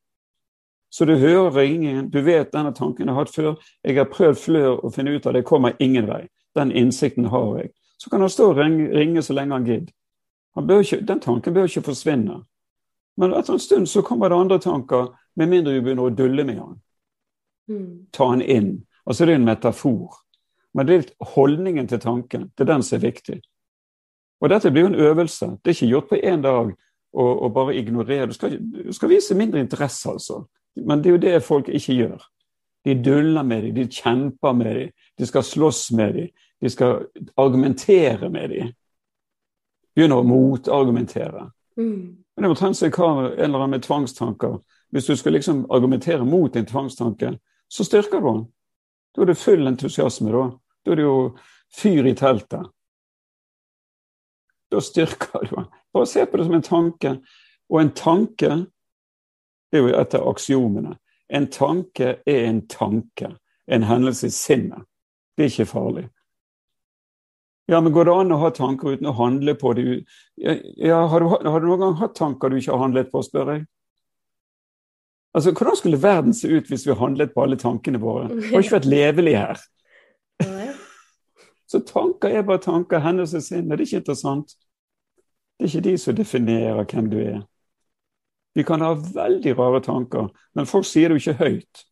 Så 0.90 1.04
du 1.04 1.14
hører 1.16 1.52
ringingen, 1.54 2.08
du 2.10 2.20
vet 2.24 2.52
denne 2.52 2.72
tanken 2.74 3.06
jeg 3.06 3.14
har 3.14 3.22
hatt 3.22 3.34
før. 3.34 3.54
Jeg 3.84 3.98
har 3.98 4.08
prøvd 4.10 4.40
flør 4.40 4.84
å 4.84 4.90
finne 4.90 5.12
ut 5.14 5.26
av 5.26 5.36
det, 5.36 5.44
kommer 5.46 5.76
ingen 5.78 6.08
vei. 6.08 6.24
Den 6.56 6.72
innsikten 6.72 7.28
har 7.28 7.58
jeg. 7.60 7.70
Så 7.98 8.10
kan 8.10 8.24
han 8.24 8.32
stå 8.32 8.50
og 8.50 8.58
ringe, 8.58 8.88
ringe 8.94 9.22
så 9.22 9.36
lenge 9.36 9.54
han 9.54 9.68
gidder. 9.68 9.92
Den 11.06 11.20
tanken 11.20 11.54
bør 11.54 11.68
ikke 11.68 11.84
forsvinne. 11.92 12.40
Men 13.18 13.34
etter 13.34 13.56
en 13.56 13.62
stund 13.62 13.88
så 13.90 14.02
kommer 14.06 14.30
det 14.30 14.38
andre 14.38 14.58
tanker. 14.62 15.10
Med 15.36 15.50
mindre 15.50 15.74
du 15.74 15.82
begynner 15.82 16.06
å 16.06 16.14
dulle 16.14 16.44
med 16.46 16.60
han. 16.62 16.80
Mm. 17.68 17.92
Ta 18.14 18.30
han 18.30 18.42
inn. 18.42 18.72
Altså 19.04 19.26
det 19.26 19.34
er 19.34 19.40
en 19.40 19.48
metafor. 19.48 20.20
Men 20.74 20.86
det 20.86 20.96
er 20.96 21.30
holdningen 21.34 21.88
til 21.90 22.00
tanken. 22.00 22.50
Det 22.54 22.64
er 22.64 22.72
den 22.72 22.84
som 22.86 22.98
er 22.98 23.06
viktig. 23.08 23.40
Og 24.38 24.52
dette 24.52 24.70
blir 24.70 24.86
jo 24.86 24.92
en 24.92 25.00
øvelse. 25.08 25.50
Det 25.58 25.72
er 25.72 25.76
ikke 25.76 25.90
gjort 25.90 26.10
på 26.12 26.20
én 26.22 26.44
dag 26.44 26.70
å 27.18 27.48
bare 27.54 27.74
ignorere. 27.76 28.28
Du 28.28 28.36
skal, 28.36 28.58
du 28.60 28.92
skal, 28.92 29.10
vise 29.10 29.34
mindre 29.34 29.60
interesse, 29.60 30.10
altså. 30.10 30.44
Men 30.76 31.02
det 31.02 31.10
er 31.10 31.16
jo 31.16 31.22
det 31.24 31.42
folk 31.42 31.68
ikke 31.68 31.96
gjør. 31.96 32.26
De 32.84 32.94
duller 32.94 33.42
med 33.42 33.62
dem, 33.62 33.74
de 33.74 33.86
kjemper 33.90 34.52
med 34.54 34.76
dem, 34.76 34.92
de 35.18 35.26
skal 35.26 35.42
slåss 35.42 35.88
med 35.98 36.14
dem, 36.14 36.28
de 36.60 36.70
skal 36.70 37.08
argumentere 37.36 38.30
med 38.30 38.54
dem. 38.54 38.70
Begynner 39.96 40.22
å 40.22 40.26
motargumentere. 40.28 41.48
Mm. 41.78 42.22
Men 42.38 42.46
det 42.46 42.50
må 42.52 42.56
tenke 42.60 42.78
seg 42.78 42.94
hva 42.94 43.08
en 43.10 43.32
eller 43.34 43.64
annen 43.64 43.72
med 43.74 43.82
tvangstanker 43.82 44.60
hvis 44.94 45.08
du 45.10 45.16
skal 45.18 45.34
liksom 45.34 45.64
argumentere 45.74 46.24
mot 46.24 46.54
en 46.56 46.66
tvangstanke, 46.66 47.32
så 47.68 47.84
styrker 47.84 48.20
du 48.20 48.26
den. 48.26 48.44
Da 49.12 49.22
er 49.22 49.26
det 49.26 49.40
full 49.40 49.66
entusiasme. 49.66 50.30
Da 50.32 50.50
Da 50.86 50.92
er 50.92 50.96
det 50.96 51.02
jo 51.02 51.36
fyr 51.74 52.06
i 52.06 52.14
teltet. 52.14 52.70
Da 54.70 54.80
styrker 54.80 55.44
du 55.44 55.56
den. 55.56 55.66
Bare 55.92 56.06
se 56.06 56.26
på 56.26 56.36
det 56.36 56.44
som 56.46 56.54
en 56.54 56.62
tanke. 56.62 57.20
Og 57.68 57.80
en 57.80 57.90
tanke 57.90 58.66
det 59.72 59.78
er 59.78 59.82
jo 59.82 60.00
et 60.00 60.14
av 60.14 60.28
aksiomene. 60.28 60.96
En 61.28 61.50
tanke 61.50 62.22
er 62.26 62.44
en 62.46 62.62
tanke. 62.68 63.34
En 63.66 63.82
hendelse 63.82 64.26
i 64.26 64.30
sinnet. 64.30 64.86
Det 65.36 65.44
er 65.44 65.50
ikke 65.50 65.66
farlig. 65.66 66.08
Ja, 67.68 67.80
men 67.80 67.92
Går 67.92 68.04
det 68.08 68.12
an 68.16 68.32
å 68.32 68.38
ha 68.40 68.48
tanker 68.56 68.94
uten 68.96 69.10
å 69.10 69.16
handle 69.18 69.52
på 69.60 69.74
det? 69.76 69.82
Ja, 70.40 71.02
har, 71.12 71.20
du, 71.20 71.48
har 71.50 71.60
du 71.60 71.66
noen 71.68 71.82
gang 71.82 71.98
hatt 72.00 72.14
tanker 72.16 72.48
du 72.48 72.56
ikke 72.56 72.72
har 72.72 72.80
handlet 72.86 73.10
på, 73.12 73.20
spør 73.26 73.52
jeg? 73.52 73.66
Altså, 75.36 75.52
Hvordan 75.52 75.76
skulle 75.76 76.02
verden 76.02 76.34
se 76.34 76.48
ut 76.48 76.70
hvis 76.72 76.86
vi 76.88 76.96
handlet 76.96 77.34
på 77.34 77.44
alle 77.44 77.58
tankene 77.60 78.00
våre? 78.00 78.30
Det 78.32 78.48
har 78.54 78.64
ikke 78.64 78.78
vært 78.78 78.88
levelig 78.88 79.36
her. 79.36 79.60
Så 81.68 81.82
tanker 81.84 82.32
er 82.32 82.48
bare 82.48 82.64
tanker. 82.64 83.04
Hendelsessinne, 83.04 83.68
det 83.68 83.84
er 83.84 83.86
ikke 83.86 84.00
interessant. 84.00 84.56
Det 85.58 85.66
er 85.66 85.74
ikke 85.74 85.86
de 85.90 85.96
som 86.00 86.16
definerer 86.16 86.88
hvem 86.88 87.12
du 87.12 87.18
er. 87.20 87.40
Vi 88.56 88.64
kan 88.64 88.80
ha 88.80 88.94
veldig 88.96 89.58
rare 89.58 89.84
tanker, 89.84 90.30
men 90.56 90.66
folk 90.66 90.88
sier 90.88 91.12
det 91.12 91.18
jo 91.18 91.28
ikke 91.28 91.44
høyt. 91.44 91.84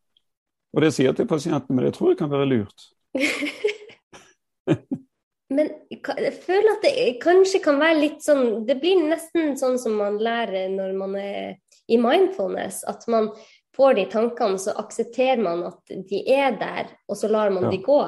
Og 0.72 0.82
det 0.82 0.94
sier 0.96 1.10
jeg 1.10 1.20
til 1.20 1.28
pasienten, 1.28 1.76
men 1.76 1.84
det 1.84 1.94
tror 1.94 2.14
jeg 2.14 2.18
kan 2.24 2.32
være 2.32 2.48
lurt. 2.48 2.88
men 5.50 5.68
jeg 5.90 6.32
føler 6.42 6.72
at 6.74 6.82
det 6.82 7.20
kanskje 7.22 7.60
kan 7.62 7.78
være 7.78 8.00
litt 8.00 8.22
sånn 8.24 8.64
Det 8.66 8.74
blir 8.80 8.98
nesten 9.06 9.54
sånn 9.56 9.76
som 9.78 9.94
man 10.00 10.16
lærer 10.18 10.68
når 10.72 10.96
man 10.98 11.14
er 11.20 11.56
i 11.88 11.96
mindfulness. 12.02 12.80
At 12.90 13.06
man 13.08 13.28
får 13.76 13.94
de 13.94 14.04
tankene, 14.10 14.58
så 14.58 14.72
aksepterer 14.80 15.38
man 15.42 15.62
at 15.68 15.78
de 16.08 16.22
er 16.34 16.56
der, 16.58 16.88
og 17.08 17.16
så 17.20 17.28
lar 17.30 17.50
man 17.54 17.64
Ja. 17.64 17.70
de 17.70 17.78
gå. 17.78 18.00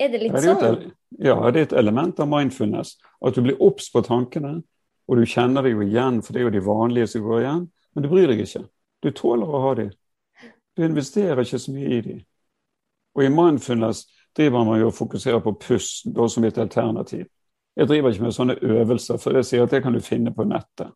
Er 0.00 0.08
det 0.08 0.20
litt 0.22 0.32
Ja, 0.32 0.40
det 0.40 0.48
er 0.50 0.74
sånn? 0.74 0.92
ja, 1.20 1.50
det 1.50 1.60
er 1.60 1.62
et 1.68 1.78
element 1.84 2.18
av 2.18 2.26
mindfulness. 2.28 2.96
At 3.24 3.34
du 3.34 3.42
blir 3.42 3.60
obs 3.60 3.90
på 3.94 4.02
tankene, 4.02 4.64
og 5.08 5.16
du 5.16 5.22
kjenner 5.24 5.62
det 5.62 5.72
jo 5.72 5.80
igjen, 5.86 6.22
for 6.24 6.32
det 6.32 6.40
er 6.40 6.44
jo 6.50 6.58
de 6.58 6.66
vanlige 6.66 7.08
som 7.08 7.22
går 7.22 7.40
igjen, 7.44 7.70
men 7.94 8.02
du 8.02 8.08
bryr 8.08 8.26
deg 8.26 8.40
ikke. 8.40 8.68
Du 9.02 9.10
tåler 9.12 9.46
å 9.46 9.60
ha 9.68 9.74
de. 9.74 9.90
Du 10.76 10.82
investerer 10.82 11.38
ikke 11.44 11.60
så 11.60 11.70
mye 11.72 11.98
i 11.98 12.00
de. 12.00 12.24
Og 13.14 13.22
i 13.22 13.28
mindfulness 13.28 14.06
driver 14.36 14.64
man 14.64 14.80
jo 14.80 14.86
og 14.86 14.94
fokuserer 14.94 15.40
på 15.40 15.52
pusten 15.60 16.14
da 16.14 16.28
som 16.28 16.44
et 16.44 16.58
alternativ. 16.58 17.26
Jeg 17.76 17.88
driver 17.88 18.10
ikke 18.10 18.22
med 18.22 18.32
sånne 18.32 18.56
øvelser, 18.62 19.18
for 19.18 19.34
jeg 19.34 19.44
sier 19.44 19.62
at 19.64 19.70
det 19.70 19.82
kan 19.82 19.94
du 19.94 20.00
finne 20.00 20.34
på 20.34 20.46
nettet. 20.46 20.90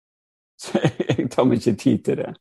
Så 0.60 0.80
jeg 1.08 1.30
tar 1.32 1.46
meg 1.48 1.60
ikke 1.60 1.78
tid 1.80 2.02
til 2.04 2.16
det. 2.20 2.32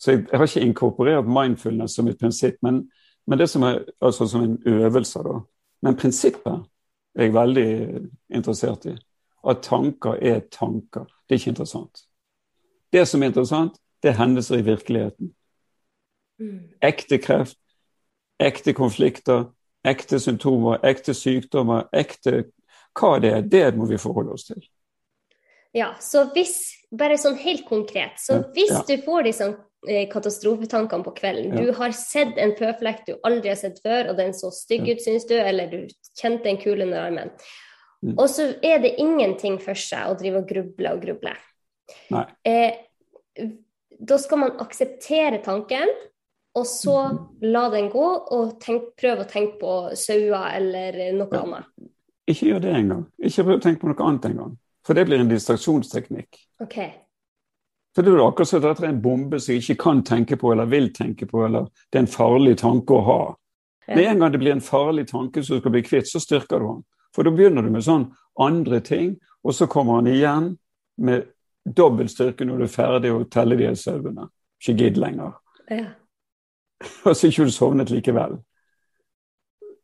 Så 0.00 0.10
jeg, 0.10 0.26
jeg 0.30 0.38
har 0.38 0.46
ikke 0.46 0.68
inkorporert 0.68 1.28
mindfulness 1.28 1.96
som 1.96 2.08
et 2.08 2.18
prinsipp, 2.18 2.56
men, 2.62 2.86
men 3.26 3.38
det 3.38 3.48
som 3.50 3.62
er 3.62 3.82
altså 4.00 4.26
som 4.26 4.42
en 4.44 4.58
øvelse, 4.66 5.22
da. 5.22 5.40
Men 5.84 5.96
prinsippet 5.96 6.64
er 7.14 7.28
jeg 7.28 7.34
veldig 7.34 7.68
interessert 8.34 8.86
i. 8.88 8.96
At 9.48 9.62
tanker 9.62 10.16
er 10.22 10.40
tanker. 10.52 11.04
Det 11.04 11.36
er 11.36 11.40
ikke 11.40 11.52
interessant. 11.52 12.06
Det 12.92 13.08
som 13.08 13.22
er 13.22 13.26
interessant, 13.26 13.76
det 14.02 14.10
er 14.10 14.18
hendelser 14.18 14.58
i 14.58 14.64
virkeligheten. 14.64 15.34
Mm. 16.40 16.60
Ekte 16.82 17.18
kreft, 17.18 17.58
ekte 18.42 18.74
konflikter, 18.76 19.46
ekte 19.86 20.20
symptomer, 20.20 20.80
ekte 20.86 21.14
sykdommer, 21.14 21.88
ekte 21.92 22.46
hva 22.94 23.18
det 23.22 23.32
er, 23.34 23.42
det 23.42 23.66
må 23.76 23.88
vi 23.90 23.98
forholde 23.98 24.34
oss 24.36 24.46
til. 24.48 24.62
Ja, 25.74 25.92
så 25.98 26.28
hvis, 26.34 26.70
bare 26.94 27.18
sånn 27.18 27.36
helt 27.42 27.64
konkret, 27.66 28.20
så 28.22 28.44
hvis 28.54 28.70
ja. 28.70 28.82
du 28.86 28.94
får 29.02 29.26
disse 29.26 29.48
eh, 29.90 30.04
katastrofetankene 30.12 31.02
på 31.02 31.14
kvelden, 31.16 31.56
Ja. 31.56 31.64
du 31.66 31.72
har 31.74 31.90
sett 31.98 32.38
en 32.38 32.54
føflekk 32.54 33.02
du 33.08 33.16
aldri 33.26 33.50
har 33.50 33.58
sett 33.58 33.80
før, 33.82 34.12
og 34.12 34.16
den 34.20 34.30
så 34.38 34.52
stygg 34.54 34.86
ut, 34.92 35.02
syns 35.02 35.26
du, 35.26 35.34
eller 35.34 35.66
du 35.72 35.80
kjente 36.20 36.48
en 36.48 36.60
kule 36.62 36.86
under 36.86 37.02
armen, 37.08 37.34
Mm. 38.04 38.18
og 38.18 38.28
så 38.28 38.50
er 38.60 38.82
det 38.82 38.98
ingenting 39.00 39.54
for 39.58 39.72
seg 39.80 40.10
å 40.10 40.16
drive 40.20 40.42
og 40.42 40.48
gruble 40.48 40.90
og 40.92 40.98
gruble. 41.00 41.30
Eh, 42.44 42.74
da 43.96 44.18
skal 44.20 44.38
man 44.42 44.58
akseptere 44.60 45.38
tanken, 45.42 45.88
og 46.54 46.66
så 46.70 46.96
la 47.42 47.68
den 47.70 47.88
gå, 47.90 48.04
og 48.36 48.58
tenk, 48.62 48.92
prøve 49.00 49.24
å 49.24 49.30
tenke 49.30 49.58
på 49.60 49.72
sauer 49.98 50.54
eller 50.56 51.12
noe 51.16 51.28
Ja. 51.32 51.42
annet. 51.42 51.64
Ikke 52.28 52.46
gjør 52.52 52.60
det 52.60 52.74
engang. 52.74 53.06
Ikke 53.22 53.44
prøv 53.44 53.58
å 53.58 53.62
tenke 53.62 53.80
på 53.80 53.88
noe 53.90 54.06
annet 54.08 54.24
engang. 54.30 54.56
For 54.84 54.94
det 54.94 55.06
blir 55.06 55.20
en 55.20 55.28
distraksjonsteknikk. 55.28 56.38
OK. 56.60 56.78
For 57.94 58.02
det 58.02 58.12
er 58.12 58.24
akkurat 58.24 58.48
som 58.48 58.60
dette 58.62 58.82
er 58.84 58.88
en 58.88 59.02
bombe 59.02 59.40
som 59.40 59.54
jeg 59.54 59.62
ikke 59.62 59.82
kan 59.82 60.02
tenke 60.02 60.36
på 60.36 60.52
eller 60.52 60.66
vil 60.66 60.90
tenke 60.92 61.26
på, 61.26 61.44
eller 61.46 61.66
det 61.92 61.98
er 61.98 62.04
en 62.04 62.06
farlig 62.06 62.56
tanke 62.58 62.94
å 62.96 63.04
ha. 63.04 63.34
Ja. 63.88 63.94
Med 63.96 64.06
en 64.06 64.18
gang 64.18 64.32
det 64.32 64.40
blir 64.40 64.52
en 64.52 64.60
farlig 64.64 65.06
tanke 65.10 65.44
som 65.44 65.56
du 65.56 65.60
skal 65.60 65.70
bli 65.72 65.82
kvitt, 65.82 66.08
så 66.08 66.20
styrker 66.20 66.58
du 66.58 66.66
den. 66.66 66.84
For 67.14 67.22
da 67.22 67.30
begynner 67.30 67.62
du 67.62 67.70
med 67.70 67.82
sånn 67.86 68.08
andre 68.40 68.80
ting, 68.80 69.18
og 69.44 69.52
så 69.54 69.68
kommer 69.70 70.00
han 70.00 70.06
igjen 70.10 70.58
med 70.98 71.28
dobbel 71.64 72.08
styrke 72.08 72.44
når 72.44 72.58
du 72.58 72.64
er 72.64 72.72
ferdig 72.72 73.12
å 73.12 73.24
telle 73.30 73.56
de 73.56 73.70
sauene. 73.76 74.28
Ikke 74.60 74.76
gidd 74.78 74.96
lenger. 74.96 75.34
Ja. 75.70 75.84
Og 77.04 77.16
så 77.16 77.26
er 77.26 77.32
ikke 77.32 77.46
du 77.48 77.54
sovnet 77.54 77.92
likevel. 77.92 78.38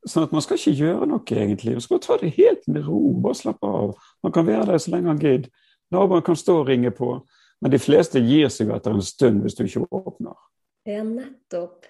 Sånn 0.09 0.25
at 0.25 0.33
man 0.33 0.43
skal 0.45 0.57
ikke 0.57 0.79
gjøre 0.79 1.09
noe, 1.11 1.25
egentlig. 1.29 1.77
Man 1.77 1.85
skal 1.85 2.01
ta 2.01 2.17
det 2.21 2.33
helt 2.39 2.65
med 2.69 2.87
ro. 2.89 3.01
Bare 3.21 3.37
slappe 3.37 3.69
av. 3.69 3.93
Man 4.25 4.33
kan 4.33 4.47
være 4.49 4.71
der 4.73 4.81
så 4.81 4.95
lenge 4.95 5.13
han 5.13 5.21
gidder. 5.21 5.51
Naboen 5.93 6.25
kan 6.25 6.39
stå 6.39 6.61
og 6.61 6.69
ringe 6.71 6.93
på. 6.95 7.19
Men 7.61 7.75
de 7.75 7.81
fleste 7.83 8.23
gir 8.25 8.49
seg 8.53 8.71
etter 8.73 8.95
en 8.97 9.05
stund 9.05 9.43
hvis 9.45 9.59
du 9.59 9.67
ikke 9.67 9.87
åpner. 9.91 10.37
ja, 10.89 11.03
nettopp. 11.05 11.85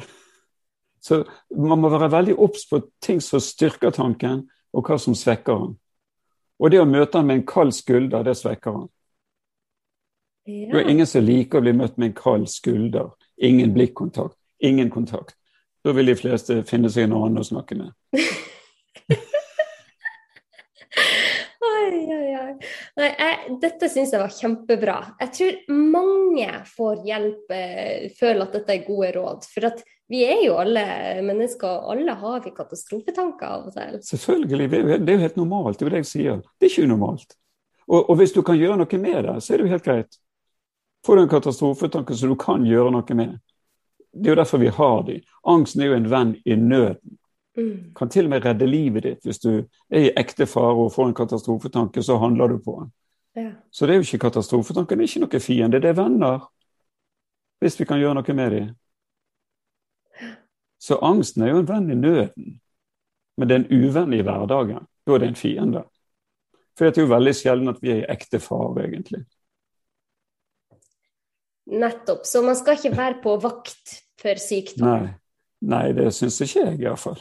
Så 1.04 1.24
man 1.52 1.80
må 1.80 1.88
være 1.92 2.10
veldig 2.12 2.34
obs 2.40 2.62
på 2.68 2.80
ting 3.04 3.18
som 3.20 3.40
styrker 3.40 3.92
tanken, 3.92 4.46
og 4.72 4.88
hva 4.88 4.96
som 5.00 5.16
svekker 5.16 5.58
den. 5.60 5.74
Og 6.60 6.70
det 6.72 6.80
å 6.80 6.86
møte 6.88 7.18
han 7.20 7.28
med 7.28 7.40
en 7.40 7.46
kald 7.48 7.74
skulder, 7.76 8.24
det 8.24 8.36
svekker 8.40 8.72
han. 8.78 8.86
Det 10.46 10.80
er 10.80 10.88
ingen 10.88 11.08
som 11.08 11.24
liker 11.24 11.60
å 11.60 11.64
bli 11.64 11.74
møtt 11.76 11.98
med 11.98 12.10
en 12.10 12.16
kald 12.16 12.48
skulder. 12.52 13.12
Ingen 13.36 13.72
blikkontakt. 13.76 14.36
Ingen 14.64 14.90
kontakt. 14.94 15.34
Da 15.84 15.92
vil 15.92 16.08
de 16.08 16.16
fleste 16.16 16.62
finne 16.68 16.88
seg 16.92 17.04
en 17.08 17.16
annen 17.18 17.42
å 17.42 17.44
snakke 17.44 17.76
med. 17.76 17.92
Oi, 21.64 21.98
oi, 22.14 22.28
oi. 22.38 22.52
Nei, 22.98 23.08
jeg, 23.18 23.54
dette 23.60 23.88
syns 23.90 24.12
jeg 24.14 24.20
var 24.22 24.32
kjempebra. 24.32 24.94
Jeg 25.20 25.30
tror 25.36 25.78
mange 25.92 26.48
får 26.70 27.00
hjelp, 27.08 27.52
eh, 27.56 28.06
føler 28.18 28.44
at 28.46 28.54
dette 28.58 28.76
er 28.76 28.84
gode 28.86 29.10
råd. 29.16 29.46
For 29.50 29.66
at 29.68 29.82
vi 30.12 30.22
er 30.28 30.42
jo 30.46 30.56
alle 30.60 30.84
mennesker, 31.24 31.68
og 31.82 31.94
alle 31.96 32.14
har 32.20 32.42
vi 32.44 32.52
katastrofetanker 32.56 33.48
av 33.48 33.68
og 33.70 33.76
til. 33.76 33.96
Selvfølgelig. 34.06 34.68
Det 34.70 34.80
jo, 34.82 34.88
helt- 34.92 35.06
det 35.06 35.12
er 35.14 35.18
jo 35.18 35.24
helt 35.26 35.40
normalt. 35.40 35.78
Det 35.78 35.84
er 35.84 35.90
jo 35.90 35.94
det 35.96 36.02
jeg 36.04 36.10
sier. 36.12 36.42
Det 36.60 36.68
er 36.68 36.72
ikke 36.72 36.86
unormalt. 36.88 37.36
Og, 37.88 37.98
og 38.10 38.16
hvis 38.20 38.32
du 38.36 38.42
kan 38.42 38.56
gjøre 38.60 38.78
noe 38.80 38.98
med 39.00 39.24
det, 39.28 39.36
så 39.44 39.54
er 39.54 39.58
det 39.58 39.66
jo 39.66 39.72
helt 39.74 39.88
greit. 39.88 40.20
Får 41.04 41.16
du 41.16 41.22
en 41.24 41.32
katastrofetanke 41.34 42.14
som 42.16 42.32
du 42.32 42.36
kan 42.40 42.64
gjøre 42.64 42.92
noe 42.94 43.18
med. 43.18 43.34
Det 44.14 44.30
er 44.30 44.34
jo 44.34 44.40
derfor 44.42 44.58
vi 44.58 44.70
har 44.72 45.02
dem. 45.02 45.20
Angsten 45.46 45.82
er 45.82 45.86
jo 45.86 45.98
en 45.98 46.10
venn 46.10 46.34
i 46.44 46.56
nøden. 46.56 47.18
Mm. 47.56 47.94
Kan 47.94 48.10
til 48.10 48.26
og 48.26 48.30
med 48.30 48.44
redde 48.44 48.66
livet 48.66 49.02
ditt. 49.02 49.22
Hvis 49.22 49.38
du 49.38 49.50
er 49.90 50.00
i 50.00 50.12
ekte 50.16 50.46
fare 50.46 50.86
og 50.86 50.92
får 50.92 51.08
en 51.08 51.14
katastrofetanke, 51.14 52.02
så 52.02 52.18
handler 52.18 52.48
du 52.48 52.58
på 52.58 52.78
den. 52.80 52.92
Ja. 53.34 53.50
Så 53.70 53.86
det 53.86 53.94
er 53.94 54.02
jo 54.02 54.06
ikke 54.06 54.26
katastrofetanken, 54.28 54.98
det 54.98 55.04
er 55.04 55.10
ikke 55.10 55.26
noe 55.26 55.40
fiende, 55.42 55.80
det 55.82 55.90
er 55.90 55.98
venner. 55.98 56.46
Hvis 57.62 57.78
vi 57.80 57.86
kan 57.88 57.98
gjøre 57.98 58.14
noe 58.18 58.34
med 58.34 58.50
dem. 58.54 58.68
Så 60.78 60.98
angsten 61.02 61.42
er 61.42 61.54
jo 61.54 61.62
en 61.62 61.68
venn 61.68 61.90
i 61.90 61.98
nøden. 61.98 62.60
Men 63.36 63.48
det 63.48 63.54
er 63.54 63.62
en 63.64 63.84
uvenn 63.86 64.14
i 64.14 64.22
hverdagen. 64.22 64.86
Da 65.06 65.14
er 65.14 65.22
det 65.22 65.28
en 65.32 65.38
fiende. 65.38 65.82
For 66.76 66.86
det 66.86 66.98
er 66.98 67.06
jo 67.06 67.14
veldig 67.14 67.34
sjelden 67.34 67.70
at 67.70 67.80
vi 67.82 67.90
er 67.94 68.02
i 68.02 68.10
ekte 68.14 68.40
fare, 68.42 68.84
egentlig. 68.84 69.24
Nettopp. 71.70 72.26
Så 72.26 72.42
man 72.44 72.56
skal 72.58 72.78
ikke 72.78 72.96
være 72.96 73.20
på 73.22 73.36
vakt 73.42 74.03
for 74.24 74.40
sykdom. 74.40 74.88
Nei, 74.88 75.14
Nei 75.64 75.86
det 75.96 76.10
syns 76.16 76.40
ikke 76.44 76.64
jeg, 76.64 76.80
iallfall. 76.86 77.20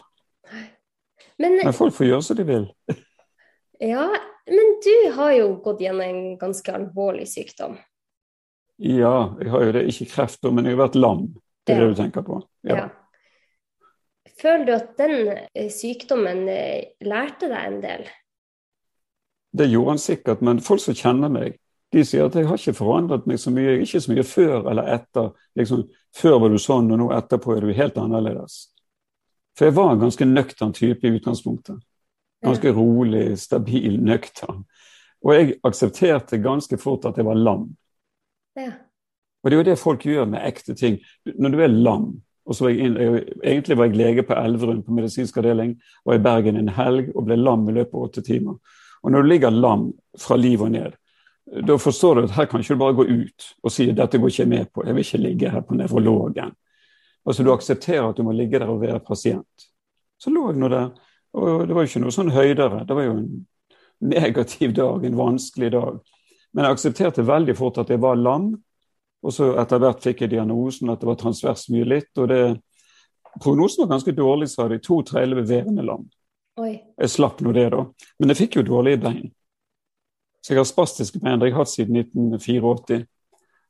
Men, 1.42 1.60
Men 1.60 1.76
folk 1.76 1.96
får 1.96 2.08
gjøre 2.08 2.26
som 2.26 2.40
de 2.40 2.46
vil. 2.48 2.68
ja, 3.94 4.08
men 4.50 4.76
du 4.86 4.96
har 5.18 5.34
jo 5.38 5.48
gått 5.66 5.82
gjennom 5.84 6.06
en 6.06 6.22
ganske 6.42 6.76
alvorlig 6.76 7.28
sykdom. 7.32 7.78
Ja, 8.84 9.36
jeg 9.40 9.54
har 9.54 9.64
jo 9.68 9.74
det, 9.76 9.86
ikke 9.92 10.10
kreft, 10.12 10.44
men 10.50 10.66
jeg 10.66 10.76
har 10.76 10.86
vært 10.88 11.00
lam. 11.00 11.28
Det 11.64 11.76
er 11.76 11.84
det 11.84 11.94
du 11.94 12.00
tenker 12.02 12.26
på? 12.26 12.42
Ja. 12.68 12.88
Føler 14.42 14.66
du 14.68 14.74
at 14.76 14.94
den 15.00 15.16
eh, 15.32 15.70
sykdommen 15.72 16.48
eh, 16.52 16.96
lærte 17.06 17.48
deg 17.52 17.68
en 17.70 17.80
del? 17.84 18.08
Det 19.54 19.70
gjorde 19.70 19.94
han 19.94 20.02
sikkert, 20.02 20.42
men 20.44 20.64
folk 20.66 20.82
som 20.82 20.98
kjenner 20.98 21.32
meg, 21.32 21.60
de 21.94 22.04
sier 22.06 22.26
at 22.26 22.36
jeg 22.38 22.48
har 22.50 22.60
ikke 22.60 22.76
forandret 22.78 23.28
meg 23.30 23.40
så 23.42 23.54
mye. 23.54 23.78
Ikke 23.84 24.02
så 24.02 24.12
mye 24.12 24.26
før 24.28 24.70
eller 24.72 24.90
etter. 24.96 25.32
Liksom, 25.60 25.84
før 26.16 26.40
var 26.44 26.54
du 26.54 26.60
sånn, 26.62 26.92
og 26.94 27.02
nå 27.02 27.10
etterpå 27.16 27.56
er 27.56 27.66
du 27.66 27.74
helt 27.78 28.00
annerledes. 28.02 28.60
For 29.58 29.70
jeg 29.70 29.78
var 29.78 29.94
en 29.94 30.02
ganske 30.02 30.26
nøktern 30.26 30.74
type 30.74 31.06
i 31.06 31.14
utgangspunktet. 31.14 31.78
Ganske 32.44 32.74
rolig, 32.76 33.38
stabil, 33.40 34.00
nøktern. 34.04 34.66
Og 35.24 35.36
jeg 35.38 35.54
aksepterte 35.64 36.42
ganske 36.44 36.78
fort 36.82 37.06
at 37.08 37.20
jeg 37.22 37.28
var 37.30 37.40
lam. 37.40 37.70
Ja. 38.60 38.74
Og 39.44 39.52
det 39.52 39.56
er 39.56 39.62
jo 39.62 39.70
det 39.70 39.80
folk 39.80 40.04
gjør 40.08 40.28
med 40.34 40.44
ekte 40.44 40.76
ting. 40.76 40.98
Når 41.38 41.54
du 41.54 41.62
er 41.64 41.72
lam 41.72 42.10
og 42.44 42.56
så 42.56 42.66
var 42.66 42.74
jeg 42.74 42.88
inn, 42.88 42.98
jeg, 43.00 43.22
Egentlig 43.44 43.78
var 43.80 43.88
jeg 43.88 44.00
lege 44.00 44.26
på 44.28 44.36
Elverum 44.36 44.82
på 44.84 44.96
medisinsk 44.96 45.38
avdeling, 45.40 45.78
var 46.06 46.18
i 46.18 46.24
Bergen 46.24 46.60
en 46.60 46.74
helg 46.76 47.14
og 47.16 47.28
ble 47.28 47.38
lam 47.40 47.68
i 47.70 47.76
løpet 47.78 47.96
av 47.96 48.08
åtte 48.10 48.24
timer. 48.26 48.58
Og 49.04 49.12
når 49.12 49.24
du 49.24 49.32
ligger 49.32 49.56
lam 49.56 49.90
fra 50.20 50.36
liv 50.40 50.62
og 50.64 50.74
ned, 50.76 50.98
da 51.44 51.78
forstår 51.78 52.16
du 52.16 52.24
at 52.24 52.36
her 52.38 52.48
kan 52.50 52.62
ikke 52.64 52.76
du 52.76 52.80
bare 52.80 52.96
gå 52.98 53.06
ut 53.10 53.48
og 53.64 53.72
si 53.74 53.90
at 53.92 53.98
dette 53.98 54.20
går 54.20 54.32
ikke 54.32 54.44
jeg 54.44 54.52
med 54.52 54.70
på, 54.72 54.86
jeg 54.88 54.96
vil 54.96 55.06
ikke 55.06 55.24
ligge 55.24 55.52
her 55.52 55.64
på 55.68 55.76
nevrologen. 55.76 56.54
Altså 57.26 57.44
Du 57.44 57.52
aksepterer 57.54 58.10
at 58.10 58.18
du 58.18 58.24
må 58.24 58.32
ligge 58.36 58.60
der 58.60 58.72
og 58.72 58.82
være 58.82 59.00
pasient. 59.04 59.68
Så 60.20 60.32
lå 60.32 60.50
jeg 60.52 60.60
nå 60.60 60.70
der, 60.72 60.92
og 61.34 61.68
det 61.68 61.76
var 61.76 61.84
jo 61.84 61.92
ikke 61.92 62.04
noe 62.04 62.16
sånn 62.16 62.32
høydere. 62.32 62.84
Det 62.88 62.96
var 62.96 63.08
jo 63.08 63.16
en 63.18 63.28
negativ 64.04 64.74
dag, 64.76 65.06
en 65.06 65.18
vanskelig 65.20 65.72
dag. 65.74 66.00
Men 66.54 66.68
jeg 66.68 66.78
aksepterte 66.78 67.26
veldig 67.28 67.56
fort 67.58 67.80
at 67.82 67.92
jeg 67.92 68.02
var 68.04 68.20
lam, 68.20 68.52
og 69.24 69.34
så 69.34 69.54
etter 69.60 69.82
hvert 69.82 70.04
fikk 70.04 70.24
jeg 70.24 70.34
diagnosen 70.36 70.92
at 70.92 71.02
det 71.02 71.10
var 71.10 71.20
transversmyelitt. 71.20 72.12
Og 72.20 72.28
det, 72.30 72.42
prognosen 73.42 73.84
var 73.84 73.96
ganske 73.96 74.16
dårlig, 74.16 74.50
sa 74.52 74.68
de. 74.72 74.82
To 74.84 75.00
tredjedeler 75.08 75.48
vevende 75.48 75.86
lam. 75.88 76.04
Oi. 76.62 76.76
Jeg 77.00 77.10
slapp 77.10 77.40
nå 77.42 77.56
det, 77.56 77.70
da. 77.74 77.86
Men 78.20 78.34
jeg 78.34 78.44
fikk 78.44 78.60
jo 78.60 78.68
dårlige 78.68 79.02
bein. 79.04 79.32
Så 80.44 80.54
jeg 80.54 80.60
har 80.60 80.68
spastiske 80.68 81.20
bein. 81.20 81.40
Det 81.40 81.48
har 81.48 81.52
jeg 81.54 81.56
hatt 81.56 81.72
siden 81.72 82.00
1984. 82.02 83.06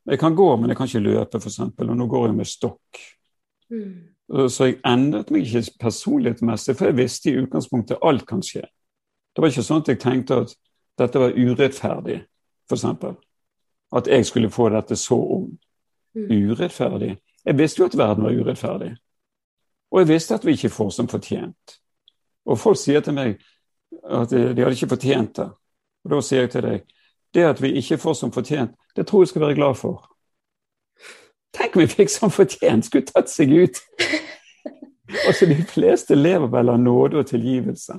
Jeg 0.05 0.19
kan 0.19 0.35
gå, 0.35 0.55
men 0.55 0.69
jeg 0.69 0.77
kan 0.77 0.89
ikke 0.89 0.99
løpe, 0.99 1.39
f.eks. 1.39 1.59
Og 1.59 1.97
nå 1.97 2.07
går 2.07 2.25
jeg 2.27 2.35
med 2.35 2.49
stokk. 2.49 3.03
Mm. 3.69 4.49
Så 4.49 4.65
jeg 4.65 4.79
endret 4.87 5.31
meg 5.31 5.45
ikke 5.45 5.77
personlighetsmessig, 5.79 6.75
for 6.75 6.89
jeg 6.89 6.97
visste 6.97 7.29
i 7.29 7.37
utgangspunktet 7.43 8.01
alt 8.01 8.25
kan 8.27 8.41
skje. 8.43 8.63
Det 9.33 9.41
var 9.41 9.53
ikke 9.53 9.65
sånn 9.65 9.83
at 9.83 9.93
jeg 9.93 10.01
tenkte 10.01 10.39
at 10.43 10.55
dette 11.01 11.21
var 11.21 11.37
urettferdig, 11.37 12.19
f.eks. 12.69 12.85
at 13.93 14.09
jeg 14.09 14.25
skulle 14.25 14.51
få 14.53 14.69
dette 14.73 14.97
så 14.97 15.17
ung. 15.17 15.47
Mm. 16.17 16.29
Urettferdig. 16.49 17.15
Jeg 17.45 17.57
visste 17.57 17.81
jo 17.81 17.89
at 17.89 17.97
verden 17.97 18.25
var 18.25 18.35
urettferdig. 18.37 18.93
Og 19.93 20.01
jeg 20.01 20.09
visste 20.09 20.35
at 20.35 20.45
vi 20.45 20.57
ikke 20.57 20.73
får 20.73 20.93
som 20.97 21.09
fortjent. 21.09 21.77
Og 22.45 22.59
folk 22.59 22.77
sier 22.81 23.03
til 23.05 23.15
meg 23.17 23.37
at 24.03 24.31
de 24.33 24.47
hadde 24.49 24.73
ikke 24.73 24.95
fortjent 24.95 25.37
det. 25.37 25.51
Og 26.03 26.11
da 26.11 26.21
sier 26.21 26.45
jeg 26.45 26.53
til 26.55 26.67
deg 26.67 26.89
det 27.33 27.43
at 27.49 27.61
vi 27.61 27.71
ikke 27.79 27.97
får 27.97 28.13
som 28.13 28.31
fortjent, 28.31 28.75
det 28.95 29.07
tror 29.09 29.23
jeg 29.23 29.31
skal 29.31 29.41
være 29.41 29.55
glad 29.57 29.75
for. 29.79 30.03
Tenk 31.53 31.75
om 31.75 31.81
vi 31.81 31.89
fikk 31.89 32.11
som 32.13 32.29
fortjent, 32.29 32.85
skulle 32.85 33.09
tatt 33.09 33.29
seg 33.29 33.49
ut! 33.49 33.79
altså, 35.27 35.47
De 35.49 35.57
fleste 35.69 36.15
lever 36.15 36.51
vel 36.53 36.69
av 36.69 36.77
nåde 36.81 37.23
og 37.23 37.29
tilgivelse. 37.29 37.97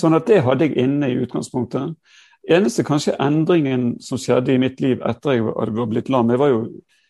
Sånn 0.00 0.16
at 0.16 0.24
det 0.28 0.40
hadde 0.46 0.70
jeg 0.70 0.78
inne 0.80 1.10
i 1.12 1.18
utgangspunktet. 1.20 1.92
Eneste 2.48 2.84
kanskje 2.84 3.16
endringen 3.20 3.94
som 4.04 4.20
skjedde 4.20 4.54
i 4.54 4.60
mitt 4.60 4.80
liv 4.80 5.04
etter 5.04 5.36
jeg 5.36 5.44
hadde 5.44 5.86
blitt 5.88 6.10
lam 6.12 6.32
Jeg 6.32 6.40
var 6.40 6.52
jo 6.52 6.64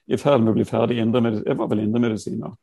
i 0.06 0.18
ferd 0.18 0.42
med 0.42 0.52
å 0.52 0.56
bli 0.58 0.66
ferdig. 0.68 0.98
Jeg 0.98 1.58
var 1.58 1.70
vel 1.70 1.82
indremedisiner. 1.86 2.54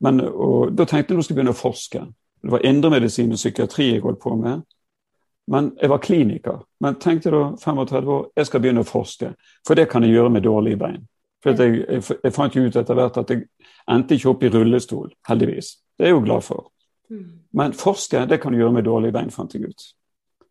Men 0.00 0.20
og, 0.20 0.72
Da 0.72 0.84
tenkte 0.84 1.12
jeg 1.12 1.18
nå 1.20 1.24
skulle 1.24 1.38
jeg 1.38 1.44
begynne 1.44 1.56
å 1.56 1.60
forske. 1.60 2.06
Det 2.42 2.50
var 2.50 2.64
indremedisin 2.66 3.32
og 3.32 3.40
psykiatri 3.40 3.92
jeg 3.92 4.02
holdt 4.02 4.20
på 4.20 4.34
med. 4.36 4.64
Men 5.50 5.72
jeg 5.80 5.90
var 5.90 5.98
kliniker. 5.98 6.60
Men 6.80 6.98
tenkte 7.02 7.32
da 7.34 7.42
35 7.58 8.10
år 8.14 8.28
jeg 8.36 8.46
skal 8.46 8.62
begynne 8.62 8.84
å 8.84 8.88
forske, 8.88 9.32
for 9.66 9.78
det 9.78 9.88
kan 9.90 10.04
jeg 10.06 10.14
gjøre 10.14 10.30
med 10.30 10.46
dårlige 10.46 10.78
bein. 10.78 11.00
For 11.42 11.58
jeg, 11.58 11.80
jeg, 11.88 12.18
jeg, 12.22 12.34
fant 12.34 12.54
jo 12.54 12.62
ut 12.68 12.76
etter 12.78 12.98
hvert 12.98 13.18
at 13.18 13.32
jeg 13.34 13.48
endte 13.90 14.14
ikke 14.14 14.30
opp 14.30 14.44
i 14.46 14.52
rullestol, 14.52 15.10
heldigvis. 15.28 15.74
Det 15.98 16.06
er 16.06 16.12
jeg 16.12 16.18
jo 16.20 16.26
glad 16.28 16.46
for. 16.46 16.68
Mm. 17.10 17.26
Men 17.58 17.74
forske 17.76 18.22
det 18.30 18.38
kan 18.40 18.54
du 18.54 18.60
gjøre 18.60 18.76
med 18.78 18.86
dårlige 18.86 19.16
bein, 19.16 19.34
fant 19.34 19.54
jeg 19.54 19.66
ut. 19.66 19.88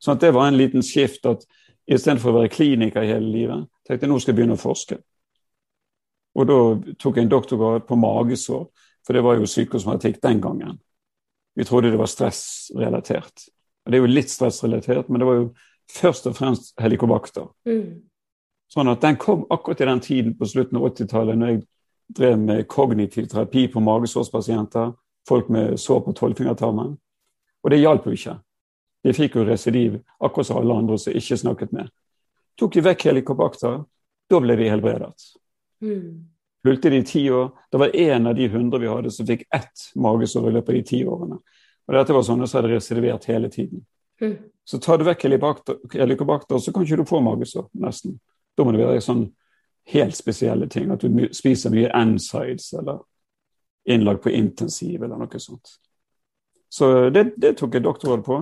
Så 0.01 0.11
at 0.11 0.21
det 0.21 0.33
var 0.35 0.49
en 0.49 0.59
liten 0.59 0.83
skift 0.83 1.25
at 1.29 1.45
istedenfor 1.87 2.33
å 2.33 2.41
være 2.41 2.51
kliniker 2.51 3.07
hele 3.07 3.31
livet, 3.31 3.69
tenkte 3.87 4.07
jeg 4.07 4.11
nå 4.11 4.19
skal 4.19 4.33
jeg 4.33 4.41
begynne 4.41 4.59
å 4.59 4.61
forske. 4.61 4.99
Og 6.35 6.47
da 6.47 6.59
tok 6.99 7.17
jeg 7.17 7.27
en 7.27 7.31
doktorgrad 7.31 7.87
på 7.87 7.97
magesår, 7.99 8.67
for 9.05 9.15
det 9.17 9.23
var 9.25 9.39
jo 9.39 9.49
psykosomatikk 9.49 10.21
den 10.23 10.41
gangen. 10.43 10.77
Vi 11.55 11.65
trodde 11.67 11.91
det 11.91 11.99
var 11.99 12.11
stressrelatert. 12.11 13.47
Det 13.85 13.97
er 13.97 14.03
jo 14.03 14.09
litt 14.11 14.29
stressrelatert, 14.29 15.09
men 15.09 15.21
det 15.21 15.27
var 15.27 15.37
jo 15.39 15.45
først 15.91 16.27
og 16.29 16.37
fremst 16.37 16.73
helikobakter. 16.81 17.47
Mm. 17.67 18.01
Sånn 18.71 18.91
at 18.91 19.01
den 19.03 19.17
kom 19.19 19.43
akkurat 19.51 19.81
i 19.81 19.87
den 19.89 20.03
tiden 20.03 20.35
på 20.37 20.47
slutten 20.47 20.79
av 20.79 20.91
80-tallet, 20.91 21.37
når 21.37 21.53
jeg 21.53 21.63
drev 22.15 22.37
med 22.39 22.67
kognitiv 22.71 23.27
terapi 23.31 23.65
på 23.71 23.83
magesårspasienter, 23.83 24.93
folk 25.27 25.49
med 25.49 25.79
sår 25.79 26.05
på 26.05 26.13
tolvfingertarmen. 26.17 26.95
Og 27.61 27.71
det 27.71 27.81
hjalp 27.81 28.07
jo 28.07 28.15
ikke. 28.15 28.37
De 29.03 29.13
fikk 29.17 29.35
jo 29.37 29.45
residiv, 29.47 29.99
akkurat 30.21 30.47
som 30.47 30.61
alle 30.61 30.77
andre 30.83 30.97
som 31.01 31.17
ikke 31.17 31.37
snakket 31.37 31.73
med. 31.75 31.89
Tok 32.59 32.75
de 32.75 32.83
vekk 32.85 33.07
helikobakter, 33.09 33.81
da 34.29 34.39
ble 34.43 34.55
de 34.59 34.69
helbredet. 34.69 35.15
Mm. 35.81 36.27
Fulgte 36.63 36.91
de 36.93 37.01
i 37.01 37.05
ti 37.07 37.23
år. 37.33 37.49
Det 37.71 37.79
var 37.81 37.95
én 37.97 38.29
av 38.29 38.35
de 38.37 38.47
hundre 38.53 38.79
vi 38.79 38.89
hadde 38.91 39.11
som 39.11 39.27
fikk 39.27 39.47
ett 39.49 39.87
magesår 39.97 40.49
i 40.49 40.53
løpet 40.57 40.69
av 40.69 40.77
de 40.77 40.83
ti 40.85 41.01
årene. 41.05 41.39
Og 41.87 41.97
dette 41.97 42.15
var 42.15 42.25
sånne 42.25 42.47
som 42.47 42.61
hadde 42.61 42.75
reservert 42.75 43.25
hele 43.29 43.49
tiden. 43.51 43.85
Mm. 44.21 44.37
Så 44.63 44.79
tar 44.79 44.97
du 44.97 45.05
vekk 45.07 45.25
helikobakter, 45.25 46.57
så 46.57 46.71
kan 46.73 46.85
ikke 46.85 47.01
du 47.01 47.09
få 47.09 47.21
magesår, 47.25 47.67
nesten. 47.81 48.19
Da 48.57 48.63
må 48.63 48.73
det 48.75 48.83
være 48.83 49.01
sånn 49.01 49.25
helt 49.91 50.15
spesielle 50.15 50.67
ting. 50.69 50.91
At 50.93 51.01
du 51.01 51.27
spiser 51.35 51.73
mye 51.73 51.89
NSIDES 52.05 52.73
eller 52.79 53.01
innlagt 53.89 54.23
på 54.23 54.29
intensiv 54.29 55.01
eller 55.01 55.17
noe 55.17 55.41
sånt. 55.41 55.77
Så 56.71 57.09
det, 57.09 57.33
det 57.41 57.55
tok 57.59 57.75
jeg 57.75 57.83
doktorgrad 57.83 58.23
på. 58.23 58.41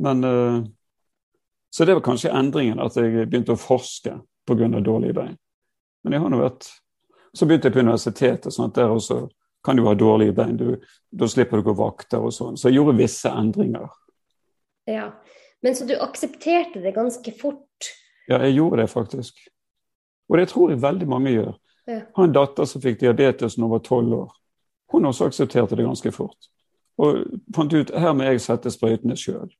Men, 0.00 0.24
uh, 0.24 0.64
så 1.70 1.84
det 1.84 1.94
var 1.94 2.06
kanskje 2.06 2.32
endringen, 2.34 2.80
at 2.80 2.96
jeg 2.96 3.28
begynte 3.28 3.54
å 3.54 3.60
forske 3.60 4.16
pga. 4.48 4.80
dårlige 4.80 5.14
bein. 5.14 5.36
Men 6.02 6.16
jeg 6.16 6.22
har 6.22 6.30
nå 6.30 6.40
vært 6.40 6.70
Så 7.34 7.46
begynte 7.46 7.68
jeg 7.68 7.74
på 7.76 7.82
universitetet, 7.84 8.50
sånn 8.50 8.72
at 8.72 8.74
der 8.74 8.90
også 8.90 9.28
kan 9.64 9.76
du 9.76 9.84
ha 9.86 9.94
dårlige 9.94 10.32
bein. 10.36 10.56
Du, 10.56 10.76
da 11.10 11.28
slipper 11.28 11.60
du 11.60 11.68
gå 11.68 11.74
vakter 11.76 12.22
og 12.24 12.34
sånn. 12.34 12.56
Så 12.56 12.68
jeg 12.68 12.80
gjorde 12.80 12.98
visse 13.00 13.32
endringer. 13.32 13.88
Ja, 14.88 15.10
Men 15.62 15.74
så 15.76 15.84
du 15.84 15.92
aksepterte 16.00 16.80
det 16.80 16.94
ganske 16.96 17.32
fort? 17.36 17.90
Ja, 18.28 18.38
jeg 18.40 18.54
gjorde 18.56 18.80
det 18.80 18.86
faktisk. 18.88 19.36
Og 20.32 20.38
det 20.38 20.46
tror 20.48 20.70
jeg 20.70 20.80
veldig 20.80 21.08
mange 21.08 21.34
gjør. 21.34 21.52
Ja. 21.84 22.00
Har 22.16 22.24
en 22.24 22.32
datter 22.32 22.64
som 22.64 22.80
fikk 22.80 23.00
diabetes 23.02 23.58
da 23.58 23.66
hun 23.66 23.74
var 23.74 23.82
tolv 23.84 24.14
år. 24.14 24.30
Hun 24.92 25.06
også 25.10 25.28
aksepterte 25.28 25.76
det 25.76 25.84
ganske 25.84 26.12
fort. 26.16 26.48
Og 27.00 27.24
fant 27.54 27.74
ut 27.74 27.92
her 27.92 28.14
må 28.16 28.28
jeg 28.28 28.42
sette 28.44 28.72
sprøytene 28.72 29.16
sjøl. 29.20 29.50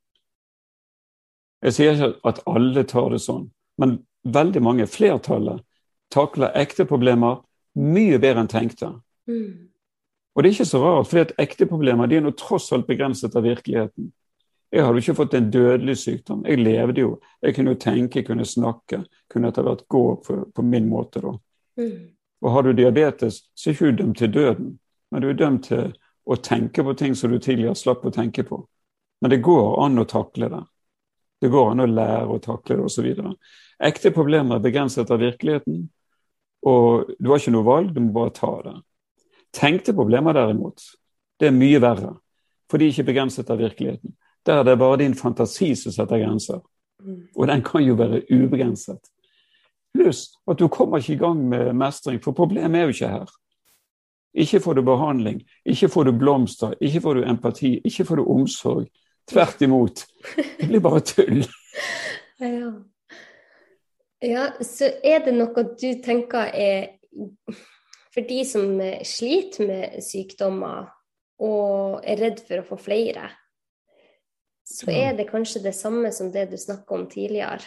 Jeg 1.60 1.76
sier 1.76 1.96
ikke 1.96 2.30
at 2.30 2.40
alle 2.48 2.84
tar 2.88 3.10
det 3.12 3.20
sånn, 3.20 3.50
men 3.80 3.98
veldig 4.24 4.62
mange, 4.64 4.86
flertallet, 4.88 5.60
takler 6.12 6.56
ekte 6.56 6.86
problemer 6.88 7.42
mye 7.76 8.18
bedre 8.18 8.44
enn 8.44 8.50
tenkte. 8.50 8.94
Mm. 9.28 9.69
Og 10.34 10.42
det 10.42 10.48
er 10.48 10.54
ikke 10.54 10.70
så 10.70 10.80
rart, 10.82 11.08
for 11.10 11.42
ekte 11.42 11.66
problemer 11.66 12.08
de 12.08 12.20
er 12.20 12.24
nå 12.24 12.32
tross 12.38 12.70
alt 12.72 12.86
begrenset 12.88 13.34
av 13.36 13.44
virkeligheten. 13.44 14.12
Jeg 14.70 14.86
hadde 14.86 15.00
jo 15.00 15.02
ikke 15.02 15.18
fått 15.18 15.34
en 15.34 15.50
dødelig 15.50 15.96
sykdom. 15.98 16.44
Jeg 16.46 16.62
levde 16.62 17.02
jo. 17.02 17.14
Jeg 17.42 17.56
kunne 17.56 17.72
jo 17.74 17.80
tenke, 17.82 18.22
kunne 18.22 18.46
snakke, 18.46 19.02
kunne 19.30 19.50
etter 19.50 19.66
hvert 19.66 19.82
gå 19.90 20.04
på, 20.22 20.36
på 20.54 20.62
min 20.62 20.86
måte. 20.88 21.22
da. 21.24 21.32
Mm. 21.80 22.12
Og 22.40 22.52
har 22.54 22.62
du 22.62 22.72
diabetes, 22.72 23.42
så 23.54 23.70
er 23.70 23.74
du 23.74 23.86
ikke 23.86 23.96
dømt 24.02 24.18
til 24.18 24.32
døden, 24.32 24.68
men 25.10 25.22
du 25.22 25.28
er 25.28 25.40
dømt 25.40 25.64
til 25.66 25.90
å 26.24 26.36
tenke 26.38 26.84
på 26.86 26.94
ting 26.94 27.16
som 27.18 27.32
du 27.32 27.40
tidligere 27.42 27.74
slapp 27.74 28.06
å 28.06 28.14
tenke 28.14 28.44
på. 28.46 28.62
Men 29.20 29.34
det 29.34 29.42
går 29.44 29.74
an 29.84 29.98
å 29.98 30.06
takle 30.08 30.48
det. 30.52 30.62
Det 31.40 31.50
går 31.50 31.72
an 31.72 31.82
å 31.82 31.88
lære 31.90 32.36
å 32.36 32.38
takle 32.44 32.78
det 32.78 32.86
osv. 32.86 33.08
Ekte 33.82 34.12
problemer 34.14 34.56
er 34.60 34.64
begrenset 34.64 35.10
av 35.10 35.20
virkeligheten, 35.20 35.88
og 36.68 37.10
du 37.18 37.30
har 37.30 37.40
ikke 37.40 37.54
noe 37.56 37.66
valg, 37.66 37.92
du 37.96 38.00
må 38.04 38.12
bare 38.14 38.34
ta 38.36 38.52
det. 38.64 38.76
Tenkte 39.52 39.92
problemer 39.94 40.32
derimot, 40.36 40.82
det 41.40 41.48
er 41.48 41.56
mye 41.56 41.80
verre, 41.82 42.14
for 42.70 42.78
de 42.78 42.86
er 42.86 42.92
ikke 42.94 43.08
begrenset 43.10 43.50
av 43.50 43.58
virkeligheten. 43.58 44.12
Der 44.46 44.60
er 44.60 44.64
det 44.64 44.78
bare 44.78 44.98
din 45.02 45.14
fantasi 45.14 45.74
som 45.76 45.92
setter 45.92 46.18
grenser, 46.24 46.60
Mm. 47.00 47.28
og 47.36 47.46
den 47.48 47.62
kan 47.64 47.80
jo 47.80 47.94
være 47.96 48.22
ubegrenset. 48.30 48.98
Pluss 49.94 50.34
at 50.50 50.58
du 50.58 50.68
kommer 50.68 50.98
ikke 50.98 51.12
i 51.14 51.16
gang 51.16 51.48
med 51.48 51.72
mestring, 51.72 52.18
for 52.22 52.32
problemet 52.36 52.76
er 52.78 52.82
jo 52.82 52.88
ikke 52.92 53.08
her. 53.08 53.30
Ikke 54.34 54.60
får 54.60 54.74
du 54.74 54.82
behandling, 54.82 55.40
ikke 55.64 55.88
får 55.88 56.04
du 56.04 56.12
blomster, 56.18 56.74
ikke 56.80 57.00
får 57.00 57.14
du 57.14 57.22
empati, 57.24 57.80
ikke 57.84 58.04
får 58.04 58.16
du 58.16 58.24
omsorg. 58.30 58.86
Tvert 59.28 59.62
imot. 59.62 60.04
Det 60.60 60.68
blir 60.68 60.80
bare 60.80 61.00
tull. 61.00 61.44
Ja. 62.40 62.70
ja, 64.22 64.46
så 64.62 64.90
er 65.04 65.24
det 65.24 65.34
noe 65.34 65.64
du 65.80 65.88
tenker 66.04 66.50
er 66.54 66.86
For 68.14 68.26
de 68.26 68.40
som 68.44 68.80
sliter 69.06 69.68
med 69.68 70.00
sykdommer 70.02 70.88
og 71.40 72.00
er 72.02 72.18
redd 72.20 72.40
for 72.46 72.60
å 72.60 72.66
få 72.72 72.78
flere, 72.80 73.28
så 74.66 74.90
er 74.90 75.14
det 75.18 75.28
kanskje 75.30 75.62
det 75.64 75.74
samme 75.74 76.10
som 76.12 76.30
det 76.32 76.48
du 76.50 76.56
snakka 76.58 76.94
om 76.94 77.06
tidligere. 77.10 77.62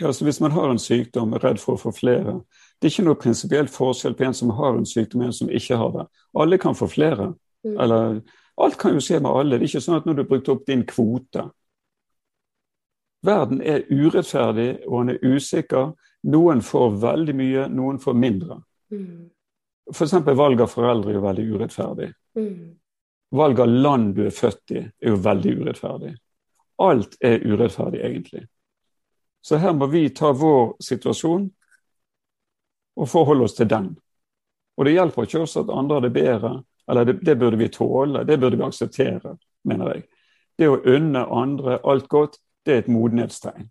Ja, 0.00 0.12
så 0.12 0.24
Hvis 0.24 0.40
man 0.40 0.50
har 0.50 0.70
en 0.70 0.78
sykdom 0.78 1.32
og 1.32 1.38
er 1.38 1.48
redd 1.48 1.60
for 1.60 1.72
å 1.72 1.80
få 1.80 1.90
flere 1.90 2.40
Det 2.76 2.88
er 2.88 2.92
ikke 2.92 3.04
noe 3.06 3.16
prinsipielt 3.16 3.70
forskjell 3.72 4.14
på 4.14 4.26
en 4.26 4.34
som 4.34 4.50
har 4.52 4.76
en 4.76 4.86
sykdom 4.86 5.22
og 5.22 5.30
en 5.30 5.32
som 5.32 5.50
ikke 5.50 5.76
har 5.80 5.92
det. 5.94 6.04
Alle 6.36 6.58
kan 6.58 6.74
få 6.76 6.86
flere. 6.86 7.32
Mm. 7.64 7.78
Eller, 7.80 8.18
alt 8.60 8.76
kan 8.76 8.92
jo 8.92 9.00
skje 9.00 9.20
med 9.20 9.30
alle. 9.30 9.56
Det 9.56 9.64
er 9.64 9.70
ikke 9.70 9.84
sånn 9.86 9.96
at 9.96 10.04
når 10.06 10.14
du 10.14 10.22
har 10.22 10.28
brukt 10.28 10.50
opp 10.52 10.66
din 10.66 10.84
kvote 10.84 11.48
Verden 13.24 13.62
er 13.64 13.86
urettferdig, 13.90 14.84
og 14.86 15.00
den 15.06 15.16
er 15.16 15.24
usikker. 15.24 15.94
Noen 16.28 16.60
får 16.62 16.98
veldig 17.02 17.34
mye, 17.34 17.64
noen 17.72 17.98
får 17.98 18.14
mindre. 18.14 18.60
Mm. 18.92 19.30
F.eks. 19.92 20.12
valg 20.12 20.60
av 20.60 20.70
foreldre 20.72 21.10
er 21.10 21.18
jo 21.18 21.24
veldig 21.24 21.46
urettferdig. 21.54 22.08
Mm. 22.38 22.78
Valg 23.36 23.60
av 23.60 23.68
land 23.68 24.14
du 24.16 24.24
er 24.26 24.34
født 24.34 24.74
i, 24.74 24.82
er 24.82 25.12
jo 25.12 25.20
veldig 25.22 25.52
urettferdig. 25.60 26.12
Alt 26.82 27.16
er 27.24 27.42
urettferdig, 27.46 28.00
egentlig. 28.04 28.46
Så 29.42 29.56
her 29.62 29.72
må 29.72 29.86
vi 29.86 30.08
ta 30.10 30.32
vår 30.34 30.74
situasjon 30.82 31.46
og 32.96 33.08
forholde 33.08 33.46
oss 33.46 33.54
til 33.54 33.68
den. 33.70 33.92
Og 34.76 34.84
det 34.84 34.96
hjelper 34.96 35.26
ikke 35.26 35.42
oss 35.44 35.56
at 35.56 35.70
andre 35.70 36.00
har 36.00 36.04
det 36.06 36.12
bedre, 36.12 36.52
eller 36.90 37.06
det, 37.06 37.18
det 37.26 37.36
burde 37.38 37.58
vi 37.60 37.68
tåle, 37.72 38.24
det 38.24 38.38
burde 38.40 38.58
vi 38.58 38.66
akseptere, 38.66 39.36
mener 39.64 39.94
jeg. 39.94 40.02
Det 40.58 40.68
å 40.68 40.80
unne 40.82 41.22
andre 41.32 41.78
alt 41.84 42.08
godt, 42.08 42.38
det 42.66 42.74
er 42.74 42.84
et 42.84 42.92
modenhetstegn, 42.92 43.70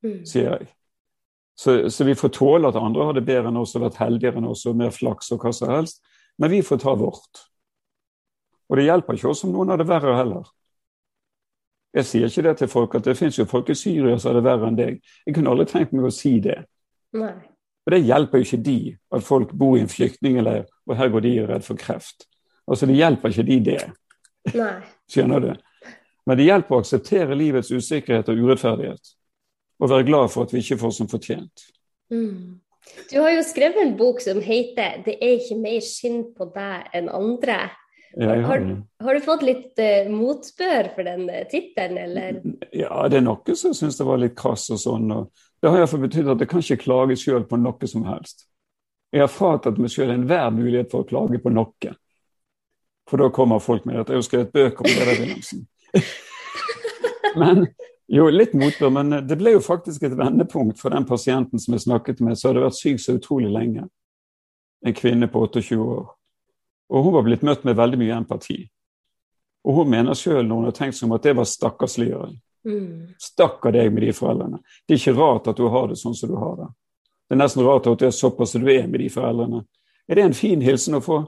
Mm. 0.00 0.24
sier 0.24 0.46
jeg. 0.54 0.68
Så, 1.60 1.90
så 1.90 2.04
vi 2.04 2.14
får 2.16 2.32
tåle 2.32 2.68
at 2.70 2.76
andre 2.80 3.04
har 3.04 3.16
det 3.16 3.26
bedre 3.26 3.50
enn 3.50 3.58
oss 3.60 3.74
og 3.76 3.82
vært 3.84 3.98
heldigere 4.00 4.40
enn 4.40 4.48
oss 4.48 4.62
og 4.70 4.78
mer 4.80 4.94
flaks 4.96 5.28
og 5.34 5.42
hva 5.42 5.52
som 5.52 5.68
helst, 5.68 5.98
men 6.40 6.48
vi 6.54 6.62
får 6.64 6.80
ta 6.80 6.94
vårt. 6.96 7.42
Og 8.70 8.78
det 8.78 8.86
hjelper 8.86 9.18
ikke 9.18 9.28
oss 9.28 9.44
om 9.44 9.52
noen 9.52 9.74
har 9.74 9.80
det 9.82 9.88
verre 9.90 10.14
heller. 10.16 10.48
Jeg 11.92 12.08
sier 12.08 12.30
ikke 12.30 12.46
det 12.46 12.56
til 12.62 12.70
folk 12.72 12.96
at 12.96 13.04
det 13.10 13.16
finnes 13.18 13.36
jo 13.36 13.48
folk 13.50 13.68
i 13.68 13.76
Syria 13.76 14.16
som 14.16 14.30
har 14.30 14.38
det 14.38 14.46
verre 14.46 14.70
enn 14.70 14.78
deg. 14.78 15.04
Jeg 15.26 15.36
kunne 15.36 15.52
aldri 15.52 15.68
tenkt 15.68 15.92
meg 15.92 16.08
å 16.08 16.14
si 16.14 16.36
det. 16.40 16.56
Nei. 17.18 17.34
Og 17.84 17.92
det 17.92 18.00
hjelper 18.06 18.40
jo 18.40 18.48
ikke 18.48 18.62
de 18.70 18.78
at 19.18 19.28
folk 19.28 19.52
bor 19.60 19.76
i 19.76 19.84
en 19.84 19.92
flyktningleir, 19.92 20.64
og 20.88 20.96
her 20.96 21.12
går 21.12 21.26
de 21.26 21.36
og 21.42 21.44
er 21.44 21.54
redd 21.58 21.68
for 21.68 21.80
kreft. 21.80 22.28
Altså 22.70 22.88
Det 22.88 22.96
hjelper 22.96 23.34
ikke 23.34 23.48
de 23.52 23.62
det. 23.68 23.80
Nei. 24.54 24.74
Skjønner 25.12 25.44
du? 25.44 25.52
Men 26.24 26.38
det 26.40 26.48
hjelper 26.48 26.78
å 26.78 26.84
akseptere 26.84 27.36
livets 27.36 27.72
usikkerhet 27.74 28.32
og 28.32 28.46
urettferdighet. 28.46 29.16
Og 29.80 29.90
være 29.90 30.06
glad 30.08 30.28
for 30.32 30.46
at 30.46 30.54
vi 30.54 30.62
ikke 30.62 30.78
får 30.80 30.96
som 30.98 31.08
fortjent. 31.08 31.66
Mm. 32.12 32.60
Du 33.10 33.20
har 33.20 33.30
jo 33.34 33.42
skrevet 33.46 33.82
en 33.82 33.96
bok 33.96 34.20
som 34.20 34.40
heter 34.40 35.02
'Det 35.04 35.16
er 35.20 35.38
ikke 35.38 35.60
mer 35.60 35.80
synd 35.80 36.24
på 36.36 36.50
deg 36.54 36.90
enn 36.94 37.08
andre'. 37.08 37.70
Ja, 38.16 38.26
Har, 38.26 38.42
har, 38.42 38.82
har 39.00 39.14
du 39.14 39.20
fått 39.20 39.42
litt 39.42 39.78
uh, 39.78 40.10
motbør 40.10 40.88
for 40.94 41.06
den 41.06 41.28
uh, 41.30 41.44
tittelen, 41.50 41.98
eller? 41.98 42.40
ja, 42.74 43.08
det 43.08 43.20
er 43.20 43.22
noe 43.22 43.54
som 43.54 43.74
syns 43.74 44.00
det 44.00 44.06
var 44.06 44.18
litt 44.18 44.34
krass 44.34 44.66
og 44.74 44.80
sånn. 44.82 45.12
og 45.14 45.30
Det 45.62 45.70
har 45.70 45.78
iallfall 45.78 46.02
betydd 46.08 46.32
at 46.32 46.42
jeg 46.42 46.50
kan 46.50 46.64
ikke 46.64 46.82
klage 46.82 47.16
sjøl 47.16 47.46
på 47.46 47.56
noe 47.56 47.86
som 47.86 48.08
helst. 48.10 48.48
Jeg 49.14 49.22
har 49.22 49.30
fratatt 49.30 49.78
meg 49.78 49.94
sjøl 49.94 50.10
enhver 50.10 50.50
mulighet 50.50 50.90
for 50.90 51.04
å 51.04 51.06
klage 51.06 51.38
på 51.38 51.54
noe. 51.54 51.94
For 53.10 53.22
da 53.22 53.30
kommer 53.30 53.62
folk 53.62 53.86
med 53.86 54.02
at 54.02 54.10
jeg 54.10 54.18
har 54.18 54.26
skrevet 54.26 54.52
bøker 54.54 54.86
om 54.86 54.90
det 54.90 55.06
der, 55.06 55.22
Wilhelmsen. 55.22 55.64
men 57.40 57.66
jo, 58.10 58.26
litt 58.30 58.56
motbør, 58.58 58.90
men 58.90 59.14
det 59.28 59.38
ble 59.38 59.54
jo 59.54 59.62
faktisk 59.62 60.02
et 60.06 60.16
vendepunkt 60.18 60.80
for 60.80 60.90
den 60.90 61.06
pasienten 61.06 61.62
som 61.62 61.76
jeg 61.76 61.84
snakket 61.84 62.22
med, 62.24 62.38
som 62.38 62.50
hadde 62.50 62.64
vært 62.64 62.78
syk 62.78 63.00
så 63.02 63.14
utrolig 63.18 63.52
lenge. 63.54 63.86
En 64.86 64.96
kvinne 64.96 65.28
på 65.30 65.44
28 65.46 65.78
år. 65.78 66.08
Og 66.90 67.04
hun 67.06 67.14
var 67.14 67.26
blitt 67.26 67.46
møtt 67.46 67.62
med 67.68 67.78
veldig 67.78 68.00
mye 68.00 68.16
empati. 68.18 68.58
Og 69.64 69.76
hun 69.76 69.90
mener 69.92 70.16
sjøl 70.18 70.42
når 70.42 70.56
hun 70.56 70.68
har 70.70 70.76
tenkt 70.76 70.98
seg 70.98 71.06
om 71.06 71.14
at 71.14 71.26
det 71.26 71.36
var 71.38 71.46
stakkarsliggjøring. 71.46 72.38
Mm. 72.66 73.14
Stakkar 73.20 73.72
deg 73.76 73.92
med 73.92 74.04
de 74.04 74.14
foreldrene. 74.16 74.60
Det 74.86 74.96
er 74.96 75.02
ikke 75.02 75.18
rart 75.20 75.50
at 75.52 75.60
du 75.60 75.68
har 75.70 75.90
det 75.90 75.98
sånn 76.00 76.16
som 76.16 76.32
du 76.32 76.38
har 76.40 76.56
det. 76.58 76.70
Det 77.28 77.36
er 77.36 77.42
nesten 77.44 77.64
rart 77.64 77.86
at 77.86 78.00
du 78.00 78.08
er 78.08 78.16
såpass 78.16 78.56
som 78.56 78.64
du 78.64 78.72
er 78.72 78.88
med 78.88 79.04
de 79.04 79.10
foreldrene. 79.12 79.62
Er 80.10 80.18
det 80.18 80.24
en 80.26 80.34
fin 80.34 80.64
hilsen 80.64 80.98
å 80.98 81.04
få? 81.04 81.20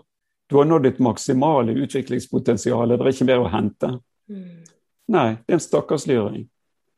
Du 0.50 0.58
har 0.58 0.66
nådd 0.66 0.88
ditt 0.88 0.98
maksimale 1.00 1.76
utviklingspotensial, 1.84 2.90
det 2.90 2.98
er 2.98 3.12
ikke 3.12 3.28
mer 3.28 3.44
å 3.44 3.52
hente. 3.52 3.92
Mm. 4.28 4.64
Nei, 5.12 5.28
det 5.38 5.54
er 5.54 5.60
en 5.60 5.62
stakkarsliggjøring. 5.62 6.48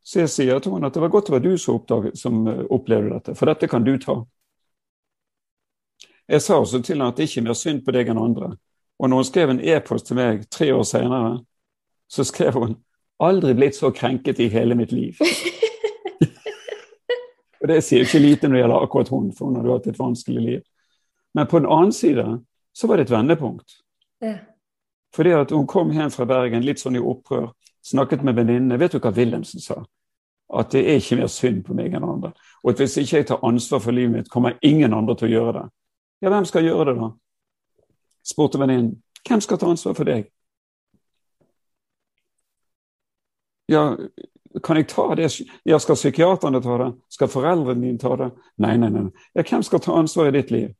Så 0.04 0.20
jeg 0.20 0.30
sier 0.30 0.60
til 0.60 0.74
henne 0.74 0.90
at 0.90 0.94
det 0.94 1.00
var 1.00 1.12
godt 1.12 1.30
det 1.30 1.32
var 1.32 1.44
du 1.44 1.54
som, 1.58 1.78
oppdaget, 1.78 2.18
som 2.20 2.46
eh, 2.48 2.64
opplevde 2.70 3.14
dette, 3.14 3.34
for 3.38 3.48
dette 3.48 3.68
kan 3.72 3.84
du 3.84 3.94
ta. 3.98 4.18
Jeg 6.28 6.42
sa 6.44 6.58
også 6.60 6.82
til 6.82 6.96
henne 6.96 7.08
at 7.08 7.16
det 7.16 7.28
ikke 7.28 7.40
er 7.40 7.46
mer 7.48 7.56
synd 7.56 7.80
på 7.84 7.92
deg 7.96 8.10
enn 8.12 8.20
andre. 8.20 8.54
Og 9.00 9.10
når 9.10 9.22
hun 9.22 9.28
skrev 9.28 9.52
en 9.52 9.62
e-post 9.64 10.08
til 10.08 10.18
meg 10.20 10.44
tre 10.52 10.70
år 10.74 10.84
senere, 10.88 11.38
så 12.08 12.24
skrev 12.24 12.52
hun 12.52 12.76
'aldri 13.20 13.54
blitt 13.54 13.76
så 13.76 13.90
krenket 13.90 14.40
i 14.40 14.48
hele 14.48 14.74
mitt 14.74 14.92
liv'. 14.92 15.20
og 17.60 17.68
det 17.68 17.82
sier 17.84 18.04
jo 18.04 18.08
ikke 18.08 18.18
lite 18.18 18.48
når 18.48 18.54
det 18.54 18.62
gjelder 18.62 18.84
akkurat 18.84 19.08
hun, 19.08 19.32
for 19.32 19.46
hun 19.46 19.56
hadde 19.56 19.72
hatt 19.72 19.86
et 19.86 19.98
vanskelig 19.98 20.42
liv. 20.42 20.62
Men 21.34 21.46
på 21.46 21.58
den 21.58 21.68
annen 21.68 21.92
side 21.92 22.26
så 22.74 22.86
var 22.86 22.96
det 22.96 23.08
et 23.08 23.16
vendepunkt. 23.16 23.80
Ja. 24.20 24.38
Fordi 25.14 25.30
at 25.30 25.50
hun 25.50 25.66
kom 25.66 25.90
hjem 25.90 26.10
fra 26.10 26.26
Bergen 26.26 26.64
litt 26.64 26.80
sånn 26.82 26.96
i 26.96 27.02
opprør, 27.02 27.52
snakket 27.84 28.24
med 28.24 28.36
venninnene. 28.38 28.78
Vet 28.80 28.96
du 28.96 29.00
hva 29.00 29.12
Wilhelmsen 29.14 29.60
sa? 29.60 29.82
At 30.54 30.72
det 30.72 30.84
er 30.84 31.00
ikke 31.00 31.18
mer 31.20 31.30
synd 31.32 31.64
på 31.66 31.74
meg 31.76 31.94
enn 31.94 32.04
andre. 32.04 32.32
Og 32.62 32.74
at 32.74 32.82
hvis 32.82 32.96
ikke 33.00 33.16
jeg 33.16 33.28
tar 33.28 33.44
ansvar 33.46 33.82
for 33.84 33.96
livet 33.96 34.12
mitt, 34.12 34.30
kommer 34.30 34.58
ingen 34.62 34.94
andre 34.94 35.16
til 35.18 35.30
å 35.30 35.34
gjøre 35.34 35.56
det. 35.58 35.64
Ja, 36.24 36.30
hvem 36.32 36.46
skal 36.48 36.64
gjøre 36.64 36.92
det, 36.92 37.00
da? 37.00 37.10
spurte 38.24 38.60
venninnen. 38.60 39.02
Hvem 39.28 39.40
skal 39.40 39.58
ta 39.58 39.68
ansvar 39.68 39.96
for 39.96 40.08
deg? 40.08 40.30
Ja, 43.68 43.96
kan 44.64 44.76
jeg 44.76 44.88
ta 44.88 45.14
det? 45.14 45.28
Ja, 45.64 45.78
skal 45.78 45.96
psykiaterne 45.96 46.60
ta 46.62 46.78
det? 46.78 46.90
Skal 47.08 47.28
foreldrene 47.28 47.80
dine 47.80 47.98
ta 47.98 48.16
det? 48.16 48.30
Nei, 48.60 48.76
nei, 48.76 48.90
nei. 48.92 49.08
Ja, 49.34 49.42
hvem 49.42 49.62
skal 49.64 49.80
ta 49.80 49.96
ansvar 49.98 50.28
i 50.28 50.36
ditt 50.36 50.50
liv? 50.50 50.72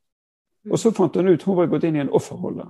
Og 0.70 0.78
så 0.80 0.92
fant 0.96 1.16
hun 1.16 1.28
ut 1.28 1.42
hun 1.42 1.56
var 1.56 1.68
gått 1.72 1.84
inn 1.84 1.96
i 1.96 2.04
en 2.04 2.12
offerrolle. 2.12 2.68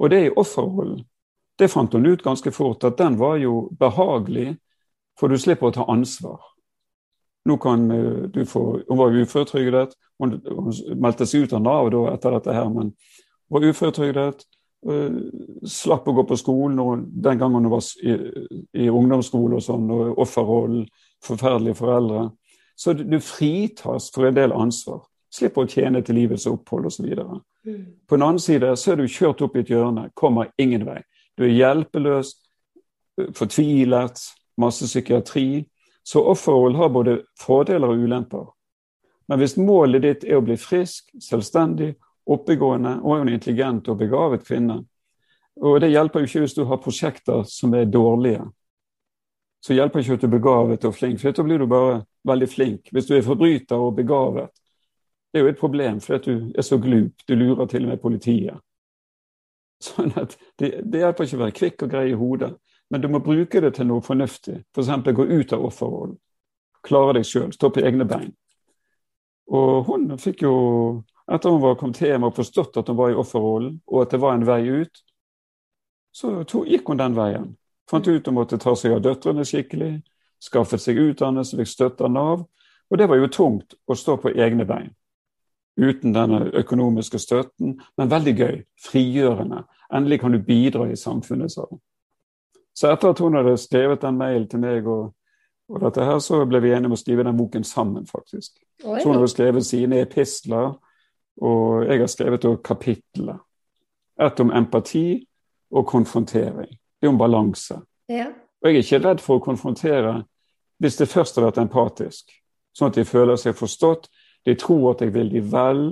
Og 0.00 0.10
det 0.10 0.18
er 0.18 0.30
i 0.30 0.36
offerrollen, 0.36 1.04
det 1.58 1.68
fant 1.68 1.92
hun 1.92 2.06
ut 2.06 2.22
ganske 2.22 2.50
fort 2.50 2.84
at 2.84 2.98
den 2.98 3.18
var 3.18 3.36
jo 3.42 3.68
behagelig, 3.78 4.56
for 5.18 5.30
du 5.30 5.38
slipper 5.38 5.70
å 5.70 5.74
ta 5.74 5.86
ansvar. 5.90 6.40
Nå 7.44 7.58
kan 7.62 7.90
eh, 7.90 8.24
du 8.32 8.44
få, 8.46 8.80
Hun 8.88 8.98
var 8.98 9.14
uføretrygdet, 9.14 9.94
hun, 10.18 10.40
hun 10.48 10.72
meldte 10.96 11.26
seg 11.26 11.44
ut 11.44 11.52
av 11.52 11.62
Nav 11.62 11.90
da 11.92 12.04
etter 12.14 12.38
dette 12.38 12.56
her, 12.56 12.68
men 12.72 12.94
var 13.52 13.66
uføretrygdet. 13.70 14.46
Uh, 14.84 15.16
slapp 15.64 16.04
å 16.08 16.12
gå 16.12 16.26
på 16.28 16.36
skolen 16.36 16.76
og 16.82 17.06
den 17.08 17.38
gangen 17.40 17.64
hun 17.64 17.72
var 17.72 17.80
i, 18.04 18.16
i 18.84 18.90
ungdomsskole 18.92 19.56
og 19.56 19.64
sånn, 19.64 19.86
og 19.88 20.18
offerrollen, 20.20 20.82
forferdelige 21.24 21.78
foreldre. 21.78 22.26
Så 22.76 22.92
du, 22.92 23.00
du 23.08 23.16
fritas 23.24 24.10
for 24.12 24.28
en 24.28 24.36
del 24.36 24.52
ansvar. 24.52 25.00
Slipper 25.32 25.64
å 25.64 25.70
tjene 25.70 26.02
til 26.04 26.18
livets 26.20 26.44
opphold 26.50 26.90
osv. 26.90 27.06
Mm. 27.06 27.80
På 28.04 28.18
den 28.18 28.26
annen 28.26 28.42
side 28.42 28.74
så 28.76 28.92
er 28.92 29.00
du 29.00 29.08
kjørt 29.08 29.40
opp 29.46 29.56
i 29.56 29.62
et 29.64 29.72
hjørne, 29.72 30.10
kommer 30.12 30.52
ingen 30.60 30.84
vei. 30.84 31.00
Du 31.36 31.44
er 31.44 31.54
hjelpeløs, 31.54 32.34
fortvilet, 33.34 34.20
masse 34.56 34.86
psykiatri. 34.86 35.64
Så 36.04 36.20
offerroll 36.20 36.76
har 36.76 36.92
både 36.92 37.22
fordeler 37.40 37.88
og 37.88 38.02
ulemper. 38.04 38.48
Men 39.28 39.40
hvis 39.40 39.56
målet 39.56 40.02
ditt 40.04 40.24
er 40.24 40.36
å 40.36 40.44
bli 40.44 40.56
frisk, 40.60 41.08
selvstendig, 41.20 41.94
oppegående 42.24 42.98
og 43.02 43.20
en 43.20 43.32
intelligent 43.32 43.88
og 43.88 43.98
begavet 44.00 44.44
kvinne, 44.44 44.82
og 45.62 45.80
det 45.80 45.92
hjelper 45.92 46.20
jo 46.20 46.28
ikke 46.28 46.42
hvis 46.44 46.56
du 46.56 46.64
har 46.68 46.82
prosjekter 46.82 47.44
som 47.48 47.74
er 47.74 47.88
dårlige, 47.88 48.42
så 49.64 49.72
hjelper 49.72 50.02
ikke 50.02 50.18
at 50.18 50.24
du 50.24 50.26
er 50.26 50.34
begavet 50.34 50.84
og 50.84 50.94
flink, 50.94 51.20
for 51.20 51.32
da 51.32 51.44
blir 51.46 51.62
du 51.62 51.66
bare 51.70 52.02
veldig 52.28 52.48
flink. 52.52 52.90
Hvis 52.92 53.06
du 53.08 53.14
er 53.16 53.24
forbryter 53.24 53.80
og 53.80 53.94
begavet, 53.96 54.50
det 55.32 55.40
er 55.40 55.46
jo 55.46 55.52
et 55.54 55.60
problem, 55.60 56.00
for 56.04 56.18
at 56.18 56.26
du 56.28 56.52
er 56.52 56.62
så 56.62 56.76
glup. 56.78 57.24
Du 57.28 57.34
lurer 57.34 57.66
til 57.66 57.86
og 57.86 57.94
med 57.94 58.02
politiet. 58.02 58.60
Sånn 59.82 60.12
at 60.20 60.36
det, 60.60 60.80
det 60.84 61.02
hjelper 61.02 61.26
ikke 61.26 61.38
å 61.38 61.42
være 61.42 61.56
kvikk 61.58 61.84
og 61.84 61.90
grei 61.92 62.04
i 62.10 62.18
hodet, 62.18 62.52
men 62.90 63.02
du 63.02 63.08
må 63.10 63.20
bruke 63.24 63.60
det 63.60 63.74
til 63.76 63.88
noe 63.88 64.04
fornuftig. 64.04 64.60
F.eks. 64.74 64.90
For 64.90 65.16
gå 65.18 65.26
ut 65.26 65.52
av 65.52 65.64
offerrollen. 65.66 66.18
Klare 66.84 67.16
deg 67.18 67.26
sjøl, 67.28 67.50
stå 67.52 67.70
på 67.72 67.82
egne 67.84 68.06
bein. 68.08 68.32
Og 69.54 69.88
hun 69.88 70.06
fikk 70.20 70.44
jo, 70.44 70.54
etter 71.32 71.52
hun 71.52 71.62
var 71.62 71.76
kommet 71.80 72.00
hjem 72.00 72.28
og 72.28 72.36
forstått 72.36 72.80
at 72.80 72.88
hun 72.92 72.98
var 73.00 73.12
i 73.12 73.18
offerrollen, 73.18 73.78
og 73.88 74.04
at 74.04 74.14
det 74.14 74.20
var 74.22 74.36
en 74.36 74.46
vei 74.48 74.62
ut, 74.68 75.04
så 76.14 76.36
to, 76.48 76.62
gikk 76.68 76.88
hun 76.92 77.00
den 77.00 77.16
veien. 77.16 77.46
Fant 77.90 78.06
ut 78.08 78.28
hun 78.28 78.36
måtte 78.36 78.60
ta 78.60 78.76
seg 78.78 78.94
av 78.96 79.02
døtrene 79.04 79.44
skikkelig, 79.48 79.96
skaffet 80.44 80.80
seg 80.80 81.00
utdannelse, 81.00 81.56
fikk 81.58 81.72
støtte 81.72 82.06
av 82.06 82.12
Nav. 82.12 82.44
Og 82.92 83.00
det 83.00 83.08
var 83.10 83.18
jo 83.18 83.32
tungt 83.32 83.74
å 83.88 83.96
stå 83.96 84.16
på 84.20 84.32
egne 84.36 84.66
bein 84.68 84.92
uten 85.76 86.14
denne 86.14 86.50
økonomiske 86.54 87.18
støtten, 87.18 87.80
men 87.96 88.10
veldig 88.10 88.34
gøy. 88.36 88.62
Frigjørende. 88.84 89.64
Endelig 89.94 90.20
kan 90.20 90.32
du 90.32 90.42
bidra 90.42 90.86
i 90.90 90.96
samfunnet, 90.96 91.52
sa 91.52 91.66
hun. 91.70 91.80
Så 92.74 92.90
etter 92.90 93.10
at 93.10 93.18
hun 93.22 93.36
hadde 93.38 93.56
skrevet 93.58 94.02
den 94.02 94.18
mailen 94.18 94.48
til 94.50 94.62
meg, 94.62 94.86
og, 94.86 95.12
og, 95.68 95.80
dette 95.80 96.04
her, 96.04 96.18
så 96.18 96.44
ble 96.46 96.60
vi 96.62 96.72
enige 96.74 96.90
om 96.90 96.96
å 96.96 96.98
skrive 96.98 97.26
den 97.26 97.36
boken 97.38 97.64
sammen, 97.64 98.06
faktisk. 98.06 98.56
Oi. 98.84 99.00
Så 99.00 99.08
hun 99.08 99.16
hadde 99.18 99.30
skrevet 99.30 99.66
sine 99.66 100.00
epistler, 100.02 100.74
og 101.42 101.84
jeg 101.86 102.00
har 102.00 102.10
skrevet 102.10 102.44
også 102.44 102.62
kapitler. 102.62 103.38
Et 104.20 104.40
om 104.40 104.52
empati 104.54 105.06
og 105.74 105.86
konfrontering. 105.86 106.70
Det 106.70 107.08
er 107.08 107.10
om 107.10 107.18
balanse. 107.18 107.80
Ja. 108.08 108.30
Og 108.62 108.70
jeg 108.70 108.78
er 108.78 108.84
ikke 108.86 109.02
redd 109.08 109.22
for 109.22 109.38
å 109.38 109.44
konfrontere 109.44 110.20
hvis 110.82 110.98
det 110.98 111.08
først 111.08 111.38
har 111.38 111.46
vært 111.46 111.60
empatisk, 111.62 112.32
sånn 112.74 112.90
at 112.90 112.98
de 112.98 113.04
føler 113.06 113.38
seg 113.40 113.54
forstått, 113.56 114.08
de 114.46 114.54
tror 114.54 114.90
at 114.92 115.00
jeg 115.00 115.14
vil 115.14 115.30
de 115.32 115.40
vel, 115.52 115.84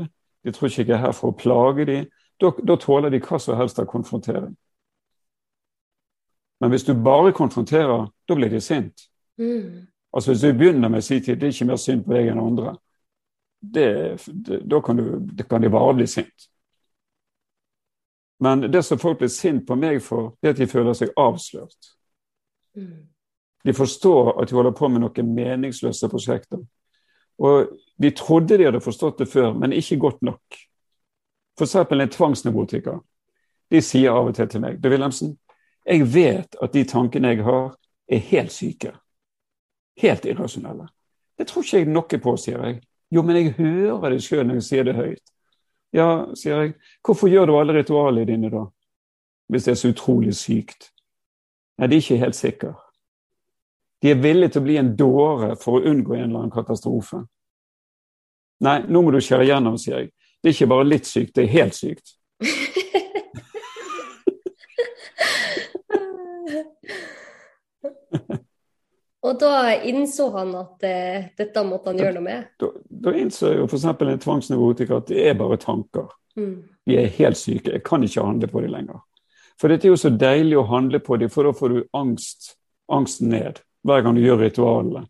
de 0.45 0.53
tror 0.53 0.69
ikke 0.69 0.85
jeg 0.85 0.97
er 0.97 1.07
her 1.07 1.15
for 1.17 1.33
å 1.33 1.39
plage 1.39 1.87
de. 1.89 1.99
Da, 2.41 2.51
da 2.69 2.77
tåler 2.77 3.13
de 3.13 3.21
hva 3.23 3.39
som 3.41 3.57
helst 3.57 3.79
av 3.79 3.89
konfrontering. 3.91 4.55
Men 6.61 6.71
hvis 6.71 6.85
du 6.87 6.95
bare 6.95 7.33
konfronterer, 7.33 8.07
da 8.29 8.35
blir 8.35 8.51
de 8.51 8.61
sint. 8.61 9.09
Mm. 9.39 9.87
Altså 10.13 10.31
Hvis 10.31 10.41
du 10.41 10.53
begynner 10.53 10.89
med 10.89 11.03
å 11.03 11.07
si 11.07 11.21
til 11.21 11.39
det 11.39 11.49
er 11.49 11.55
ikke 11.55 11.71
mer 11.71 11.81
synd 11.81 12.05
på 12.07 12.15
deg 12.15 12.29
enn 12.31 12.43
andre, 12.43 12.75
det, 13.63 13.89
det, 14.27 14.61
da 14.71 14.81
kan, 14.85 14.99
du, 14.99 15.45
kan 15.49 15.63
de 15.63 15.71
bare 15.71 15.95
bli 15.95 16.07
sint. 16.07 16.49
Men 18.43 18.67
det 18.73 18.83
som 18.83 18.99
folk 18.99 19.19
blir 19.19 19.31
sint 19.31 19.67
på 19.67 19.77
meg 19.79 20.03
for, 20.03 20.35
det 20.43 20.51
er 20.51 20.55
at 20.57 20.61
de 20.61 20.67
føler 20.71 20.97
seg 20.99 21.15
avslørt. 21.17 21.93
Mm. 22.77 23.09
De 23.65 23.75
forstår 23.75 24.33
at 24.43 24.51
de 24.51 24.57
holder 24.59 24.75
på 24.75 24.89
med 24.91 25.05
noen 25.05 25.35
meningsløse 25.35 26.11
prosjekter. 26.11 26.63
Og 27.43 27.73
de 28.03 28.11
trodde 28.11 28.59
de 28.59 28.67
hadde 28.69 28.81
forstått 28.81 29.19
det 29.19 29.29
før, 29.29 29.53
men 29.59 29.73
ikke 29.73 29.99
godt 29.99 30.23
nok. 30.23 30.59
F.eks. 31.59 31.75
en 31.77 32.09
tvangsnevrotiker. 32.09 33.01
De 33.71 33.81
sier 33.83 34.13
av 34.13 34.29
og 34.31 34.35
til 34.37 34.49
til 34.49 34.61
meg 34.61 34.81
Du 34.83 34.89
Wilhelmsen, 34.89 35.37
jeg 35.87 36.07
vet 36.15 36.57
at 36.63 36.75
de 36.75 36.85
tankene 36.85 37.33
jeg 37.33 37.45
har, 37.45 37.75
er 38.09 38.19
helt 38.31 38.53
syke. 38.53 38.93
Helt 39.99 40.25
irrasjonelle. 40.25 40.87
Det 41.39 41.47
tror 41.49 41.65
ikke 41.65 41.79
jeg 41.79 41.89
noe 41.91 42.21
på, 42.23 42.37
sier 42.37 42.65
jeg. 42.67 42.81
Jo, 43.13 43.23
men 43.23 43.37
jeg 43.37 43.55
hører 43.59 44.15
det 44.15 44.23
sjøl 44.25 44.47
når 44.47 44.61
jeg 44.61 44.69
sier 44.69 44.87
det 44.87 44.95
høyt. 44.97 45.33
Ja, 45.93 46.09
sier 46.39 46.63
jeg. 46.63 46.75
Hvorfor 47.05 47.29
gjør 47.29 47.51
du 47.51 47.57
alle 47.59 47.75
ritualene 47.77 48.29
dine 48.29 48.51
da? 48.53 48.65
Hvis 49.53 49.67
det 49.67 49.75
er 49.75 49.81
så 49.81 49.91
utrolig 49.93 50.35
sykt. 50.37 50.93
Nei, 51.79 51.89
de 51.91 51.99
er 51.99 52.05
ikke 52.05 52.23
helt 52.23 52.39
sikre. 52.39 52.73
De 54.03 54.11
er 54.11 54.19
villige 54.19 54.55
til 54.55 54.63
å 54.63 54.67
bli 54.67 54.77
en 54.81 54.97
dåre 54.99 55.53
for 55.61 55.79
å 55.79 55.85
unngå 55.87 56.17
en 56.17 56.25
eller 56.25 56.39
annen 56.41 56.55
katastrofe. 56.55 57.23
Nei, 58.63 58.81
nå 58.91 59.03
må 59.03 59.11
du 59.15 59.21
skjære 59.23 59.47
gjennom, 59.47 59.79
sier 59.79 60.01
jeg. 60.01 60.11
Det 60.43 60.51
er 60.51 60.57
ikke 60.57 60.73
bare 60.73 60.89
litt 60.89 61.07
sykt, 61.07 61.35
det 61.37 61.43
er 61.45 61.55
helt 61.55 61.77
sykt. 61.79 62.17
Og 69.23 69.39
da 69.39 69.77
innså 69.87 70.27
han 70.35 70.51
at 70.59 70.83
eh, 70.85 71.31
dette 71.39 71.63
måtte 71.65 71.93
han 71.93 72.01
gjøre 72.03 72.17
noe 72.17 72.27
med? 72.27 72.51
Da, 72.59 72.73
da 73.07 73.15
innså 73.17 73.53
jo 73.55 73.69
f.eks. 73.69 73.87
en 73.87 74.23
tvangsnevrotiker 74.25 74.99
at 74.99 75.09
det 75.13 75.29
er 75.31 75.39
bare 75.39 75.57
tanker. 75.63 76.11
Mm. 76.35 76.57
De 76.91 76.99
er 76.99 77.13
helt 77.21 77.39
syke. 77.39 77.71
Jeg 77.71 77.85
kan 77.87 78.03
ikke 78.03 78.27
handle 78.27 78.51
på 78.51 78.65
dem 78.65 78.75
lenger. 78.75 78.99
For 79.61 79.71
det 79.71 79.79
er 79.85 79.93
jo 79.93 80.01
så 80.01 80.11
deilig 80.11 80.59
å 80.59 80.67
handle 80.67 80.99
på 80.99 81.21
dem, 81.23 81.31
for 81.31 81.47
da 81.47 81.55
får 81.55 81.69
du 81.71 81.79
angst, 81.95 82.57
angsten 82.91 83.31
ned. 83.31 83.63
Hver 83.83 84.03
gang 84.03 84.17
du 84.17 84.23
gjør 84.23 84.45
ritualene, 84.45 85.07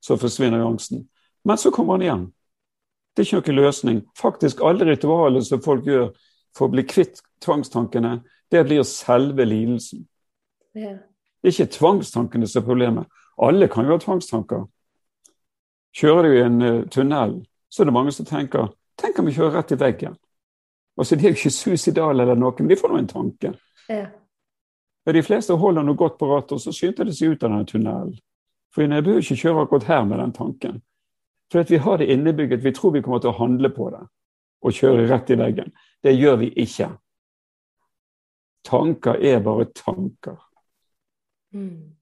så 0.00 0.16
forsvinner 0.20 0.64
angsten. 0.64 1.08
Men 1.44 1.60
så 1.60 1.70
kommer 1.70 1.98
han 1.98 2.02
igjen. 2.02 2.24
Det 3.14 3.22
er 3.22 3.28
ikke 3.28 3.52
noen 3.52 3.60
løsning. 3.62 4.00
Faktisk 4.18 4.62
alle 4.64 4.86
ritualene 4.88 5.44
som 5.44 5.62
folk 5.62 5.86
gjør 5.86 6.08
for 6.56 6.66
å 6.66 6.72
bli 6.72 6.84
kvitt 6.88 7.20
tvangstankene, 7.44 8.20
det 8.50 8.64
blir 8.66 8.82
selve 8.88 9.44
lidelsen. 9.44 10.06
Ja. 10.74 10.96
Det 11.42 11.50
er 11.50 11.54
ikke 11.54 11.76
tvangstankene 11.76 12.48
som 12.48 12.62
er 12.62 12.66
problemet. 12.66 13.20
Alle 13.42 13.68
kan 13.68 13.86
jo 13.86 13.96
ha 13.96 14.00
tvangstanker. 14.00 14.64
Kjører 15.94 16.26
du 16.26 16.34
i 16.34 16.42
en 16.42 16.62
uh, 16.62 16.84
tunnel, 16.90 17.38
så 17.70 17.82
er 17.82 17.90
det 17.90 17.94
mange 17.94 18.14
som 18.14 18.26
tenker 18.26 18.72
Tenk 18.94 19.16
om 19.18 19.26
vi 19.26 19.32
kjører 19.34 19.56
rett 19.58 19.72
i 19.74 19.78
veggen. 19.78 20.12
Altså, 20.94 21.16
De 21.16 21.26
er 21.26 21.32
jo 21.32 21.38
ikke 21.40 21.50
suicidale 21.50 22.22
eller 22.22 22.38
noe, 22.38 22.54
men 22.60 22.68
de 22.70 22.76
får 22.78 22.92
nå 22.92 22.98
en 23.00 23.08
tanke. 23.10 23.50
Ja. 23.90 24.04
De 25.04 25.22
fleste 25.22 25.52
holder 25.60 25.84
noe 25.84 25.98
godt 26.00 26.16
på 26.18 26.28
rattet, 26.30 26.56
og 26.56 26.60
så 26.60 26.72
skynder 26.72 27.04
de 27.04 27.12
seg 27.12 27.34
ut 27.34 27.42
av 27.44 27.50
denne 27.50 27.68
tunnelen. 27.68 28.14
For 28.74 28.82
jeg 28.82 29.04
behøver 29.04 29.22
ikke 29.22 29.40
kjøre 29.42 29.64
akkurat 29.64 29.88
her 29.90 30.04
med 30.08 30.18
den 30.18 30.32
tanken. 30.32 30.82
For 31.52 31.62
vi 31.68 31.76
har 31.76 31.98
det 32.00 32.08
innebygget, 32.10 32.64
vi 32.64 32.72
tror 32.72 32.94
vi 32.94 33.02
kommer 33.04 33.20
til 33.22 33.30
å 33.30 33.38
handle 33.38 33.70
på 33.70 33.90
det 33.94 34.04
og 34.64 34.72
kjøre 34.72 35.04
rett 35.10 35.30
i 35.30 35.36
veggen. 35.36 35.74
Det 36.02 36.14
gjør 36.16 36.38
vi 36.40 36.48
ikke. 36.64 36.88
Tanker 38.64 39.20
er 39.20 39.42
bare 39.44 39.66
tanker. 39.76 40.38
Mm. 41.52 41.92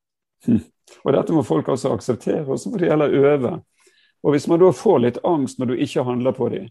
Og 1.04 1.12
dette 1.14 1.34
må 1.34 1.42
folk 1.46 1.68
altså 1.72 1.92
akseptere, 1.94 2.44
og 2.44 2.58
så 2.60 2.70
må 2.70 2.78
de 2.78 2.90
å 2.90 3.06
øve. 3.06 3.52
Og 4.22 4.34
hvis 4.34 4.46
man 4.50 4.60
da 4.60 4.70
får 4.76 4.98
litt 5.00 5.20
angst 5.24 5.58
når 5.58 5.72
du 5.72 5.82
ikke 5.84 6.04
handler 6.04 6.34
på 6.36 6.48
dem, 6.52 6.66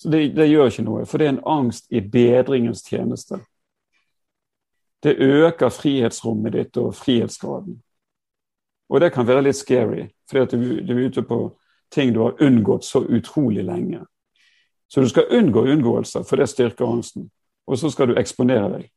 så 0.00 0.08
det, 0.08 0.20
det 0.32 0.46
gjør 0.48 0.70
ikke 0.70 0.84
noe, 0.86 1.02
for 1.04 1.20
det 1.20 1.26
er 1.26 1.32
en 1.34 1.42
angst 1.50 1.90
i 1.92 2.00
bedringens 2.00 2.80
tjeneste. 2.86 3.40
Det 5.02 5.16
øker 5.16 5.68
frihetsrommet 5.72 6.52
ditt 6.52 6.76
og 6.76 6.94
frihetsgraden. 6.94 7.82
Og 8.90 9.00
det 9.00 9.12
kan 9.12 9.26
være 9.26 9.42
litt 9.46 9.56
scary, 9.56 10.08
fordi 10.30 10.56
du, 10.56 10.80
du 10.84 10.96
er 10.96 11.08
ute 11.08 11.22
på 11.22 11.40
ting 11.90 12.14
du 12.14 12.20
har 12.20 12.42
unngått 12.42 12.84
så 12.84 13.02
utrolig 13.04 13.64
lenge. 13.64 14.04
Så 14.88 15.00
du 15.00 15.08
skal 15.08 15.30
unngå 15.30 15.66
unngåelser, 15.66 16.22
for 16.22 16.36
det 16.36 16.48
styrker 16.50 16.86
angsten. 16.86 17.30
Og 17.66 17.78
så 17.78 17.90
skal 17.90 18.10
du 18.10 18.18
eksponere 18.18 18.68
deg. 18.72 18.88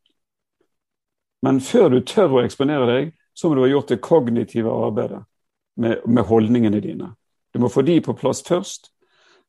Men 1.45 1.59
før 1.61 1.89
du 1.89 1.99
tør 2.01 2.39
å 2.39 2.41
eksponere 2.43 2.87
deg, 2.89 3.11
så 3.33 3.49
må 3.49 3.55
du 3.55 3.61
ha 3.61 3.69
gjort 3.69 3.91
det 3.93 4.01
kognitive 4.01 4.71
arbeidet 4.71 5.21
med, 5.75 6.01
med 6.05 6.25
holdningene 6.25 6.79
dine. 6.81 7.11
Du 7.53 7.59
må 7.59 7.69
få 7.69 7.81
de 7.85 7.99
på 8.01 8.15
plass 8.17 8.41
først. 8.45 8.89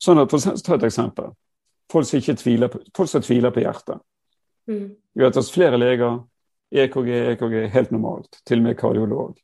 Sånn 0.02 0.20
at, 0.20 0.32
for, 0.32 0.60
Ta 0.64 0.76
et 0.76 0.86
eksempel. 0.90 1.32
Folk 1.92 2.08
som, 2.08 2.20
tviler 2.20 2.68
på, 2.72 2.80
folk 2.96 3.10
som 3.10 3.24
tviler 3.24 3.52
på 3.54 3.62
hjertet. 3.64 4.00
Mm. 4.68 4.88
Vi 5.14 5.24
har 5.24 5.32
hos 5.36 5.52
flere 5.52 5.80
leger 5.80 6.20
EKG, 6.72 7.10
EKG, 7.34 7.56
helt 7.74 7.90
normalt. 7.94 8.40
Til 8.46 8.62
og 8.62 8.68
med 8.68 8.78
kardiolog. 8.78 9.34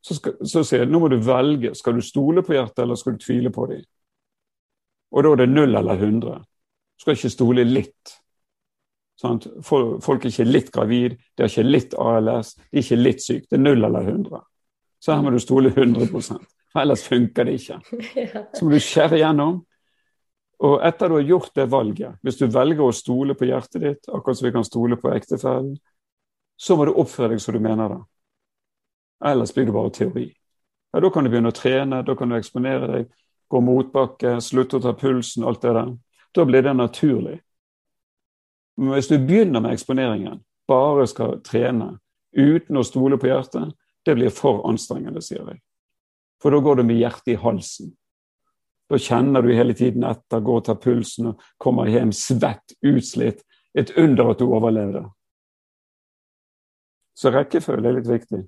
Så, 0.00 0.14
skal, 0.14 0.36
så 0.46 0.62
sier 0.62 0.84
jeg 0.84 0.90
nå 0.92 1.00
må 1.02 1.10
du 1.10 1.18
velge. 1.24 1.74
Skal 1.74 1.98
du 1.98 2.04
stole 2.04 2.44
på 2.46 2.54
hjertet, 2.54 2.84
eller 2.84 2.98
skal 3.00 3.16
du 3.16 3.24
tvile 3.24 3.52
på 3.52 3.66
dem? 3.72 3.82
Og 5.16 5.24
da 5.24 5.32
er 5.32 5.42
det 5.42 5.50
null 5.50 5.74
eller 5.74 5.98
100. 5.98 6.38
Du 6.96 7.04
skal 7.04 7.16
ikke 7.16 7.32
stole 7.32 7.64
litt. 7.66 8.16
Sant? 9.20 9.46
Folk 9.64 10.24
er 10.24 10.28
ikke 10.28 10.48
litt 10.48 10.68
gravid, 10.74 11.16
de 11.16 11.44
har 11.44 11.48
ikke 11.48 11.64
litt 11.64 11.94
ALS, 11.96 12.52
de 12.68 12.76
er 12.76 12.84
ikke 12.84 13.00
litt 13.00 13.24
syke. 13.24 13.46
Det 13.48 13.56
er 13.56 13.64
null 13.64 13.88
eller 13.88 14.10
100. 14.12 14.42
Så 15.00 15.14
her 15.14 15.24
må 15.24 15.32
du 15.32 15.40
stole 15.40 15.72
100 15.72 16.10
for 16.76 16.82
ellers 16.82 17.06
funker 17.08 17.46
det 17.48 17.54
ikke. 17.56 17.78
Så 18.54 18.66
må 18.66 18.74
du 18.74 18.82
skjære 18.84 19.22
gjennom. 19.22 19.62
Og 20.66 20.74
etter 20.84 21.08
du 21.08 21.14
har 21.16 21.28
gjort 21.30 21.54
det 21.56 21.64
valget, 21.72 22.18
hvis 22.24 22.36
du 22.40 22.46
velger 22.52 22.84
å 22.84 22.92
stole 22.96 23.36
på 23.36 23.48
hjertet 23.48 23.80
ditt, 23.80 24.08
akkurat 24.08 24.36
som 24.36 24.46
vi 24.46 24.52
kan 24.52 24.64
stole 24.64 24.98
på 25.00 25.12
ektefellen, 25.12 25.78
så 26.56 26.76
må 26.76 26.86
du 26.86 26.94
oppføre 26.96 27.34
deg 27.34 27.42
som 27.42 27.56
du 27.56 27.60
mener 27.60 27.92
det. 27.92 28.00
Ellers 29.24 29.54
blir 29.54 29.66
det 29.68 29.74
bare 29.76 29.90
teori. 29.90 30.26
Ja, 30.92 31.00
da 31.00 31.10
kan 31.10 31.24
du 31.24 31.30
begynne 31.30 31.52
å 31.52 31.56
trene, 31.56 32.02
da 32.02 32.14
kan 32.16 32.30
du 32.30 32.36
eksponere 32.36 32.88
deg, 32.92 33.10
gå 33.52 33.60
motbakke, 33.62 34.38
slutte 34.40 34.78
å 34.78 34.84
ta 34.84 34.94
pulsen, 34.96 35.44
alt 35.44 35.62
det 35.62 35.74
der. 35.76 35.92
Da 36.34 36.44
blir 36.44 36.64
det 36.64 36.74
naturlig. 36.76 37.38
Men 38.76 38.96
hvis 38.96 39.08
du 39.08 39.18
begynner 39.18 39.62
med 39.64 39.76
eksponeringen, 39.76 40.40
bare 40.68 41.06
skal 41.08 41.38
trene 41.46 41.96
uten 42.36 42.76
å 42.76 42.84
stole 42.84 43.18
på 43.20 43.30
hjertet, 43.30 43.72
det 44.06 44.14
blir 44.18 44.32
for 44.34 44.66
anstrengende, 44.68 45.22
sier 45.24 45.46
jeg. 45.46 45.60
For 46.42 46.52
da 46.52 46.60
går 46.62 46.80
du 46.80 46.86
med 46.86 47.00
hjertet 47.00 47.34
i 47.34 47.40
halsen. 47.40 47.94
Da 48.86 48.98
kjenner 49.02 49.42
du 49.42 49.50
hele 49.56 49.74
tiden 49.74 50.04
etter, 50.06 50.40
går 50.44 50.60
og 50.60 50.66
tar 50.68 50.78
pulsen 50.78 51.32
og 51.32 51.46
kommer 51.58 51.88
hjem 51.90 52.12
svett, 52.14 52.76
utslitt. 52.86 53.42
Et 53.76 53.90
under 53.98 54.30
at 54.32 54.40
du 54.40 54.46
overlevde. 54.46 55.02
Så 57.16 57.32
rekkefølge 57.32 57.88
er 57.88 57.96
litt 57.96 58.10
viktig. 58.10 58.42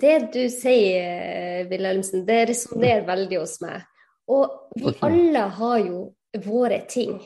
Det 0.00 0.16
du 0.34 0.42
sier, 0.52 1.64
Wilhelmsen, 1.70 2.22
det 2.28 2.44
resonnerer 2.52 3.06
veldig 3.08 3.40
hos 3.40 3.56
meg. 3.64 3.82
Og 4.30 4.76
vi 4.78 4.92
alle 5.02 5.42
har 5.56 5.78
jo 5.82 6.02
våre 6.44 6.82
ting. 6.86 7.16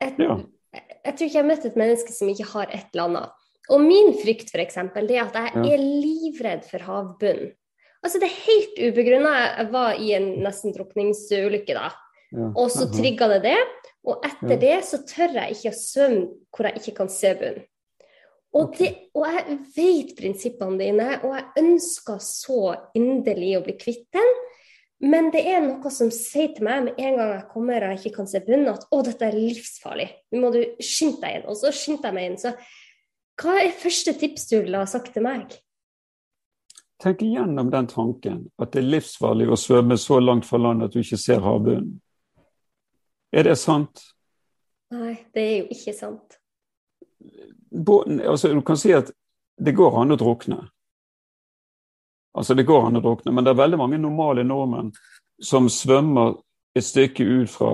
Jeg, 0.00 0.14
Ja. 0.18 0.36
jeg 1.04 1.16
tror 1.16 1.26
ikke 1.26 1.34
jeg 1.34 1.42
har 1.42 1.48
møtt 1.50 1.64
et 1.66 1.76
menneske 1.80 2.12
som 2.12 2.28
ikke 2.28 2.46
har 2.52 2.66
et 2.70 2.86
eller 2.94 3.04
annet. 3.08 3.30
Og 3.70 3.80
min 3.80 4.12
frykt 4.20 4.52
eksempel, 4.54 5.08
det 5.08 5.16
er 5.16 5.24
at 5.24 5.34
jeg 5.34 5.52
Ja. 5.54 5.74
er 5.74 5.78
livredd 5.78 6.64
for 6.64 6.78
havbunnen. 6.78 7.52
Altså 8.04 8.20
Det 8.20 8.28
er 8.28 8.44
helt 8.46 8.94
ubegrunna. 8.94 9.56
Jeg 9.56 9.72
var 9.72 9.92
i 9.94 10.12
en 10.12 10.42
nesten 10.44 10.74
drukningsulykke 10.74 11.74
da, 11.74 11.90
Ja. 12.32 12.52
og 12.54 12.70
så 12.70 12.86
trigga 12.92 13.26
det 13.28 13.42
det. 13.42 13.58
Og 14.04 14.22
etter 14.22 14.60
det 14.60 14.84
så 14.84 14.98
tør 15.06 15.32
jeg 15.32 15.50
ikke 15.56 15.70
å 15.72 15.80
svømme 15.80 16.28
hvor 16.52 16.64
jeg 16.68 16.74
ikke 16.76 16.94
kan 16.96 17.08
se 17.08 17.34
bunnen. 17.34 17.64
Og, 18.54 18.74
det, 18.78 18.90
og 19.18 19.24
jeg 19.26 19.56
vet 19.74 20.12
prinsippene 20.18 20.78
dine, 20.78 21.08
og 21.26 21.32
jeg 21.34 21.64
ønsker 21.64 22.20
så 22.22 22.60
inderlig 22.94 23.56
å 23.58 23.64
bli 23.64 23.74
kvitt 23.80 24.06
den. 24.14 24.30
Men 25.04 25.28
det 25.34 25.42
er 25.50 25.60
noe 25.64 25.90
som 25.92 26.08
sier 26.14 26.54
til 26.54 26.64
meg 26.64 26.86
med 26.86 27.00
en 27.02 27.18
gang 27.18 27.32
jeg 27.34 27.48
kommer 27.50 27.82
og 27.82 27.92
jeg 27.92 28.00
ikke 28.00 28.20
kan 28.20 28.30
se 28.30 28.40
bunnen, 28.46 28.70
at 28.70 28.86
å, 28.94 29.02
dette 29.04 29.26
er 29.26 29.36
livsfarlig. 29.36 30.06
Nå 30.32 30.40
må 30.40 30.52
du 30.54 30.62
skynde 30.78 31.20
deg 31.24 31.40
inn. 31.40 31.48
Og 31.50 31.58
så 31.60 31.72
skyndte 31.74 32.08
jeg 32.08 32.16
meg 32.16 32.30
inn. 32.30 32.38
Så 32.40 32.54
hva 33.42 33.58
er 33.58 33.74
første 33.74 34.14
tips 34.20 34.46
du 34.52 34.56
ville 34.60 34.80
ha 34.80 34.88
sagt 34.88 35.12
til 35.16 35.26
meg? 35.26 35.58
Tenk 37.02 37.24
igjennom 37.26 37.72
den 37.74 37.90
tanken 37.90 38.38
at 38.62 38.72
det 38.72 38.80
er 38.80 38.92
livsfarlig 38.94 39.50
å 39.50 39.58
svømme 39.60 39.98
så 40.00 40.20
langt 40.22 40.46
fra 40.48 40.62
land 40.62 40.86
at 40.86 40.94
du 40.94 41.02
ikke 41.02 41.20
ser 41.20 41.42
havbunnen. 41.44 41.98
Er 43.34 43.48
det 43.50 43.58
sant? 43.58 43.98
Nei, 44.94 45.16
det 45.34 45.42
er 45.42 45.54
jo 45.58 45.68
ikke 45.74 45.96
sant. 45.98 46.38
Båten, 47.70 48.20
altså, 48.20 48.52
du 48.54 48.62
kan 48.62 48.78
si 48.78 48.92
at 48.94 49.10
det 49.58 49.74
går 49.74 50.00
an 50.02 50.14
å 50.14 50.18
drukne. 50.18 50.60
Altså, 52.34 52.54
det 52.54 52.66
går 52.66 52.88
an 52.88 52.98
å 52.98 53.02
drukne, 53.02 53.32
men 53.34 53.46
det 53.46 53.52
er 53.54 53.62
veldig 53.62 53.78
mange 53.78 53.98
normale 54.02 54.44
nordmenn 54.46 54.92
som 55.42 55.68
svømmer 55.70 56.36
et 56.74 56.86
stykke 56.86 57.24
ut 57.24 57.50
fra 57.50 57.72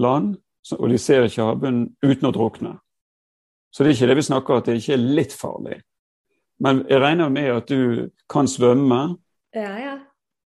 land, 0.00 0.34
og 0.78 0.88
de 0.88 0.98
ser 1.00 1.26
ikke 1.26 1.44
havbunnen 1.44 1.90
uten 2.04 2.28
å 2.28 2.32
drukne. 2.34 2.74
Så 3.72 3.82
det 3.82 3.90
er 3.90 3.96
ikke 3.96 4.08
det 4.12 4.18
vi 4.20 4.26
snakker 4.28 4.60
at 4.60 4.68
det 4.68 4.78
ikke 4.78 4.96
er 4.96 5.06
litt 5.18 5.32
farlig. 5.36 5.78
Men 6.62 6.84
jeg 6.88 7.00
regner 7.02 7.32
med 7.32 7.50
at 7.52 7.70
du 7.70 8.10
kan 8.30 8.48
svømme, 8.48 9.16
Ja, 9.54 9.72
ja. 9.78 9.98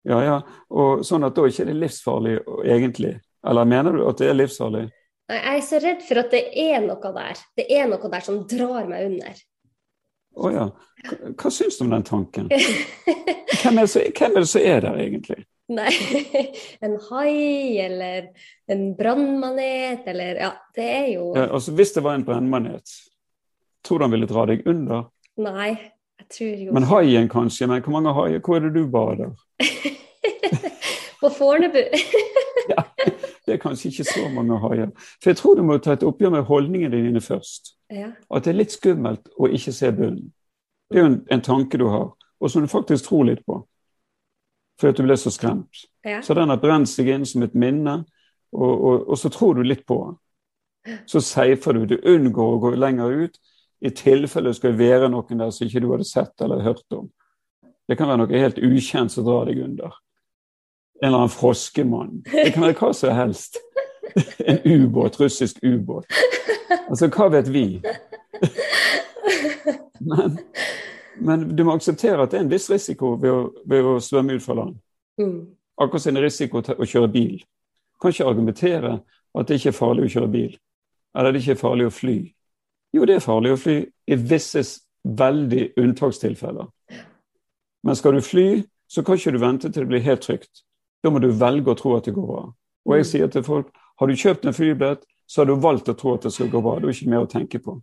ja, 0.04 0.20
ja, 0.24 0.38
og 0.70 1.04
sånn 1.08 1.24
at 1.24 1.36
da 1.36 1.46
ikke 1.48 1.64
er 1.64 1.70
det 1.72 1.76
livsfarlig 1.80 2.38
egentlig. 2.66 3.14
Eller 3.48 3.68
mener 3.68 3.96
du 3.96 4.02
at 4.08 4.20
det 4.20 4.30
er 4.30 4.38
livsfarlig? 4.38 4.90
Jeg 5.30 5.58
er 5.58 5.62
så 5.62 5.80
redd 5.84 6.02
for 6.08 6.22
at 6.24 6.34
det 6.34 6.42
er 6.58 6.82
noe 6.82 7.14
der. 7.14 7.42
Det 7.58 7.68
er 7.70 7.90
noe 7.90 8.12
der 8.12 8.26
som 8.26 8.42
drar 8.50 8.88
meg 8.90 9.06
under. 9.12 9.42
Å 10.40 10.52
ja. 10.54 10.66
Hva, 11.06 11.18
hva 11.38 11.52
syns 11.54 11.78
du 11.80 11.86
om 11.86 11.94
den 11.94 12.08
tanken? 12.08 12.50
Er, 13.60 13.76
hvem 13.76 13.82
er 13.84 14.38
det 14.40 14.48
som 14.48 14.64
er 14.64 14.78
der, 14.86 14.98
egentlig? 15.04 15.42
Nei, 15.70 15.92
en 16.86 16.96
hai 17.10 17.78
eller 17.84 18.30
en 18.72 18.86
brannmanet 18.98 20.08
eller 20.08 20.40
Ja, 20.40 20.50
det 20.78 20.86
er 20.86 21.08
jo 21.12 21.26
Ja, 21.36 21.50
altså, 21.58 21.74
hvis 21.78 21.92
det 21.94 22.06
var 22.06 22.16
en 22.16 22.24
brennmanet, 22.26 22.94
tror 23.86 24.00
du 24.00 24.08
han 24.08 24.16
ville 24.16 24.30
dra 24.30 24.48
deg 24.50 24.64
under? 24.70 25.10
Nei, 25.44 25.74
jeg 26.24 26.30
tror 26.38 26.64
jo 26.64 26.78
Men 26.78 26.88
haien 26.90 27.30
kanskje? 27.30 27.68
Men 27.70 27.84
hvor 27.84 27.98
mange 28.00 28.16
haier? 28.16 28.42
Hvor 28.42 28.58
er 28.58 28.70
det 28.70 28.80
du 28.80 28.88
bader? 28.90 29.36
På 31.22 31.30
Fornebu. 31.30 31.84
Ja, 32.70 32.84
det 33.48 33.54
er 33.54 33.58
kanskje 33.58 33.90
ikke 33.90 34.04
så 34.06 34.28
mange 34.30 34.54
haier. 34.62 34.92
For 35.24 35.32
jeg 35.32 35.38
tror 35.40 35.56
du 35.58 35.64
må 35.66 35.80
ta 35.82 35.96
et 35.96 36.04
oppgjør 36.06 36.36
med 36.36 36.44
holdningene 36.46 37.00
dine 37.02 37.22
først. 37.22 37.72
ja. 37.90 38.12
At 38.30 38.46
det 38.46 38.52
er 38.52 38.58
litt 38.60 38.76
skummelt 38.76 39.32
å 39.40 39.48
ikke 39.50 39.74
se 39.74 39.90
bunnen. 39.96 40.28
Det 40.90 41.00
er 41.00 41.02
jo 41.02 41.08
en, 41.10 41.16
en 41.34 41.42
tanke 41.42 41.80
du 41.82 41.88
har, 41.90 42.12
og 42.14 42.52
som 42.52 42.62
du 42.62 42.70
faktisk 42.70 43.08
tror 43.08 43.26
litt 43.26 43.42
på. 43.50 43.58
Fordi 44.78 44.94
at 44.94 45.00
du 45.02 45.04
ble 45.08 45.18
så 45.18 45.34
skremt. 45.34 45.82
ja. 46.06 46.20
Så 46.22 46.36
den 46.38 46.54
har 46.54 46.62
brent 46.62 46.92
seg 46.92 47.10
inn 47.10 47.26
som 47.26 47.42
et 47.48 47.56
minne, 47.58 48.04
og, 48.54 48.70
og, 48.70 49.08
og 49.10 49.18
så 49.18 49.32
tror 49.34 49.58
du 49.58 49.64
litt 49.66 49.88
på 49.90 49.98
den. 50.04 50.20
Så 51.10 51.24
safer 51.26 51.74
du. 51.74 51.88
Du 51.90 51.98
unngår 52.06 52.54
å 52.54 52.62
gå 52.68 52.76
lenger 52.78 53.26
ut 53.26 53.42
i 53.82 53.90
tilfelle 53.96 54.52
det 54.52 54.60
skulle 54.60 54.78
være 54.78 55.10
noen 55.10 55.42
der 55.42 55.50
som 55.56 55.66
ikke 55.66 55.82
du 55.84 55.90
hadde 55.94 56.06
sett 56.08 56.42
eller 56.46 56.62
hørt 56.66 56.86
om. 56.94 57.10
Det 57.90 57.98
kan 57.98 58.12
være 58.12 58.22
noe 58.28 58.44
helt 58.46 58.62
ukjent 58.62 59.12
som 59.14 59.26
drar 59.26 59.50
deg 59.50 59.64
under. 59.66 59.98
En 61.02 61.08
eller 61.08 61.18
annen 61.18 61.32
froskemann. 61.32 62.22
Det 62.32 62.52
kan 62.54 62.64
være 62.64 62.78
hva 62.80 62.94
som 62.94 63.16
helst. 63.16 63.58
En 64.40 64.60
ubåt, 64.66 65.20
russisk 65.20 65.64
ubåt. 65.64 66.06
Altså, 66.90 67.08
hva 67.08 67.30
vet 67.32 67.50
vi? 67.54 67.66
Men, 70.00 70.38
men, 71.20 71.56
du 71.56 71.64
må 71.64 71.76
akseptere 71.76 72.24
at 72.24 72.32
det 72.32 72.40
er 72.40 72.46
en 72.46 72.52
viss 72.52 72.70
risiko 72.72 73.14
ved 73.20 73.32
å, 73.32 73.40
ved 73.68 73.86
å 73.86 73.98
svømme 74.04 74.38
ut 74.38 74.44
fra 74.44 74.56
land. 74.62 74.78
Mm. 75.20 75.40
Akkurat 75.80 76.04
som 76.04 76.16
det 76.16 76.24
er 76.24 76.28
risiko 76.30 76.62
til 76.64 76.80
å 76.80 76.88
kjøre 76.88 77.12
bil. 77.14 77.38
Du 77.40 78.02
Kan 78.02 78.16
ikke 78.16 78.30
argumentere 78.32 78.94
at 79.36 79.48
det 79.48 79.60
ikke 79.60 79.74
er 79.74 79.78
farlig 79.78 80.08
å 80.08 80.14
kjøre 80.16 80.32
bil. 80.34 80.54
Eller 81.18 81.34
det 81.34 81.44
ikke 81.44 81.58
er 81.58 81.64
farlig 81.64 81.88
å 81.90 81.94
fly. 81.94 82.18
Jo, 82.96 83.06
det 83.06 83.20
er 83.20 83.24
farlig 83.24 83.54
å 83.54 83.60
fly 83.60 83.78
i 83.86 84.18
visse 84.18 84.64
veldig 85.04 85.68
unntakstilfeller. 85.78 86.72
Men 87.84 87.96
skal 87.96 88.18
du 88.18 88.24
fly, 88.26 88.48
så 88.90 89.04
kan 89.06 89.20
ikke 89.20 89.36
du 89.36 89.40
vente 89.40 89.70
til 89.70 89.86
det 89.86 89.92
blir 89.92 90.04
helt 90.04 90.26
trygt. 90.26 90.64
Da 91.04 91.12
må 91.14 91.22
du 91.24 91.30
velge 91.32 91.72
å 91.72 91.78
tro 91.80 91.96
at 91.98 92.08
det 92.08 92.16
går 92.16 92.28
bra. 92.28 92.42
Og 92.88 92.96
jeg 92.96 93.06
mm. 93.06 93.10
sier 93.12 93.32
til 93.32 93.46
folk 93.46 93.72
har 94.00 94.08
du 94.08 94.16
kjøpt 94.16 94.46
en 94.48 94.56
flybillett, 94.56 95.02
så 95.30 95.42
har 95.42 95.50
du 95.50 95.60
valgt 95.62 95.92
å 95.92 95.96
tro 95.98 96.16
at 96.16 96.26
det 96.26 96.34
skal 96.34 96.50
gå 96.52 96.62
bra. 96.64 96.78
Det 96.80 96.90
er 96.90 96.96
ikke 96.96 97.14
mer 97.14 97.26
å 97.26 97.30
tenke 97.30 97.60
på. 97.64 97.76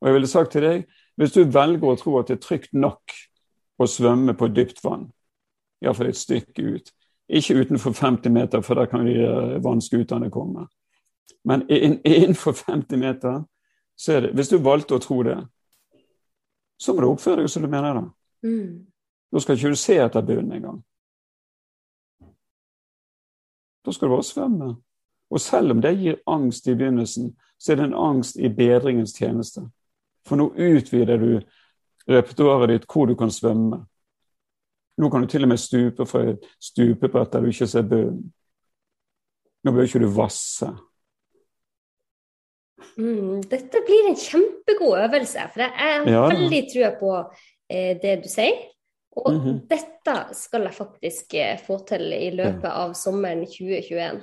Og 0.00 0.08
jeg 0.08 0.16
ville 0.16 0.30
sagt 0.30 0.52
til 0.56 0.64
deg, 0.64 0.86
hvis 1.16 1.34
du 1.36 1.42
velger 1.52 1.92
å 1.92 1.98
tro 2.00 2.16
at 2.20 2.30
det 2.30 2.38
er 2.38 2.44
trygt 2.44 2.72
nok 2.76 3.14
å 3.78 3.88
svømme 3.88 4.34
på 4.36 4.48
dypt 4.52 4.82
vann, 4.84 5.06
iallfall 5.84 6.10
et 6.10 6.18
stykke 6.18 6.64
ut, 6.64 6.90
ikke 7.28 7.58
utenfor 7.60 7.94
50 7.96 8.32
meter, 8.32 8.64
for 8.64 8.78
der 8.78 8.88
kan 8.90 9.04
de 9.06 9.16
eh, 9.20 9.56
vannskutene 9.64 10.30
komme. 10.32 10.66
Men 11.46 11.64
innenfor 11.70 12.56
50 12.58 13.00
meter, 13.00 13.44
så 13.96 14.12
er 14.12 14.20
det 14.20 14.34
Hvis 14.36 14.50
du 14.52 14.58
valgte 14.58 14.96
å 14.96 15.02
tro 15.02 15.22
det, 15.22 15.38
så 16.78 16.92
må 16.92 17.00
du 17.00 17.08
oppføre 17.08 17.44
deg 17.44 17.50
som 17.50 17.64
du 17.64 17.70
mener 17.72 17.96
det. 17.96 18.06
Mm. 18.48 18.86
Da 19.32 19.40
skal 19.40 19.56
ikke 19.56 19.72
du 19.72 19.80
se 19.80 19.96
etter 20.00 20.26
bunnen 20.26 20.52
engang. 20.58 20.82
Da 23.86 23.92
skal 23.92 24.08
du 24.08 24.14
bare 24.14 24.26
svømme. 24.26 24.74
Og 25.30 25.40
selv 25.40 25.70
om 25.70 25.80
det 25.82 25.96
gir 25.98 26.18
angst 26.26 26.66
i 26.68 26.74
begynnelsen, 26.74 27.36
så 27.58 27.72
er 27.72 27.76
det 27.76 27.84
en 27.84 27.94
angst 27.98 28.36
i 28.36 28.48
bedringens 28.48 29.14
tjeneste. 29.14 29.62
For 30.26 30.38
nå 30.38 30.50
utvider 30.52 31.18
du 31.22 31.30
repertoaret 32.10 32.74
ditt 32.74 32.88
hvor 32.90 33.06
du 33.06 33.14
kan 33.18 33.30
svømme. 33.30 33.84
Nå 34.96 35.10
kan 35.10 35.22
du 35.22 35.30
til 35.30 35.44
og 35.44 35.52
med 35.52 35.60
stupe 35.60 36.06
fra 36.08 36.24
et 36.32 36.44
stupebrett 36.62 37.32
der 37.32 37.44
du 37.44 37.50
ikke 37.52 37.68
ser 37.70 37.86
bunnen. 37.86 38.32
Nå 39.64 39.72
bør 39.72 39.86
ikke 39.86 40.02
du 40.02 40.10
vasse. 40.14 40.68
Mm, 42.96 43.42
dette 43.50 43.82
blir 43.86 44.08
en 44.08 44.16
kjempegod 44.16 44.98
øvelse, 45.04 45.42
for 45.52 45.64
jeg 45.64 45.72
har 45.76 46.06
ja, 46.08 46.22
veldig 46.30 46.62
trua 46.72 46.90
på 47.00 47.12
eh, 47.68 47.96
det 48.02 48.20
du 48.24 48.28
sier. 48.30 48.62
Og 49.16 49.32
mm 49.32 49.40
-hmm. 49.40 49.60
dette 49.68 50.34
skal 50.34 50.62
jeg 50.62 50.74
faktisk 50.74 51.34
eh, 51.34 51.58
få 51.66 51.78
til 51.88 52.12
i 52.12 52.30
løpet 52.30 52.70
av 52.70 52.92
sommeren 52.94 53.46
2021. 53.46 54.20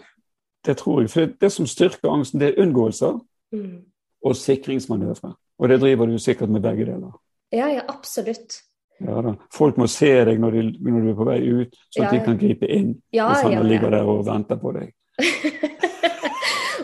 Det 0.65 0.77
tror 0.77 1.01
jeg. 1.01 1.09
For 1.09 1.25
det 1.41 1.51
som 1.51 1.67
styrker 1.67 2.09
angsten, 2.09 2.39
det 2.39 2.47
er 2.47 2.61
unngåelser 2.61 3.19
mm. 3.51 3.81
og 4.25 4.35
sikringsmanøvre. 4.35 5.33
Og 5.59 5.69
det 5.69 5.81
driver 5.81 6.05
du 6.05 6.17
sikkert 6.17 6.49
med 6.49 6.61
begge 6.61 6.85
deler. 6.85 7.19
Ja, 7.51 7.67
ja, 7.67 7.81
absolutt. 7.87 8.53
Ja, 9.01 9.21
da. 9.21 9.33
Folk 9.53 9.77
må 9.77 9.87
se 9.87 10.25
deg 10.25 10.39
når, 10.39 10.51
de, 10.51 10.91
når 10.91 10.99
du 10.99 11.09
er 11.09 11.15
på 11.15 11.27
vei 11.27 11.39
ut, 11.41 11.75
sånn 11.89 12.05
at 12.05 12.13
ja, 12.13 12.15
ja. 12.15 12.19
de 12.19 12.25
kan 12.25 12.37
gripe 12.37 12.67
inn 12.67 13.01
ja, 13.13 13.27
hvis 13.29 13.41
han 13.41 13.67
ligger 13.67 13.89
der 13.89 14.03
og 14.03 14.25
venter 14.25 14.55
på 14.55 14.71
deg. 14.71 14.93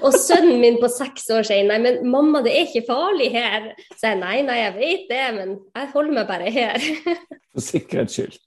og 0.04 0.16
sønnen 0.16 0.60
min 0.62 0.78
på 0.82 0.90
seks 0.92 1.30
år 1.36 1.48
sier 1.48 1.66
nei, 1.68 1.80
men 1.84 2.00
mamma, 2.10 2.44
det 2.46 2.54
er 2.56 2.68
ikke 2.68 2.86
farlig 2.88 3.32
her. 3.34 3.72
Så 3.96 4.12
jeg 4.12 4.20
nei, 4.22 4.36
nei, 4.48 4.60
jeg 4.62 4.76
vet 4.78 5.10
det, 5.12 5.24
men 5.38 5.56
jeg 5.76 5.90
holder 5.94 6.16
meg 6.20 6.30
bare 6.30 6.54
her. 6.54 6.86
For 7.56 7.66
sikkerhets 7.66 8.20
skyld. 8.20 8.38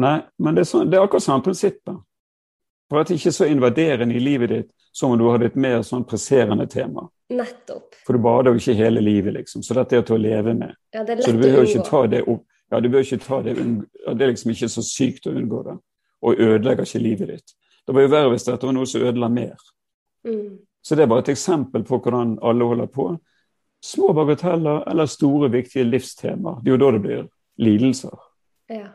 Nei, 0.00 0.18
men 0.38 0.56
det 0.56 0.64
er, 0.64 0.70
sånn, 0.70 0.90
det 0.90 0.98
er 0.98 1.06
akkurat 1.06 1.26
samme 1.26 1.44
prinsippet. 1.46 2.04
For 2.90 3.02
at 3.02 3.10
det 3.10 3.18
ikke 3.18 3.30
er 3.30 3.38
så 3.38 3.48
invaderende 3.50 4.16
i 4.18 4.22
livet 4.22 4.52
ditt 4.54 4.70
som 4.94 5.12
om 5.14 5.18
du 5.18 5.28
hadde 5.30 5.50
et 5.50 5.58
mer 5.58 5.82
sånn 5.86 6.02
presserende 6.06 6.66
tema. 6.70 7.04
Nettopp. 7.30 7.94
For 8.06 8.18
du 8.18 8.22
bader 8.22 8.54
jo 8.54 8.62
ikke 8.62 8.74
hele 8.78 9.02
livet, 9.02 9.36
liksom. 9.36 9.62
Så 9.62 9.76
dette 9.78 9.98
er 9.98 10.06
til 10.06 10.16
å 10.16 10.22
leve 10.22 10.54
med. 10.58 10.74
Ja, 10.94 11.04
det 11.04 11.14
er 11.14 11.20
lett 11.20 11.28
så 11.28 11.34
du 11.34 11.42
behøver 11.42 11.68
ikke 11.68 11.86
ta 11.86 12.00
det 12.10 12.24
opp 12.26 12.46
ja, 12.70 12.80
du 12.80 12.88
bør 12.88 13.02
ikke 13.02 13.18
ta 13.18 13.40
det, 13.42 13.56
det 13.58 14.22
er 14.22 14.30
liksom 14.30 14.52
ikke 14.52 14.68
så 14.70 14.82
sykt 14.86 15.26
å 15.26 15.34
unngå 15.34 15.62
det. 15.66 15.76
Og 16.22 16.42
ødelegger 16.42 16.86
ikke 16.86 17.02
livet 17.02 17.32
ditt. 17.32 17.54
Det 17.86 17.94
var 17.96 18.04
jo 18.04 18.10
verre 18.12 18.30
hvis 18.34 18.46
dette 18.46 18.68
var 18.68 18.76
noe 18.76 18.86
som 18.86 19.02
ødela 19.02 19.30
mer. 19.32 19.56
Mm. 20.26 20.60
Så 20.82 20.96
det 20.96 21.04
er 21.04 21.10
bare 21.12 21.24
et 21.24 21.34
eksempel 21.34 21.84
på 21.84 21.98
hvordan 22.00 22.38
alle 22.42 22.64
holder 22.64 22.88
på. 22.92 23.10
Små 23.84 24.12
bagateller 24.16 24.84
eller 24.90 25.06
store, 25.08 25.50
viktige 25.52 25.84
livstemaer. 25.88 26.60
Det 26.62 26.70
er 26.70 26.76
jo 26.76 26.80
da 26.82 26.90
det 26.96 27.02
blir 27.04 27.22
lidelser. 27.60 28.26
Ja, 28.68 28.88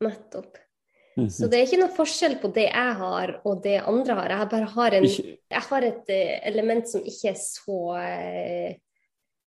nettopp. 0.00 0.56
Mm 1.16 1.26
-hmm. 1.26 1.30
Så 1.30 1.46
det 1.46 1.56
er 1.56 1.66
ikke 1.66 1.80
noe 1.80 1.96
forskjell 1.96 2.36
på 2.40 2.48
det 2.48 2.62
jeg 2.62 2.94
har 2.94 3.40
og 3.44 3.62
det 3.62 3.78
andre 3.86 4.14
har. 4.14 4.30
Jeg 4.30 4.48
bare 4.48 4.64
har, 4.64 4.90
en, 4.90 5.04
jeg 5.50 5.62
har 5.70 5.82
et 5.82 6.08
eh, 6.08 6.48
element 6.48 6.88
som 6.88 7.00
ikke 7.00 7.28
er 7.28 7.38
så 7.38 7.96
eh, 7.96 8.76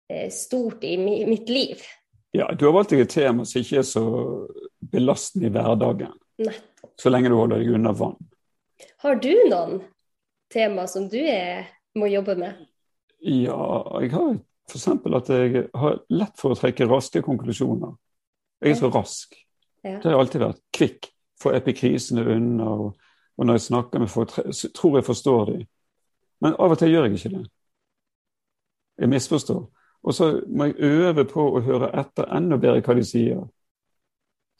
eh, 0.09 0.29
stort 0.29 0.83
i 0.83 0.97
mitt 0.97 1.49
liv. 1.49 1.77
Ja, 2.31 2.51
du 2.53 2.65
har 2.65 2.73
valgt 2.73 2.89
deg 2.89 2.99
et 2.99 3.09
tema 3.09 3.45
som 3.45 3.61
ikke 3.61 3.77
er 3.77 3.87
så 3.87 4.03
belastende 4.91 5.47
i 5.47 5.49
hverdagen. 5.49 6.13
Nettopp. 6.37 6.93
Så 7.01 7.09
lenge 7.09 7.29
du 7.29 7.35
holder 7.35 7.59
deg 7.59 7.73
unna 7.75 7.91
vann. 7.91 8.17
Har 8.97 9.15
du 9.15 9.33
noen 9.49 9.81
tema 10.53 10.87
som 10.87 11.07
du 11.09 11.19
er, 11.19 11.67
må 11.95 12.07
jobbe 12.11 12.35
med? 12.39 12.65
Ja, 13.21 13.99
jeg 14.01 14.11
har 14.15 14.35
f.eks. 14.71 14.87
at 14.87 15.29
jeg 15.29 15.67
har 15.73 15.99
lett 16.09 16.39
for 16.39 16.53
å 16.53 16.57
trekke 16.59 16.87
raske 16.89 17.21
konklusjoner. 17.25 17.95
Jeg 18.61 18.75
er 18.75 18.79
så 18.79 18.91
rask. 18.93 19.35
Ja. 19.81 19.97
Det 19.97 20.05
har 20.05 20.15
jeg 20.15 20.21
alltid 20.21 20.45
vært. 20.45 20.61
Kvikk. 20.77 21.09
Få 21.41 21.53
epikrisene 21.57 22.25
unna. 22.35 22.69
Og, 22.69 22.91
og, 23.37 23.45
når 23.45 23.57
jeg 23.57 23.67
snakker 23.67 24.03
med 24.03 24.11
folk, 24.11 24.35
tror 24.77 24.97
jeg 24.99 25.07
forstår 25.07 25.45
dem. 25.51 25.63
Men 26.41 26.57
av 26.57 26.73
og 26.73 26.79
til 26.79 26.93
gjør 26.93 27.07
jeg 27.07 27.19
ikke 27.19 27.33
det. 27.35 27.45
Jeg 29.01 29.09
misforstår. 29.09 29.63
Og 30.01 30.17
så 30.17 30.31
må 30.49 30.69
jeg 30.69 30.91
øve 30.91 31.25
på 31.29 31.45
å 31.57 31.61
høre 31.65 31.91
etter 32.01 32.29
enda 32.33 32.57
bedre 32.61 32.81
hva 32.85 32.97
de 32.97 33.05
sier. 33.05 33.41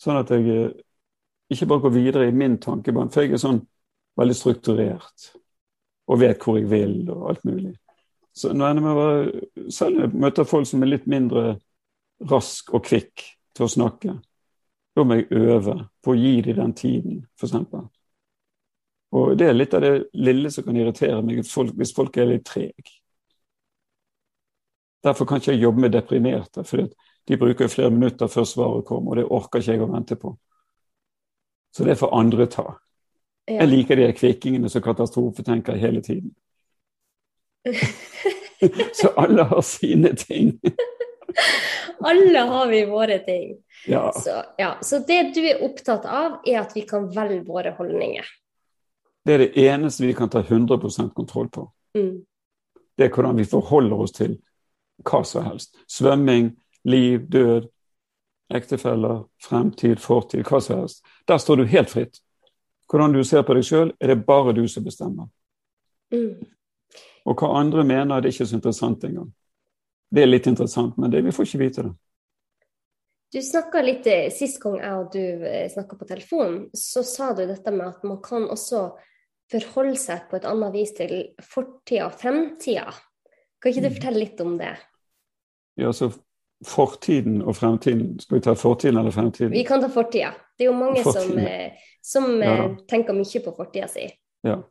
Sånn 0.02 0.18
at 0.18 0.34
jeg 0.34 0.50
eh, 0.50 0.74
ikke 1.54 1.68
bare 1.70 1.86
går 1.86 1.94
videre 1.94 2.28
i 2.30 2.34
min 2.34 2.58
tankebane, 2.62 3.14
for 3.14 3.26
jeg 3.26 3.36
er 3.36 3.42
sånn 3.42 3.60
veldig 4.18 4.38
strukturert 4.38 5.32
og 6.12 6.20
vet 6.20 6.44
hvor 6.44 6.60
jeg 6.60 6.70
vil 6.72 7.10
og 7.12 7.30
alt 7.32 7.46
mulig. 7.48 7.76
Så 8.34 8.54
når 8.54 8.68
jeg 8.68 8.84
være, 8.84 9.72
selv 9.72 9.96
når 9.96 10.08
jeg 10.08 10.22
møter 10.24 10.48
folk 10.48 10.68
som 10.68 10.84
er 10.84 10.92
litt 10.94 11.08
mindre 11.08 11.46
rask 12.32 12.72
og 12.76 12.86
kvikk 12.88 13.24
til 13.56 13.66
å 13.66 13.72
snakke, 13.72 14.16
da 14.96 15.04
må 15.08 15.20
jeg 15.20 15.32
øve 15.32 15.76
på 16.04 16.14
å 16.14 16.20
gi 16.20 16.34
dem 16.46 16.60
den 16.60 16.74
tiden, 16.76 17.20
f.eks. 17.40 17.56
Og 19.12 19.36
det 19.40 19.48
er 19.48 19.56
litt 19.56 19.74
av 19.76 19.84
det 19.84 19.94
lille 20.16 20.52
som 20.52 20.64
kan 20.64 20.78
irritere 20.80 21.20
meg 21.24 21.42
hvis 21.44 21.96
folk 21.96 22.18
er 22.18 22.30
litt 22.32 22.46
trege. 22.48 22.98
Derfor 25.04 25.26
kan 25.26 25.42
ikke 25.42 25.56
jeg 25.56 25.64
jobbe 25.64 25.82
med 25.82 25.96
deprimerte, 25.96 26.64
for 26.64 26.86
de 27.28 27.38
bruker 27.38 27.72
flere 27.72 27.92
minutter 27.92 28.30
før 28.30 28.46
svaret 28.48 28.86
kommer, 28.86 29.12
og 29.12 29.18
det 29.18 29.26
orker 29.26 29.64
ikke 29.64 29.76
jeg 29.76 29.84
å 29.84 29.90
vente 29.92 30.18
på. 30.20 30.36
Så 31.76 31.88
det 31.88 31.98
får 32.00 32.14
andre 32.16 32.48
ta. 32.52 32.68
Ja. 33.52 33.60
Jeg 33.64 33.72
liker 33.72 34.00
de 34.00 34.08
kvikkingene 34.16 34.70
som 34.72 34.84
katastrofetenker 34.86 35.76
hele 35.80 36.02
tiden. 36.02 36.32
Så 38.94 39.10
alle 39.18 39.44
har 39.44 39.62
sine 39.62 40.16
ting. 40.16 40.54
alle 42.00 42.40
har 42.40 42.68
vi 42.68 42.86
våre 42.86 43.18
ting. 43.20 43.58
Ja. 43.88 44.12
Så, 44.16 44.44
ja. 44.58 44.78
Så 44.82 45.00
det 45.08 45.24
du 45.36 45.42
er 45.42 45.64
opptatt 45.64 46.06
av, 46.06 46.40
er 46.46 46.62
at 46.62 46.76
vi 46.76 46.86
kan 46.88 47.10
velge 47.12 47.42
våre 47.48 47.74
holdninger. 47.78 48.26
Det 49.26 49.34
er 49.34 49.44
det 49.46 49.52
eneste 49.68 50.06
vi 50.06 50.14
kan 50.14 50.30
ta 50.30 50.42
100% 50.42 51.14
kontroll 51.14 51.50
på. 51.50 51.68
Mm. 51.98 52.24
Det 52.98 53.06
er 53.06 53.14
hvordan 53.14 53.38
vi 53.38 53.46
forholder 53.46 54.02
oss 54.06 54.16
til 54.18 54.38
hva 55.06 55.24
som 55.26 55.46
helst. 55.46 55.76
Svømming, 55.90 56.54
liv, 56.84 57.28
død, 57.30 57.70
ektefeller, 58.54 59.24
fremtid, 59.42 60.00
fortid, 60.02 60.44
hva 60.46 60.62
som 60.62 60.84
helst. 60.84 61.06
Der 61.28 61.38
står 61.38 61.62
du 61.62 61.66
helt 61.66 61.90
fritt. 61.90 62.22
Hvordan 62.92 63.14
du 63.16 63.24
ser 63.24 63.46
på 63.48 63.56
deg 63.56 63.64
sjøl, 63.64 63.94
er 64.00 64.12
det 64.12 64.24
bare 64.28 64.54
du 64.56 64.66
som 64.68 64.84
bestemmer. 64.84 65.30
Mm. 66.12 66.42
Og 67.24 67.40
hva 67.40 67.54
andre 67.62 67.86
mener, 67.88 68.20
det 68.20 68.32
er 68.32 68.36
ikke 68.36 68.50
så 68.50 68.58
interessant 68.58 69.06
engang. 69.08 69.30
Det 70.12 70.26
er 70.26 70.28
litt 70.28 70.50
interessant, 70.50 70.98
men 71.00 71.12
det, 71.14 71.22
vi 71.24 71.32
får 71.32 71.48
ikke 71.48 71.62
vite 71.62 71.86
det. 71.88 71.94
Du 73.32 73.40
snakka 73.40 73.80
litt 73.86 74.08
eh, 74.12 74.26
Sist 74.34 74.60
gang 74.60 74.76
jeg 74.82 74.96
og 74.98 75.14
du 75.14 75.22
eh, 75.48 75.70
snakka 75.72 75.96
på 75.96 76.08
telefonen, 76.10 76.66
så 76.76 77.04
sa 77.08 77.30
du 77.32 77.46
dette 77.48 77.72
med 77.72 77.88
at 77.88 78.04
man 78.04 78.20
kan 78.24 78.50
også 78.52 78.90
forholde 79.52 80.00
seg 80.00 80.26
på 80.28 80.40
et 80.40 80.48
annet 80.50 80.76
vis 80.76 80.92
til 80.98 81.14
fortida 81.40 82.10
og 82.10 82.18
fremtida. 82.20 82.92
Kan 83.62 83.72
ikke 83.72 83.86
du 83.86 83.88
mm. 83.88 83.96
fortelle 84.00 84.24
litt 84.26 84.44
om 84.44 84.58
det? 84.60 84.74
Ja, 85.80 85.94
så 85.96 86.12
fortiden 86.66 87.42
og 87.42 87.56
fremtiden. 87.56 88.20
Skal 88.20 88.38
vi 88.38 88.42
ta 88.42 88.56
fortiden 88.56 88.98
eller 88.98 89.12
fremtiden? 89.12 89.52
Vi 89.52 89.64
kan 89.64 89.82
ta 89.82 89.90
fortida. 89.90 90.34
Det 90.58 90.66
er 90.66 90.70
jo 90.72 90.78
mange 90.78 91.04
fortiden. 91.04 91.30
som, 91.30 91.38
eh, 91.38 91.72
som 92.02 92.42
ja. 92.42 92.54
Eh, 92.66 92.76
tenker 92.88 93.14
mye 93.14 93.44
på 93.46 93.56
fortida 93.58 93.88
si. 93.88 94.10
Ja. 94.42 94.62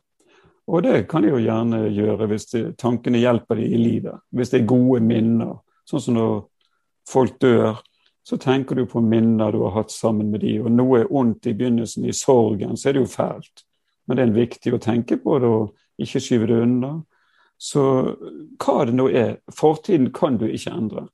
Og 0.67 0.83
det 0.83 1.09
kan 1.09 1.23
de 1.23 1.29
jo 1.29 1.41
gjerne 1.43 1.89
gjøre 1.91 2.27
hvis 2.31 2.47
de, 2.53 2.73
tankene 2.79 3.19
hjelper 3.19 3.59
dem 3.59 3.65
i 3.65 3.77
livet. 3.77 4.21
Hvis 4.31 4.51
det 4.51 4.61
er 4.61 4.67
gode 4.67 5.01
minner. 5.03 5.59
Sånn 5.85 6.01
som 6.01 6.15
når 6.15 6.45
folk 7.11 7.41
dør, 7.41 7.81
så 8.23 8.37
tenker 8.39 8.77
du 8.77 8.87
på 8.87 9.01
minner 9.03 9.53
du 9.53 9.65
har 9.65 9.71
hatt 9.81 9.91
sammen 9.91 10.31
med 10.31 10.41
dem. 10.41 10.67
og 10.67 10.71
noe 10.71 11.01
er 11.01 11.13
ondt 11.13 11.47
i 11.47 11.55
begynnelsen, 11.55 12.05
i 12.05 12.13
sorgen, 12.13 12.77
så 12.77 12.89
er 12.89 12.93
det 12.93 13.01
jo 13.01 13.07
fælt. 13.07 13.65
Men 14.07 14.17
det 14.17 14.27
er 14.27 14.37
viktig 14.37 14.75
å 14.75 14.79
tenke 14.79 15.17
på 15.17 15.39
det 15.39 15.49
og 15.49 15.75
ikke 15.99 16.21
skyve 16.21 16.47
det 16.47 16.63
unna. 16.63 16.93
Så 17.59 17.83
hva 18.63 18.85
det 18.87 18.95
nå 18.95 19.09
er, 19.09 19.41
fortiden 19.53 20.13
kan 20.13 20.39
du 20.39 20.47
ikke 20.47 20.73
endre. 20.73 21.09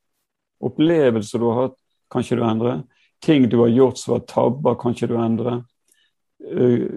Opplevelser 0.64 1.42
du 1.42 1.46
har 1.50 1.62
hatt, 1.62 1.78
kan 2.10 2.24
ikke 2.24 2.38
du 2.38 2.44
endre. 2.46 2.76
Ting 3.24 3.48
du 3.50 3.58
har 3.60 3.72
gjort 3.72 3.98
som 3.98 4.16
var 4.16 4.26
tabber, 4.30 4.76
kan 4.80 4.94
ikke 4.94 5.10
du 5.10 5.16
endre. 5.20 5.60
Uh, 6.46 6.88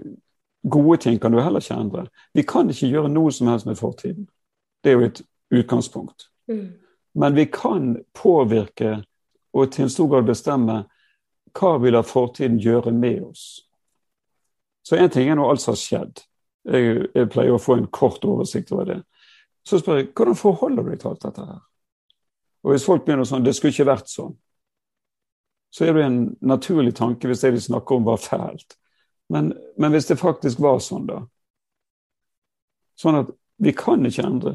gode 0.62 1.00
ting 1.02 1.18
kan 1.18 1.32
du 1.32 1.40
heller 1.40 1.60
ikke 1.60 1.80
endre. 1.80 2.06
Vi 2.34 2.44
kan 2.46 2.70
ikke 2.70 2.90
gjøre 2.92 3.12
noe 3.12 3.32
som 3.32 3.50
helst 3.50 3.66
med 3.66 3.80
fortiden. 3.80 4.28
Det 4.84 4.92
er 4.92 4.98
jo 4.98 5.08
et 5.08 5.22
utgangspunkt. 5.50 6.28
Mm. 6.48 6.68
Men 7.14 7.34
vi 7.34 7.46
kan 7.46 7.96
påvirke 8.14 9.02
og 9.52 9.72
til 9.72 9.84
en 9.84 9.90
stor 9.90 10.08
grad 10.08 10.28
bestemme 10.28 10.84
hva 11.58 11.72
vil 11.82 11.96
lar 11.96 12.06
fortiden 12.06 12.60
gjøre 12.62 12.92
med 12.94 13.22
oss. 13.26 13.64
Så 14.86 14.96
én 14.96 15.10
ting 15.10 15.28
er 15.28 15.38
nå 15.38 15.48
alt 15.50 15.62
som 15.62 15.74
har 15.74 15.80
skjedd. 15.80 16.22
Jeg, 16.70 17.08
jeg, 17.14 17.28
pleier 17.32 17.56
å 17.56 17.62
få 17.62 17.78
en 17.78 17.88
kort 17.90 18.24
oversikt 18.24 18.70
over 18.72 18.86
det. 18.86 19.00
Så 19.66 19.80
spør 19.80 20.00
jeg 20.00 20.10
hvordan 20.14 20.38
forholder 20.38 20.86
du 20.86 20.92
deg 20.92 21.00
til 21.02 21.10
alt 21.10 21.26
dette 21.26 21.46
her? 21.48 21.60
Og 22.64 22.74
hvis 22.74 22.84
folk 22.84 23.04
begynner 23.06 23.28
sånn 23.28 23.44
det 23.44 23.54
skulle 23.56 23.72
ikke 23.74 23.88
vært 23.88 24.10
sånn, 24.12 24.34
så 25.70 25.86
er 25.86 25.94
det 25.94 26.04
en 26.04 26.20
naturlig 26.42 26.96
tanke 26.98 27.30
hvis 27.30 27.44
det 27.44 27.54
de 27.54 27.62
snakker 27.62 27.96
om, 27.96 28.08
var 28.08 28.20
fælt. 28.20 28.74
Men, 29.30 29.52
men 29.78 29.94
hvis 29.94 30.10
det 30.10 30.18
faktisk 30.18 30.60
var 30.62 30.80
sånn, 30.84 31.06
da 31.10 31.22
Sånn 33.00 33.16
at 33.16 33.30
vi 33.64 33.72
kan 33.72 34.04
ikke 34.04 34.26
endre. 34.28 34.50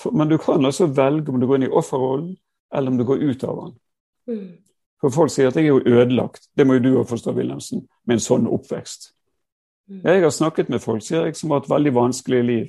For, 0.00 0.10
men 0.18 0.26
du 0.26 0.34
kan 0.42 0.64
altså 0.66 0.88
velge 0.90 1.30
om 1.30 1.38
du 1.38 1.46
går 1.46 1.60
inn 1.60 1.66
i 1.68 1.74
offerrollen, 1.78 2.32
eller 2.74 2.90
om 2.90 2.96
du 2.98 3.04
går 3.06 3.22
ut 3.22 3.44
av 3.46 3.60
den. 3.60 3.74
Mm. 4.30 4.48
For 5.04 5.14
folk 5.14 5.30
sier 5.30 5.52
at 5.52 5.58
jeg 5.60 5.68
er 5.68 5.76
jo 5.76 6.00
ødelagt. 6.00 6.48
Det 6.56 6.66
må 6.66 6.78
jo 6.78 6.82
du 6.82 6.88
òg 6.96 7.06
forstå, 7.10 7.36
Wilhelmsen, 7.36 7.84
med 8.08 8.16
en 8.16 8.24
sånn 8.24 8.48
oppvekst. 8.50 9.12
Mm. 9.90 10.00
Jeg 10.00 10.24
har 10.24 10.34
snakket 10.34 10.72
med 10.72 10.82
folk 10.82 11.04
sier 11.04 11.28
jeg, 11.28 11.36
som 11.38 11.52
har 11.52 11.62
hatt 11.62 11.70
veldig 11.70 11.94
vanskelige 11.94 12.48
liv, 12.48 12.66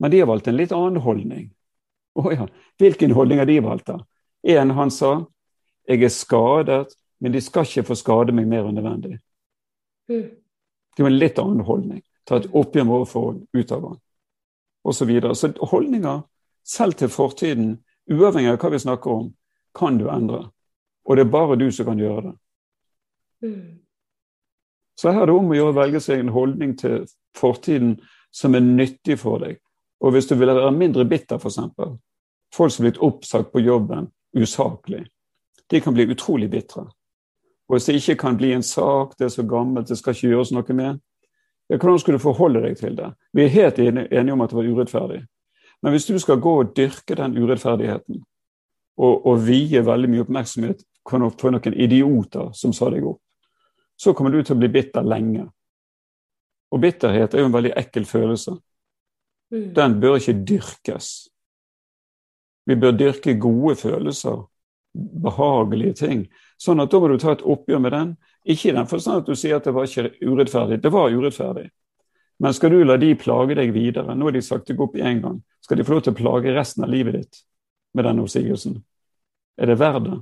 men 0.00 0.12
de 0.12 0.20
har 0.20 0.28
valgt 0.28 0.50
en 0.50 0.58
litt 0.58 0.76
annen 0.76 1.00
holdning. 1.04 1.50
Å 2.18 2.22
oh, 2.22 2.32
ja, 2.34 2.46
hvilken 2.80 3.14
holdning 3.14 3.38
har 3.38 3.46
de 3.46 3.60
valgt, 3.62 3.86
da? 3.86 4.00
En 4.42 4.72
han 4.74 4.90
sa 4.90 5.12
jeg 5.90 6.04
er 6.06 6.12
skadet, 6.14 6.94
men 7.20 7.32
de 7.32 7.40
skal 7.42 7.66
ikke 7.66 7.88
få 7.90 7.96
skade 7.98 8.34
meg 8.34 8.48
mer 8.48 8.68
enn 8.68 8.76
nødvendig. 8.78 9.18
Mm. 10.10 10.28
Det 10.96 11.04
var 11.04 11.10
en 11.10 11.18
litt 11.18 11.38
annen 11.38 11.66
holdning. 11.66 12.02
Ta 12.26 12.38
et 12.38 12.48
oppgjør 12.52 12.86
med 12.86 12.94
overforhold 12.94 13.40
ut 13.56 13.72
av 13.74 13.86
han. 13.88 13.98
Og 14.84 14.96
så, 14.96 15.04
videre. 15.04 15.34
så 15.34 15.50
holdninger, 15.72 16.22
selv 16.64 16.96
til 17.00 17.10
fortiden, 17.12 17.72
uavhengig 18.10 18.52
av 18.54 18.58
hva 18.62 18.70
vi 18.72 18.80
snakker 18.80 19.12
om, 19.12 19.28
kan 19.76 19.98
du 19.98 20.08
endre. 20.10 20.44
Og 21.04 21.16
det 21.16 21.26
er 21.26 21.32
bare 21.32 21.58
du 21.58 21.68
som 21.72 21.90
kan 21.90 22.00
gjøre 22.00 22.30
det. 22.30 22.34
Mm. 23.44 23.80
Så 25.00 25.10
her 25.10 25.22
er 25.22 25.30
det 25.30 25.34
om 25.34 25.50
å 25.50 25.56
gjøre 25.56 25.72
å 25.72 25.78
velge 25.80 26.00
seg 26.04 26.20
en 26.20 26.32
holdning 26.34 26.76
til 26.78 27.06
fortiden 27.36 27.94
som 28.34 28.54
er 28.54 28.64
nyttig 28.64 29.18
for 29.20 29.42
deg. 29.42 29.58
Og 30.00 30.14
hvis 30.14 30.26
du 30.26 30.34
vil 30.34 30.48
være 30.48 30.72
mindre 30.72 31.04
bitter, 31.04 31.38
f.eks. 31.38 31.58
Folk 32.54 32.72
som 32.72 32.84
er 32.84 32.90
blitt 32.90 33.02
oppsagt 33.04 33.52
på 33.52 33.62
jobben 33.62 34.08
usaklig. 34.36 35.06
De 35.70 35.80
kan 35.80 35.94
bli 35.94 36.08
utrolig 36.10 36.50
bitre. 36.50 36.86
Og 37.68 37.76
hvis 37.76 37.86
det 37.86 38.00
ikke 38.00 38.16
kan 38.24 38.36
bli 38.36 38.52
en 38.52 38.62
sak, 38.62 39.12
det 39.18 39.24
er 39.24 39.34
så 39.34 39.42
gammelt, 39.46 39.88
det 39.88 39.98
skal 39.98 40.14
ikke 40.14 40.32
gjøres 40.32 40.50
noe 40.54 40.74
med, 40.74 40.98
ja, 41.70 41.76
hvordan 41.76 42.00
skulle 42.02 42.18
du 42.18 42.22
forholde 42.22 42.64
deg 42.64 42.78
til 42.80 42.96
det? 42.98 43.12
Vi 43.32 43.44
er 43.44 43.54
helt 43.54 43.78
enige 43.78 44.32
om 44.32 44.40
at 44.42 44.50
det 44.50 44.58
var 44.58 44.70
urettferdig. 44.70 45.20
Men 45.82 45.94
hvis 45.94 46.06
du 46.06 46.18
skal 46.18 46.40
gå 46.42 46.56
og 46.60 46.72
dyrke 46.76 47.14
den 47.14 47.38
urettferdigheten, 47.38 48.24
og, 49.00 49.26
og 49.26 49.46
vie 49.46 49.80
veldig 49.86 50.10
mye 50.10 50.24
oppmerksomhet 50.26 50.82
på 51.08 51.20
noen 51.20 51.74
idioter 51.74 52.50
som 52.52 52.74
sa 52.76 52.90
deg 52.90 53.06
opp, 53.06 53.22
så 53.96 54.12
kommer 54.16 54.34
du 54.34 54.42
til 54.42 54.56
å 54.56 54.60
bli 54.60 54.68
bitter 54.72 55.06
lenge. 55.06 55.46
Og 56.74 56.82
bitterhet 56.82 57.34
er 57.34 57.44
jo 57.44 57.48
en 57.50 57.54
veldig 57.54 57.72
ekkel 57.78 58.04
følelse. 58.08 58.56
Mm. 59.50 59.72
Den 59.74 59.98
bør 60.00 60.18
ikke 60.20 60.38
dyrkes. 60.46 61.10
Vi 62.66 62.76
bør 62.78 62.94
dyrke 62.94 63.34
gode 63.40 63.74
følelser, 63.80 64.44
behagelige 64.94 65.96
ting. 66.04 66.24
Sånn 66.60 66.82
at 66.82 66.92
da 66.92 67.00
må 67.00 67.08
du 67.10 67.18
ta 67.18 67.34
et 67.34 67.44
oppgjør 67.46 67.82
med 67.82 67.94
den. 67.96 68.14
Ikke 68.44 68.70
i 68.70 68.76
den 68.76 68.88
forstand 68.90 69.22
at 69.22 69.30
du 69.30 69.38
sier 69.38 69.58
at 69.58 69.66
det 69.66 69.74
var 69.74 69.88
ikke 69.88 70.12
urettferdig. 70.22 70.80
Det 70.82 70.92
var 70.92 71.10
urettferdig. 71.10 71.66
Men 72.40 72.54
skal 72.56 72.72
du 72.72 72.84
la 72.84 72.96
de 72.96 73.10
plage 73.20 73.56
deg 73.58 73.72
videre, 73.74 74.14
nå 74.16 74.30
har 74.30 74.32
de 74.32 74.40
sagt 74.40 74.70
deg 74.70 74.80
opp 74.80 74.94
én 74.96 75.18
gang, 75.20 75.42
skal 75.60 75.76
de 75.76 75.84
få 75.84 75.98
lov 75.98 76.06
til 76.06 76.14
å 76.14 76.20
plage 76.22 76.54
resten 76.56 76.86
av 76.86 76.88
livet 76.88 77.18
ditt 77.18 77.40
med 77.92 78.06
den 78.08 78.22
oppsigelsen? 78.22 78.78
Er 79.60 79.68
det 79.68 79.76
verdt 79.76 80.06
det? 80.06 80.16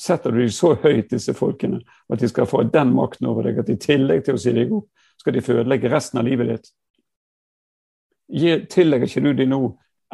Setter 0.00 0.32
du 0.32 0.40
dem 0.40 0.54
så 0.54 0.72
høyt, 0.80 1.10
disse 1.10 1.34
folkene, 1.36 1.82
at 2.08 2.22
de 2.24 2.30
skal 2.30 2.48
få 2.48 2.62
den 2.72 2.94
makten 2.96 3.28
over 3.28 3.44
deg, 3.44 3.60
at 3.60 3.68
i 3.70 3.76
tillegg 3.78 4.24
til 4.24 4.38
å 4.38 4.40
si 4.40 4.54
deg 4.56 4.72
opp, 4.72 4.88
skal 5.20 5.36
de 5.36 5.44
få 5.44 5.58
ødelegge 5.58 5.92
resten 5.92 6.22
av 6.22 6.26
livet 6.26 6.50
ditt? 6.54 6.72
Tillegger 8.30 9.06
ikke 9.08 9.22
du 9.24 9.32
de 9.36 9.46
nå 9.46 9.60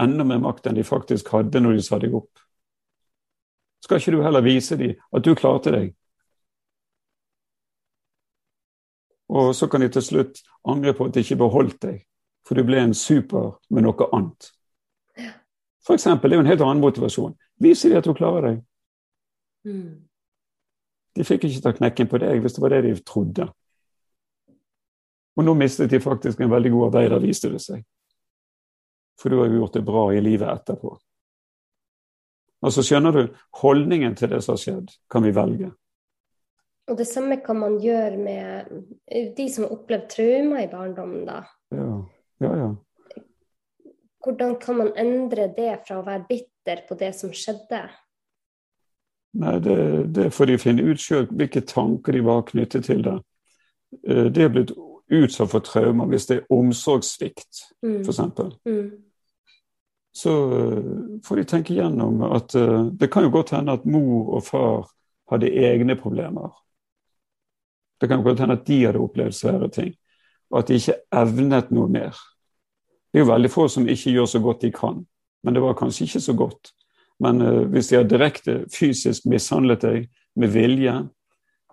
enda 0.00 0.24
mer 0.26 0.40
makt 0.42 0.66
enn 0.66 0.78
de 0.78 0.84
faktisk 0.86 1.30
hadde 1.34 1.60
når 1.62 1.78
de 1.78 1.86
sa 1.86 1.98
deg 2.02 2.14
opp? 2.16 2.42
Skal 3.84 4.00
ikke 4.00 4.16
du 4.16 4.22
heller 4.24 4.44
vise 4.44 4.76
dem 4.76 4.96
at 5.12 5.24
du 5.24 5.34
klarte 5.38 5.72
deg? 5.74 5.92
Og 9.30 9.54
så 9.54 9.68
kan 9.70 9.80
de 9.80 9.88
til 9.94 10.02
slutt 10.02 10.40
angre 10.66 10.94
på 10.96 11.06
at 11.06 11.14
de 11.14 11.22
ikke 11.22 11.38
beholdt 11.38 11.78
deg, 11.84 12.00
for 12.46 12.58
du 12.58 12.66
ble 12.66 12.80
en 12.82 12.96
super 12.96 13.60
med 13.70 13.86
noe 13.86 14.08
annet. 14.10 14.50
For 15.86 15.94
eksempel, 15.94 16.30
det 16.30 16.36
er 16.36 16.40
jo 16.40 16.44
en 16.44 16.50
helt 16.50 16.64
annen 16.66 16.82
motivasjon. 16.82 17.36
Vise 17.62 17.88
dem 17.88 18.00
at 18.00 18.08
du 18.08 18.14
klarer 18.14 18.46
deg. 18.48 18.58
Mm. 19.70 20.02
De 21.16 21.26
fikk 21.26 21.46
ikke 21.46 21.62
ta 21.62 21.72
knekken 21.76 22.10
på 22.10 22.20
deg 22.22 22.42
hvis 22.42 22.56
det 22.56 22.62
var 22.64 22.74
det 22.74 22.82
de 22.88 22.92
trodde. 23.06 23.46
Og 25.38 25.46
nå 25.46 25.54
mistet 25.56 25.90
de 25.92 26.02
faktisk 26.02 26.40
en 26.40 26.50
veldig 26.50 26.72
god 26.74 26.86
arbeider, 26.90 27.22
viste 27.22 27.50
det 27.52 27.62
seg. 27.64 27.84
For 29.20 29.30
du 29.30 29.40
har 29.40 29.50
jo 29.50 29.60
gjort 29.60 29.76
det 29.76 29.84
bra 29.84 30.06
i 30.14 30.20
livet 30.24 30.48
etterpå. 30.48 30.94
Og 32.60 32.72
så 32.72 32.84
Skjønner 32.84 33.16
du, 33.16 33.22
holdningen 33.62 34.16
til 34.16 34.32
det 34.32 34.42
som 34.44 34.54
har 34.54 34.60
skjedd, 34.60 34.92
kan 35.10 35.24
vi 35.24 35.32
velge. 35.36 35.70
Og 36.90 36.98
det 36.98 37.06
samme 37.08 37.38
kan 37.44 37.58
man 37.60 37.78
gjøre 37.80 38.16
med 38.18 39.32
de 39.36 39.46
som 39.52 39.64
har 39.66 39.74
opplevd 39.76 40.08
traumer 40.10 40.64
i 40.64 40.70
barndommen, 40.70 41.24
da. 41.28 41.42
Ja, 41.72 41.90
ja, 42.44 42.52
ja. 42.64 42.70
Hvordan 44.20 44.56
kan 44.60 44.76
man 44.76 44.92
endre 45.00 45.48
det 45.56 45.72
fra 45.86 46.00
å 46.00 46.04
være 46.04 46.26
bitter 46.28 46.82
på 46.88 46.96
det 47.00 47.14
som 47.16 47.32
skjedde? 47.32 47.84
Nei, 49.40 49.56
det, 49.62 49.76
det 50.16 50.28
får 50.34 50.50
de 50.50 50.58
finne 50.60 50.84
ut 50.84 51.00
sjøl, 51.00 51.28
hvilke 51.30 51.62
tanker 51.64 52.16
de 52.16 52.24
var 52.26 52.42
knyttet 52.50 52.88
til 52.90 53.04
det. 53.06 53.16
De 54.04 54.26
det 54.34 54.44
er 54.44 54.52
blitt 54.52 54.74
utsatt 55.10 55.50
for 55.50 55.64
traumer 55.66 56.10
hvis 56.10 56.28
det 56.28 56.40
er 56.40 56.52
omsorgssvikt, 56.54 57.62
mm. 57.82 58.02
f.eks. 58.02 58.20
Mm. 58.66 58.90
Så 60.12 60.32
eh, 60.58 61.20
får 61.24 61.36
de 61.36 61.44
tenke 61.44 61.74
gjennom 61.74 62.22
at 62.32 62.54
eh, 62.54 62.84
det 62.98 63.10
kan 63.12 63.24
jo 63.24 63.30
godt 63.34 63.54
hende 63.54 63.76
at 63.78 63.86
mor 63.86 64.34
og 64.36 64.44
far 64.44 64.90
hadde 65.30 65.52
egne 65.52 65.96
problemer. 65.96 66.50
Det 68.00 68.08
kan 68.08 68.24
godt 68.24 68.40
hende 68.40 68.58
at 68.58 68.66
de 68.66 68.82
hadde 68.84 69.02
opplevd 69.02 69.36
svære 69.36 69.68
ting, 69.70 69.94
og 70.50 70.58
at 70.62 70.68
de 70.68 70.80
ikke 70.80 70.98
evnet 71.14 71.70
noe 71.70 71.88
mer. 71.88 72.18
Det 73.10 73.20
er 73.20 73.24
jo 73.24 73.32
veldig 73.32 73.50
få 73.50 73.68
som 73.68 73.88
ikke 73.88 74.14
gjør 74.14 74.28
så 74.30 74.40
godt 74.42 74.62
de 74.62 74.72
kan, 74.74 75.00
men 75.42 75.54
det 75.54 75.62
var 75.62 75.78
kanskje 75.78 76.06
ikke 76.06 76.20
så 76.20 76.34
godt. 76.34 76.72
Men 77.20 77.42
uh, 77.42 77.62
hvis 77.68 77.88
de 77.88 77.96
har 77.96 78.06
direkte 78.08 78.64
fysisk 78.72 79.26
mishandlet 79.28 79.82
deg 79.82 80.06
med 80.40 80.52
vilje, 80.54 80.94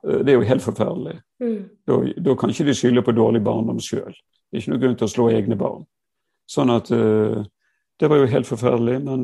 uh, 0.04 0.18
det 0.26 0.34
er 0.34 0.40
jo 0.40 0.48
helt 0.50 0.66
forferdelig. 0.66 1.20
Mm. 1.40 1.62
Da, 1.88 2.00
da, 2.26 2.36
kan 2.36 2.52
ikke 2.52 2.66
de 2.68 2.76
skylde 2.76 3.06
på 3.06 3.16
dårlig 3.16 3.44
barndom 3.46 3.80
sjøl. 3.80 4.12
Det 4.12 4.58
er 4.58 4.64
ikke 4.64 4.74
noe 4.74 4.82
grunn 4.82 4.98
til 5.00 5.08
å 5.08 5.14
slå 5.14 5.30
egne 5.32 5.60
barn. 5.60 5.86
Sånn 6.52 6.74
at 6.74 6.92
uh, 6.92 7.46
Det 8.00 8.10
var 8.10 8.22
jo 8.22 8.30
helt 8.30 8.48
forferdelig, 8.48 9.00
men 9.02 9.24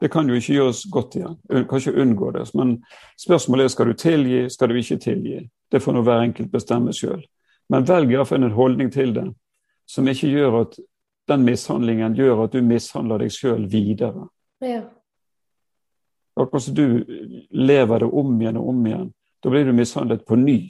det 0.00 0.08
kan 0.12 0.28
jo 0.28 0.34
ikke 0.38 0.54
gjøres 0.54 0.84
godt 0.92 1.16
igjen. 1.18 1.34
Du 1.50 1.64
kan 1.66 1.80
ikke 1.80 2.02
unngå 2.02 2.30
det. 2.36 2.44
Men 2.54 2.76
spørsmålet 3.18 3.64
er 3.64 3.72
skal 3.72 3.86
du 3.90 3.96
tilgi, 3.98 4.44
skal 4.50 4.70
du 4.70 4.78
ikke 4.78 4.98
tilgi. 5.02 5.40
Det 5.72 5.82
får 5.82 5.96
nå 5.96 6.02
hver 6.06 6.22
enkelt 6.22 6.52
bestemme 6.52 6.94
sjøl. 6.94 7.24
Men 7.68 7.88
velg 7.88 8.12
iallfall 8.12 8.44
en 8.46 8.54
holdning 8.54 8.92
til 8.92 9.14
det 9.16 9.26
som 9.88 10.08
ikke 10.08 10.30
gjør 10.30 10.60
at 10.60 10.78
den 11.28 11.44
mishandlingen 11.44 12.14
gjør 12.16 12.44
at 12.44 12.52
du 12.52 12.62
mishandler 12.64 13.24
deg 13.24 13.32
sjøl 13.32 13.66
videre. 13.68 14.28
Ja. 14.64 14.84
Akkurat 16.38 16.62
som 16.62 16.76
du 16.76 17.04
lever 17.50 18.04
det 18.04 18.08
om 18.08 18.36
igjen 18.40 18.60
og 18.60 18.68
om 18.72 18.86
igjen. 18.86 19.10
Da 19.42 19.50
blir 19.50 19.66
du 19.66 19.72
mishandlet 19.72 20.24
på 20.28 20.38
ny. 20.38 20.60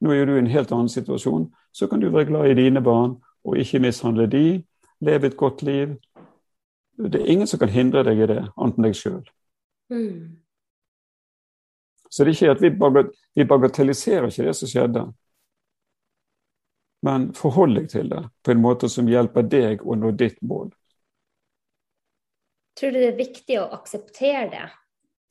Nå 0.00 0.12
er 0.12 0.26
du 0.26 0.34
i 0.34 0.40
en 0.40 0.50
helt 0.50 0.72
annen 0.72 0.90
situasjon. 0.92 1.50
Så 1.72 1.88
kan 1.90 2.00
du 2.00 2.08
være 2.10 2.30
glad 2.30 2.50
i 2.50 2.58
dine 2.58 2.82
barn 2.84 3.18
og 3.46 3.60
ikke 3.60 3.82
mishandle 3.84 4.26
de, 4.30 4.62
leve 5.04 5.26
et 5.26 5.36
godt 5.36 5.62
liv. 5.62 5.96
Det 6.96 7.20
er 7.20 7.32
ingen 7.32 7.46
som 7.46 7.60
kan 7.60 7.72
hindre 7.72 8.04
deg 8.06 8.22
i 8.24 8.28
det, 8.30 8.42
annet 8.56 8.78
enn 8.78 8.88
deg 8.88 8.96
sjøl. 8.96 9.22
Mm. 9.92 10.40
Så 12.08 12.24
det 12.24 12.32
er 12.32 12.36
ikke 12.36 12.54
at 12.54 12.62
vi, 12.62 13.04
vi 13.36 13.44
bagatelliserer 13.48 14.30
ikke 14.30 14.46
det 14.46 14.56
som 14.56 14.70
skjedde. 14.70 15.04
Men 17.06 17.28
forhold 17.36 17.76
deg 17.76 17.90
til 17.92 18.08
det 18.10 18.22
på 18.42 18.54
en 18.54 18.62
måte 18.62 18.88
som 18.90 19.08
hjelper 19.10 19.44
deg 19.46 19.84
å 19.84 19.98
nå 19.98 20.14
ditt 20.16 20.40
mål. 20.40 20.70
Tror 22.76 22.92
du 22.92 23.00
det 23.00 23.12
er 23.12 23.18
viktig 23.20 23.60
å 23.60 23.68
akseptere 23.76 24.48
det 24.52 24.64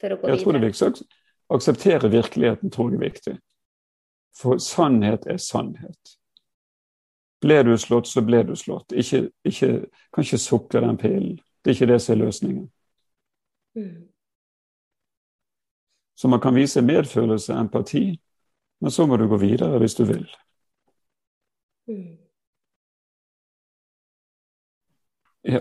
for 0.01 0.13
å 0.13 0.20
gå 0.20 0.30
jeg 0.30 0.38
videre? 0.38 0.43
Tror 0.43 0.55
det 0.55 0.61
er 0.61 0.68
viktig, 0.70 1.09
akseptere 1.57 2.13
virkeligheten 2.13 2.74
tror 2.74 2.93
jeg 2.93 2.99
er 2.99 3.05
viktig. 3.05 3.36
For 4.36 4.61
sannhet 4.61 5.28
er 5.32 5.38
sannhet. 5.41 6.16
Ble 7.42 7.64
du 7.64 7.78
slått, 7.78 8.08
så 8.08 8.22
ble 8.22 8.44
du 8.44 8.56
slått. 8.56 8.92
Ikke, 8.92 9.30
ikke, 9.46 9.86
kan 10.14 10.24
ikke 10.24 10.38
sukre 10.38 10.82
den 10.82 10.98
pillen. 10.98 11.40
Det 11.64 11.72
er 11.72 11.76
ikke 11.76 11.94
det 11.94 12.02
som 12.02 12.16
er 12.16 12.26
løsningen. 12.26 12.68
Mm. 13.76 14.08
Så 16.16 16.28
man 16.28 16.40
kan 16.40 16.56
vise 16.56 16.82
medfølelse, 16.82 17.54
empati, 17.54 18.22
men 18.82 18.92
så 18.92 19.06
må 19.06 19.18
du 19.18 19.28
gå 19.28 19.38
videre 19.38 19.80
hvis 19.80 19.96
du 19.96 20.06
vil. 20.06 20.30
Mm. 21.88 22.18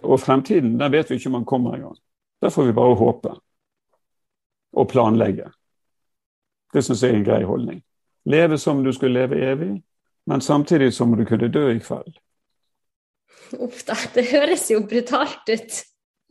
Og 0.03 0.21
fremtiden, 0.21 0.79
den 0.81 0.93
vet 0.93 1.11
vi 1.11 1.15
ikke 1.15 1.29
om 1.29 1.33
man 1.33 1.45
kommer 1.45 1.75
engang. 1.75 1.97
Der 2.41 2.51
får 2.51 2.65
vi 2.65 2.73
bare 2.73 2.95
håpe. 2.95 3.35
Og 4.73 4.89
planlegge. 4.89 5.51
Det 6.75 6.85
syns 6.85 7.03
jeg 7.03 7.13
er 7.13 7.17
en 7.17 7.25
grei 7.25 7.43
holdning. 7.45 7.83
Leve 8.25 8.59
som 8.59 8.85
du 8.85 8.93
skulle 8.93 9.21
leve 9.21 9.53
evig, 9.53 9.83
men 10.31 10.41
samtidig 10.41 10.95
som 10.95 11.17
du 11.17 11.25
kunne 11.29 11.49
dø 11.53 11.67
i 11.73 11.81
kveld. 11.81 12.17
Uff 13.61 13.85
da, 13.87 13.97
det 14.15 14.27
høres 14.31 14.71
jo 14.73 14.81
brutalt 14.89 15.51
ut. 15.51 15.81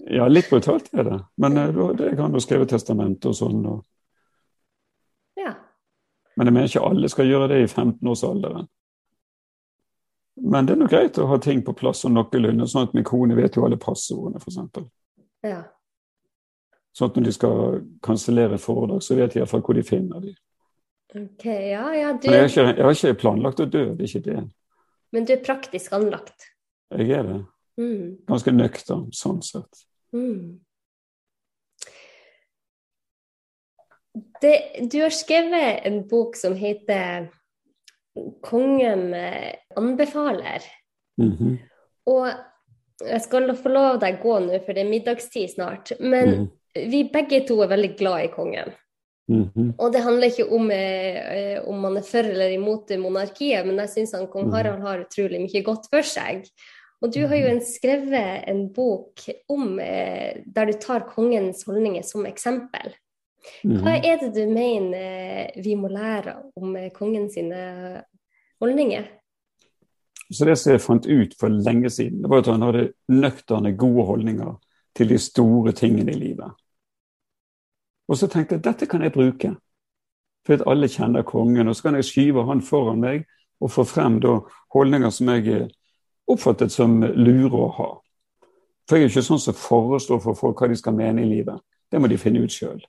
Ja, 0.09 0.27
litt 0.27 0.49
brutalt 0.49 0.89
er 0.93 1.03
det. 1.07 1.19
Men 1.37 1.57
uh, 1.57 1.91
det 1.95 2.15
kan 2.17 2.33
du 2.33 2.41
skrive 2.41 2.65
testament 2.69 3.25
og 3.29 3.35
sånn. 3.37 3.61
Og... 3.69 3.83
Ja. 5.39 5.53
Men 6.35 6.49
jeg 6.49 6.55
mener 6.55 6.71
ikke 6.71 6.87
alle 6.87 7.11
skal 7.11 7.29
gjøre 7.29 7.51
det 7.53 7.61
i 7.63 7.69
15-årsalderen. 7.69 8.67
Men 10.41 10.65
det 10.65 10.73
er 10.73 10.81
nok 10.81 10.89
greit 10.89 11.19
å 11.21 11.29
ha 11.29 11.37
ting 11.37 11.61
på 11.61 11.75
plass 11.77 12.01
og 12.07 12.15
noenlunde, 12.15 12.65
sånn 12.67 12.87
at 12.87 12.95
min 12.97 13.05
kone 13.05 13.37
vet 13.37 13.53
jo 13.55 13.67
alle 13.67 13.77
passordene, 13.77 14.41
f.eks. 14.41 14.87
Ja. 15.45 15.61
Sånn 16.97 17.11
at 17.11 17.19
når 17.19 17.27
de 17.27 17.33
skal 17.35 17.77
kansellere 18.05 18.57
foredrag, 18.61 19.03
så 19.05 19.17
vet 19.17 19.35
de 19.35 19.43
iallfall 19.43 19.61
hvor 19.65 19.77
de 19.77 19.85
finner 19.85 20.25
dem. 20.25 20.33
Ok, 21.13 21.45
ja, 21.45 21.95
ja, 21.95 22.13
du... 22.21 22.27
Jeg 22.27 22.39
har, 22.39 22.49
ikke, 22.49 22.67
jeg 22.73 22.85
har, 22.85 22.95
ikke, 22.97 23.17
planlagt 23.21 23.61
å 23.61 23.69
dø, 23.69 23.83
det 23.93 24.07
er 24.07 24.09
ikke 24.09 24.25
det. 24.25 24.43
Men 25.13 25.27
du 25.29 25.33
er 25.35 25.43
praktisk 25.45 25.93
anlagt? 25.93 26.47
Jeg 26.93 27.11
er 27.13 27.27
det. 27.27 27.39
Mm. 27.77 28.07
Ganske 28.29 28.53
nøktern, 28.53 29.07
sånn 29.13 29.43
sett. 29.45 29.83
Mm. 30.13 30.57
Det, 34.41 34.55
du 34.89 34.99
har 35.03 35.13
skrevet 35.13 35.85
en 35.87 36.01
bok 36.09 36.37
som 36.37 36.57
heter 36.57 37.29
kongen 38.45 39.13
eh, 39.13 39.53
anbefaler. 39.77 40.65
Mm 41.21 41.31
-hmm. 41.31 41.57
Og 42.05 42.27
jeg 43.05 43.21
skal 43.21 43.55
få 43.55 43.69
lov 43.69 43.99
deg 43.99 44.21
gå 44.21 44.39
nå, 44.39 44.59
for 44.65 44.73
det 44.73 44.81
er 44.81 44.89
middagstid 44.89 45.49
snart. 45.49 45.91
Men 45.99 46.29
-hmm. 46.29 46.47
vi 46.89 47.09
begge 47.13 47.47
to 47.47 47.61
er 47.61 47.67
veldig 47.67 47.97
glad 47.97 48.23
i 48.23 48.27
kongen. 48.27 48.71
Mm 49.31 49.43
-hmm. 49.43 49.73
Og 49.77 49.93
det 49.93 50.03
handler 50.03 50.27
ikke 50.27 50.51
om 50.51 50.71
eh, 50.71 51.67
om 51.67 51.79
man 51.79 51.97
er 51.97 52.01
for 52.01 52.23
eller 52.23 52.49
imot 52.49 52.89
monarkiet, 52.99 53.67
men 53.67 53.77
jeg 53.79 53.89
syns 53.89 54.11
kong 54.11 54.47
mhm. 54.47 54.53
Harald 54.53 54.81
har 54.81 55.05
utrolig 55.05 55.39
mye 55.41 55.63
godt 55.63 55.87
for 55.89 56.01
seg. 56.01 56.43
Og 57.01 57.13
du 57.13 57.27
har 57.27 57.35
jo 57.35 57.47
mhm. 57.47 57.55
en 57.55 57.61
skrevet 57.61 58.43
en 58.47 58.73
bok 58.73 59.19
om 59.47 59.79
eh, 59.79 60.43
der 60.45 60.65
du 60.65 60.73
tar 60.73 61.07
kongens 61.15 61.63
holdninger 61.63 62.01
som 62.01 62.25
eksempel. 62.25 62.93
Hva 63.63 63.95
mhm. 63.95 64.03
er 64.03 64.17
det 64.19 64.33
du 64.35 64.47
mener 64.47 64.97
eh, 64.97 65.63
vi 65.63 65.75
må 65.75 65.87
lære 65.87 66.35
om 66.55 66.77
kongens 66.93 67.35
holdninger? 68.59 69.03
Så 70.31 70.45
Det 70.45 70.57
som 70.57 70.71
jeg 70.71 70.81
fant 70.81 71.05
ut 71.05 71.35
for 71.39 71.47
lenge 71.47 71.89
siden, 71.89 72.21
det 72.21 72.29
var 72.29 72.37
at 72.37 72.47
han 72.47 72.61
hadde 72.61 72.91
nøkterne, 73.07 73.77
gode 73.77 74.05
holdninger 74.05 74.59
til 74.95 75.09
de 75.09 75.17
store 75.17 75.71
tingene 75.71 76.11
i 76.11 76.15
livet. 76.15 76.51
Og 78.07 78.17
så 78.19 78.27
tenkte 78.27 78.57
jeg 78.57 78.63
dette 78.65 78.87
kan 78.89 79.03
jeg 79.03 79.13
bruke, 79.15 79.53
for 80.47 80.63
alle 80.69 80.89
kjenner 80.91 81.23
kongen. 81.23 81.67
Og 81.67 81.75
så 81.75 81.87
kan 81.87 81.97
jeg 81.99 82.07
skyve 82.09 82.45
han 82.47 82.61
foran 82.61 83.01
meg 83.03 83.27
og 83.63 83.71
få 83.71 83.85
frem 83.87 84.19
da 84.23 84.39
holdninger 84.75 85.13
som 85.13 85.29
jeg 85.31 85.69
oppfattet 86.27 86.71
som 86.71 86.99
lure 87.01 87.59
å 87.59 87.69
ha. 87.77 87.91
For 88.89 88.99
jeg 88.99 89.07
er 89.07 89.13
ikke 89.13 89.23
sånn 89.23 89.39
som 89.39 89.55
foreslår 89.55 90.19
for 90.23 90.35
folk 90.35 90.59
hva 90.59 90.67
de 90.67 90.75
skal 90.79 90.95
mene 90.97 91.23
i 91.23 91.29
livet. 91.29 91.61
Det 91.91 92.01
må 92.01 92.09
de 92.11 92.19
finne 92.19 92.43
ut 92.43 92.51
sjøl. 92.51 92.81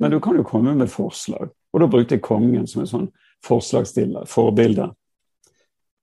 Men 0.00 0.14
du 0.14 0.20
kan 0.24 0.38
jo 0.38 0.46
komme 0.46 0.72
med 0.74 0.90
forslag. 0.90 1.50
Og 1.72 1.80
da 1.80 1.88
brukte 1.88 2.16
jeg 2.16 2.24
kongen 2.24 2.64
som 2.68 2.82
en 2.82 2.88
sånn 2.88 3.10
forslagsstiller, 3.44 4.24
forbilde. 4.30 4.88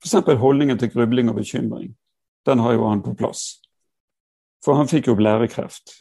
F.eks. 0.04 0.20
For 0.28 0.42
holdningen 0.42 0.78
til 0.80 0.92
grubling 0.94 1.32
og 1.32 1.40
bekymring. 1.42 1.96
Den 2.46 2.62
har 2.64 2.78
jo 2.78 2.86
han 2.88 3.02
på 3.06 3.16
plass. 3.18 3.60
For 4.66 4.78
han 4.78 4.90
fikk 4.92 5.10
jo 5.10 5.18
blærekreft 5.18 5.98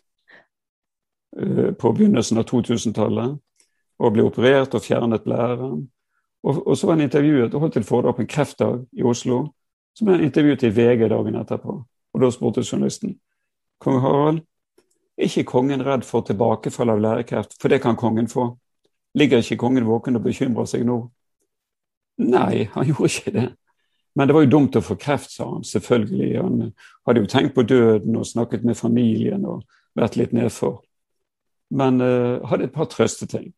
på 1.78 1.92
begynnelsen 1.92 2.40
av 2.40 2.48
2000-tallet. 2.48 3.38
Og 3.98 4.12
ble 4.14 4.24
operert 4.28 4.74
og 4.78 4.84
fjernet 4.84 5.24
blæren. 5.24 5.80
Og, 6.46 6.60
og, 6.66 6.74
så 6.78 6.86
var 6.86 6.94
han 6.96 7.06
intervjuet 7.08 7.54
og 7.54 7.64
holdt 7.64 7.80
et 7.80 7.86
foredrag 7.86 8.14
på 8.16 8.22
en 8.22 8.30
kreftdag 8.30 8.84
i 8.94 9.06
Oslo. 9.06 9.40
Så 9.98 10.06
ble 10.06 10.20
intervjuet 10.22 10.62
i 10.68 10.70
VG 10.70 11.08
dagen 11.10 11.40
etterpå. 11.40 11.80
Og 12.14 12.22
da 12.22 12.30
spurte 12.30 12.62
journalisten 12.62 13.16
kong 13.82 14.00
Harald, 14.02 14.40
er 15.18 15.26
ikke 15.26 15.50
kongen 15.50 15.82
redd 15.86 16.06
for 16.06 16.26
tilbakefall 16.26 16.90
av 16.94 17.02
lærekreft, 17.02 17.56
for 17.60 17.70
det 17.70 17.80
kan 17.82 17.98
kongen 17.98 18.28
få? 18.30 18.52
Ligger 19.18 19.42
ikke 19.42 19.58
kongen 19.58 19.86
våken 19.86 20.18
og 20.18 20.26
bekymrer 20.26 20.66
seg 20.70 20.84
nå? 20.86 20.98
Nei, 22.22 22.68
han 22.74 22.86
gjorde 22.86 23.10
ikke 23.10 23.34
det. 23.34 23.48
Men 24.18 24.28
det 24.28 24.34
var 24.34 24.44
jo 24.44 24.50
dumt 24.50 24.76
å 24.78 24.82
få 24.82 24.96
kreft, 24.98 25.30
sa 25.30 25.46
han. 25.46 25.64
Selvfølgelig. 25.66 26.30
Han 26.42 26.72
hadde 27.06 27.22
jo 27.22 27.30
tenkt 27.30 27.54
på 27.54 27.62
døden 27.62 28.16
og 28.18 28.26
snakket 28.26 28.64
med 28.66 28.78
familien 28.78 29.46
og 29.46 29.62
vært 29.98 30.18
litt 30.18 30.34
nedfor. 30.34 30.80
Men 31.70 32.00
uh, 32.00 32.44
hadde 32.48 32.68
et 32.68 32.74
par 32.74 32.88
trøsteting. 32.90 33.52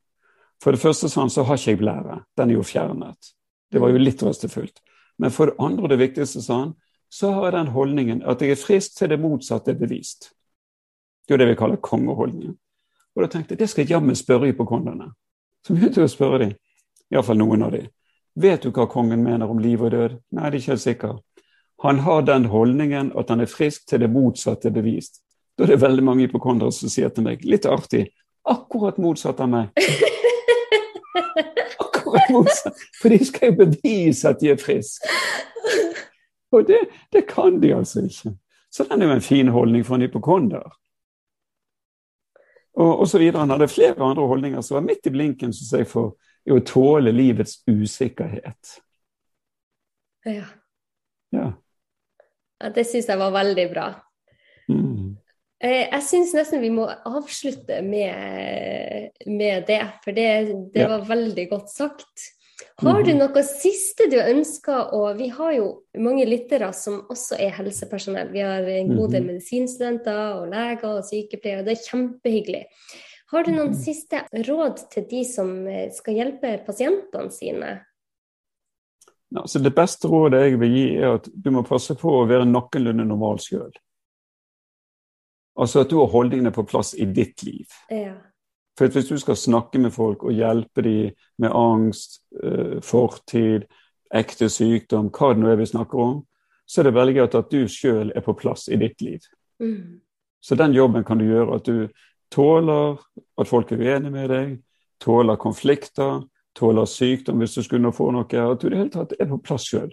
For 0.63 0.75
det 0.75 0.83
første 0.83 1.09
han 1.21 1.31
så 1.31 1.45
har 1.47 1.59
ikke 1.59 1.71
jeg 1.71 1.81
blære. 1.81 2.23
Den 2.37 2.51
er 2.51 2.59
jo 2.59 2.67
fjernet. 2.67 3.35
Det 3.73 3.81
var 3.81 3.93
jo 3.93 4.01
litt 4.03 4.19
trøstefullt. 4.21 4.83
Men 5.19 5.31
for 5.31 5.51
det 5.51 5.57
andre, 5.59 5.89
det 5.89 5.99
viktigste, 6.01 6.43
sa 6.43 6.59
han, 6.59 6.75
så 7.11 7.33
har 7.33 7.49
jeg 7.49 7.53
den 7.53 7.73
holdningen 7.75 8.23
at 8.23 8.43
jeg 8.43 8.55
er 8.55 8.61
frisk 8.61 8.99
til 8.99 9.11
det 9.11 9.21
motsatte 9.21 9.73
er 9.73 9.79
bevist. 9.79 10.31
Det 11.27 11.35
er 11.35 11.39
jo 11.39 11.45
det 11.45 11.49
vi 11.53 11.59
kaller 11.59 11.81
kongeholdningen. 11.83 12.57
Og 13.17 13.23
da 13.25 13.29
tenkte 13.31 13.55
jeg 13.55 13.63
det 13.63 13.71
skal 13.71 13.85
jeg 13.85 13.95
jammen 13.97 14.17
spørre 14.17 14.51
hypokonderne. 14.51 15.11
Så 15.67 15.75
begynte 15.75 16.01
jeg 16.01 16.09
å 16.09 16.13
spørre 16.13 16.39
dem, 16.45 16.53
iallfall 17.13 17.39
noen 17.41 17.67
av 17.67 17.75
dem. 17.75 17.89
Vet 18.41 18.63
du 18.63 18.71
hva 18.71 18.87
kongen 18.89 19.25
mener 19.25 19.51
om 19.51 19.59
liv 19.59 19.83
og 19.83 19.91
død? 19.93 20.17
Nei, 20.37 20.51
det 20.51 20.57
er 20.57 20.61
ikke 20.61 20.73
helt 20.73 20.85
sikker. 20.85 21.19
Han 21.83 22.03
har 22.07 22.23
den 22.23 22.47
holdningen 22.53 23.13
at 23.19 23.33
han 23.33 23.41
er 23.41 23.51
frisk 23.51 23.89
til 23.89 24.05
det 24.05 24.11
motsatte 24.13 24.69
er 24.69 24.77
bevist. 24.77 25.23
Da 25.61 25.67
er 25.67 25.75
det 25.75 25.83
veldig 25.83 26.03
mange 26.07 26.25
hypokondere 26.25 26.73
som 26.73 26.89
sier 26.89 27.11
til 27.13 27.27
meg, 27.27 27.43
litt 27.45 27.67
artig, 27.69 28.07
akkurat 28.49 28.97
motsatt 28.97 29.43
av 29.45 29.51
meg. 29.53 29.75
Akkurat 31.85 32.31
motsatt. 32.33 32.81
For 32.97 33.13
de 33.13 33.19
skal 33.29 33.51
jo 33.51 33.59
bevise 33.59 34.31
at 34.31 34.41
de 34.41 34.55
er 34.55 34.57
friske. 34.59 35.05
Og 36.57 36.65
det, 36.67 36.79
det 37.13 37.27
kan 37.29 37.61
de 37.61 37.75
altså 37.77 38.07
ikke. 38.09 38.33
Så 38.73 38.89
den 38.89 39.05
er 39.05 39.11
jo 39.11 39.19
en 39.19 39.27
fin 39.27 39.53
holdning 39.53 39.85
for 39.85 39.99
en 39.99 40.07
hypokonder 40.07 40.65
og, 42.81 43.01
og 43.01 43.07
så 43.09 43.21
videre. 43.21 43.45
Han 43.45 43.53
hadde 43.53 43.69
flere 43.69 44.01
andre 44.01 44.27
holdninger 44.27 44.65
som 44.65 44.81
var 44.81 44.89
midt 44.89 45.07
i 45.07 45.13
blinken 45.13 45.53
som 45.53 45.79
jeg, 45.79 45.91
for 45.91 46.17
å 46.51 46.61
tåle 46.65 47.13
livets 47.13 47.61
usikkerhet. 47.69 48.79
Ja. 50.25 50.49
ja. 51.37 51.51
ja 52.61 52.73
det 52.73 52.89
syns 52.89 53.13
jeg 53.13 53.21
var 53.21 53.37
veldig 53.37 53.69
bra. 53.75 53.91
Mm. 54.73 55.10
Eh, 55.61 55.87
jeg 55.91 56.05
syns 56.07 56.33
nesten 56.33 56.63
vi 56.63 56.73
må 56.73 56.87
avslutte 56.89 57.83
med, 57.85 59.11
med 59.29 59.67
det, 59.69 59.83
for 60.05 60.17
det, 60.17 60.29
det 60.73 60.87
ja. 60.87 60.93
var 60.95 61.09
veldig 61.11 61.49
godt 61.51 61.73
sagt. 61.73 62.31
Har 62.81 63.03
du 63.05 63.11
mhm. 63.13 63.21
noe 63.21 63.43
siste 63.45 64.07
du 64.13 64.17
ønsker 64.21 64.95
å 64.97 65.03
Vi 65.19 65.29
har 65.33 65.53
jo 65.57 65.67
mange 66.01 66.25
lyttere 66.29 66.71
som 66.77 67.03
også 67.13 67.37
er 67.41 67.53
helsepersonell. 67.59 68.33
Vi 68.33 68.41
har 68.45 68.65
en 68.65 68.95
god 68.95 69.13
del 69.13 69.27
mhm. 69.27 69.35
medisinstudenter 69.35 70.23
og 70.39 70.49
leger 70.53 70.89
og 70.95 71.05
sykepleiere. 71.09 71.67
Det 71.67 71.77
er 71.77 71.85
kjempehyggelig. 71.85 72.65
Har 73.31 73.45
du 73.47 73.53
noen 73.53 73.75
mhm. 73.75 73.83
siste 73.85 74.25
råd 74.49 74.85
til 74.97 75.07
de 75.13 75.23
som 75.29 75.53
eh, 75.69 75.87
skal 75.95 76.23
hjelpe 76.23 76.57
pasientene 76.67 77.37
sine? 77.37 77.77
Altså 79.37 79.61
det 79.63 79.71
beste 79.77 80.09
rådet 80.11 80.41
jeg 80.43 80.59
vil 80.59 80.73
gi, 80.75 80.87
er 80.99 81.21
at 81.21 81.29
du 81.31 81.53
må 81.55 81.63
passe 81.69 81.95
på 82.01 82.17
å 82.17 82.27
være 82.27 82.49
noenlunde 82.49 83.05
normal 83.07 83.39
sjøl. 83.45 83.71
Altså 85.61 85.85
at 85.85 85.91
du 85.91 85.99
har 85.99 86.09
holdningene 86.09 86.53
på 86.53 86.65
plass 86.65 86.95
i 86.95 87.05
ditt 87.05 87.43
liv. 87.43 87.67
Ja. 87.91 88.15
For 88.79 88.89
Hvis 88.89 89.09
du 89.09 89.19
skal 89.19 89.37
snakke 89.37 89.79
med 89.79 89.93
folk 89.93 90.23
og 90.25 90.33
hjelpe 90.33 90.83
dem 90.83 91.11
med 91.39 91.51
angst, 91.53 92.23
eh, 92.43 92.81
fortid, 92.81 93.67
ekte 94.15 94.49
sykdom, 94.49 95.11
hva 95.11 95.35
det 95.35 95.43
nå 95.43 95.51
er 95.53 95.57
vi 95.61 95.67
snakker 95.67 95.99
om, 96.01 96.23
så 96.67 96.81
er 96.81 96.85
det 96.85 96.95
veldig 96.95 97.15
greit 97.15 97.35
at 97.35 97.51
du 97.51 97.69
sjøl 97.69 98.13
er 98.17 98.25
på 98.25 98.33
plass 98.39 98.69
i 98.69 98.77
ditt 98.77 99.03
liv. 99.03 99.21
Mm. 99.61 100.01
Så 100.41 100.57
den 100.57 100.73
jobben 100.73 101.05
kan 101.05 101.19
du 101.19 101.25
gjøre. 101.25 101.55
At 101.55 101.65
du 101.65 101.89
tåler 102.31 102.97
at 103.39 103.49
folk 103.49 103.73
er 103.73 103.77
uenige 103.77 104.11
med 104.11 104.29
deg, 104.31 104.59
tåler 105.01 105.37
konflikter, 105.37 106.23
tåler 106.57 106.85
sykdom 106.85 107.39
hvis 107.39 107.55
du 107.55 107.63
skulle 107.63 107.93
få 107.93 108.11
noe. 108.15 108.25
At 108.25 108.61
du 108.61 108.69
i 108.69 108.71
det 108.71 108.79
hele 108.79 108.95
tatt 108.95 109.13
er 109.19 109.29
på 109.29 109.43
plass 109.45 109.69
sjøl. 109.69 109.91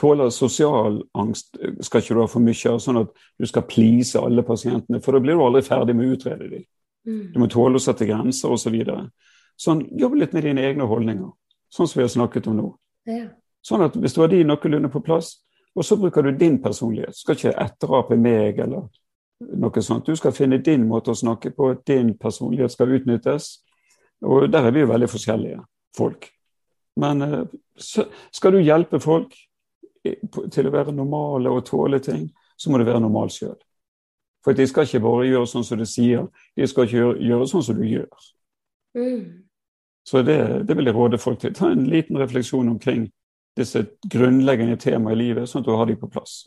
Tåler 0.00 0.30
sosial 0.32 1.02
angst 1.18 1.58
skal 1.84 2.00
ikke 2.00 2.14
du 2.16 2.22
ha 2.22 2.28
for 2.30 2.40
mye 2.40 2.70
av, 2.70 2.78
sånn 2.80 3.02
at 3.02 3.10
du 3.36 3.46
skal 3.48 3.66
please 3.68 4.20
alle 4.20 4.44
pasientene. 4.46 5.02
For 5.04 5.12
da 5.12 5.20
blir 5.20 5.36
du 5.36 5.42
aldri 5.44 5.60
ferdig 5.66 5.96
med 5.96 6.08
å 6.08 6.14
utrede 6.16 6.48
dem. 6.48 6.62
Mm. 7.08 7.26
Du 7.34 7.36
må 7.42 7.48
tåle 7.52 7.76
å 7.76 7.82
sette 7.84 8.08
grenser 8.08 8.48
osv. 8.48 8.62
Så, 8.64 8.72
videre. 8.72 9.10
Sånn, 9.60 9.82
Jobb 10.00 10.16
litt 10.16 10.32
med 10.36 10.46
dine 10.48 10.64
egne 10.64 10.86
holdninger, 10.88 11.28
sånn 11.72 11.90
som 11.90 12.00
vi 12.00 12.06
har 12.06 12.14
snakket 12.14 12.48
om 12.48 12.56
nå. 12.56 12.70
Ja. 13.10 13.26
Sånn 13.66 13.84
at 13.84 13.98
Hvis 14.00 14.16
du 14.16 14.22
har 14.22 14.32
de 14.32 14.40
noenlunde 14.48 14.88
på 14.92 15.02
plass, 15.04 15.34
og 15.76 15.84
så 15.84 15.98
bruker 16.00 16.24
du 16.24 16.32
din 16.32 16.56
personlighet, 16.62 17.16
skal 17.16 17.36
ikke 17.36 17.52
etterape 17.60 18.16
meg 18.16 18.58
eller 18.64 18.88
noe 19.40 19.82
sånt. 19.84 20.08
Du 20.08 20.16
skal 20.16 20.32
finne 20.32 20.62
din 20.64 20.88
måte 20.88 21.12
å 21.12 21.18
snakke 21.18 21.52
på, 21.56 21.74
din 21.86 22.14
personlighet 22.18 22.72
skal 22.72 22.96
utnyttes. 22.96 23.52
Og 24.24 24.48
der 24.52 24.68
er 24.68 24.74
vi 24.74 24.82
jo 24.82 24.90
veldig 24.90 25.08
forskjellige 25.08 25.60
folk. 25.96 26.26
Men 27.00 27.22
eh, 27.22 27.44
skal 27.76 28.56
du 28.56 28.64
hjelpe 28.64 29.00
folk 29.00 29.36
til 30.02 30.68
å 30.68 30.72
være 30.72 30.94
normale 30.96 31.52
og 31.52 31.66
tåle 31.68 32.00
ting, 32.04 32.28
så 32.56 32.70
må 32.70 32.78
du 32.80 32.86
være 32.88 33.02
normal 33.02 33.32
sjøl. 33.32 33.58
For 34.44 34.56
de 34.56 34.64
skal 34.68 34.86
ikke 34.86 35.02
bare 35.04 35.28
gjøre 35.28 35.48
sånn 35.48 35.66
som 35.66 35.80
du 35.80 35.86
sier, 35.88 36.28
de 36.56 36.68
skal 36.68 36.86
ikke 36.86 36.96
gjøre, 36.96 37.16
gjøre 37.28 37.48
sånn 37.50 37.64
som 37.66 37.80
du 37.80 37.84
gjør. 37.84 38.28
Mm. 38.96 39.24
Så 40.08 40.22
det, 40.26 40.38
det, 40.68 40.76
vil 40.76 40.88
jeg 40.88 40.96
råde 40.96 41.20
folk 41.20 41.42
til. 41.42 41.52
Ta 41.54 41.68
en 41.70 41.84
liten 41.90 42.18
refleksjon 42.18 42.70
omkring 42.72 43.10
disse 43.58 43.84
grunnleggende 44.10 44.78
temaene 44.80 45.12
i 45.18 45.20
livet, 45.20 45.50
sånn 45.50 45.60
at 45.60 45.68
du 45.68 45.76
har 45.76 45.90
de 45.90 45.98
på 46.00 46.08
plass. 46.10 46.42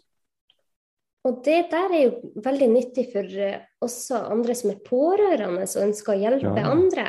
Og 1.24 1.38
det 1.45 1.60
der 1.72 1.93
er 1.93 2.01
jo 2.01 2.32
veldig 2.43 2.68
nyttig 2.74 3.06
for 3.14 3.38
eh, 3.45 3.62
også 3.84 4.26
andre 4.34 4.56
som 4.60 4.74
er 4.74 4.82
pårørende 4.84 5.64
og 5.64 5.86
ønsker 5.86 6.16
å 6.16 6.20
hjelpe 6.20 6.58
ja. 6.58 6.72
andre. 6.72 7.06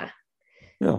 Ja. 0.84 0.95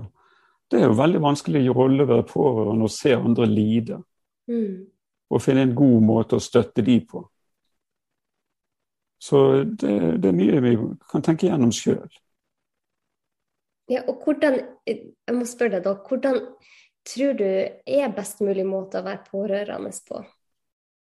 Det 0.72 0.82
er 0.82 0.90
jo 0.90 0.98
veldig 0.98 1.22
vanskelig 1.24 1.62
rolle 1.70 2.04
å 2.04 2.10
være 2.10 2.26
pårørende 2.28 2.90
og 2.90 2.92
se 2.92 3.14
andre 3.16 3.48
lide. 3.48 4.02
Mm. 4.50 4.90
Og 5.34 5.42
finne 5.42 5.66
en 5.66 5.76
god 5.76 6.04
måte 6.06 6.38
å 6.38 6.44
støtte 6.44 6.84
de 6.86 7.00
på. 7.10 7.24
Så 9.22 9.40
det, 9.64 9.96
det 10.22 10.30
er 10.30 10.38
mye 10.38 10.62
vi 10.62 10.76
kan 11.10 11.24
tenke 11.26 11.48
gjennom 11.48 11.72
sjøl. 11.74 12.06
Ja, 13.90 14.02
og 14.10 14.22
hvordan, 14.26 14.60
jeg 14.86 15.34
må 15.34 15.46
spørre 15.50 15.78
deg 15.78 15.86
da, 15.86 15.94
hvordan 16.08 16.40
tror 17.06 17.36
du 17.38 17.46
er 17.46 18.16
best 18.16 18.42
mulig 18.42 18.66
måte 18.66 19.02
å 19.02 19.06
være 19.06 19.26
pårørende 19.30 19.94
på? 20.08 20.24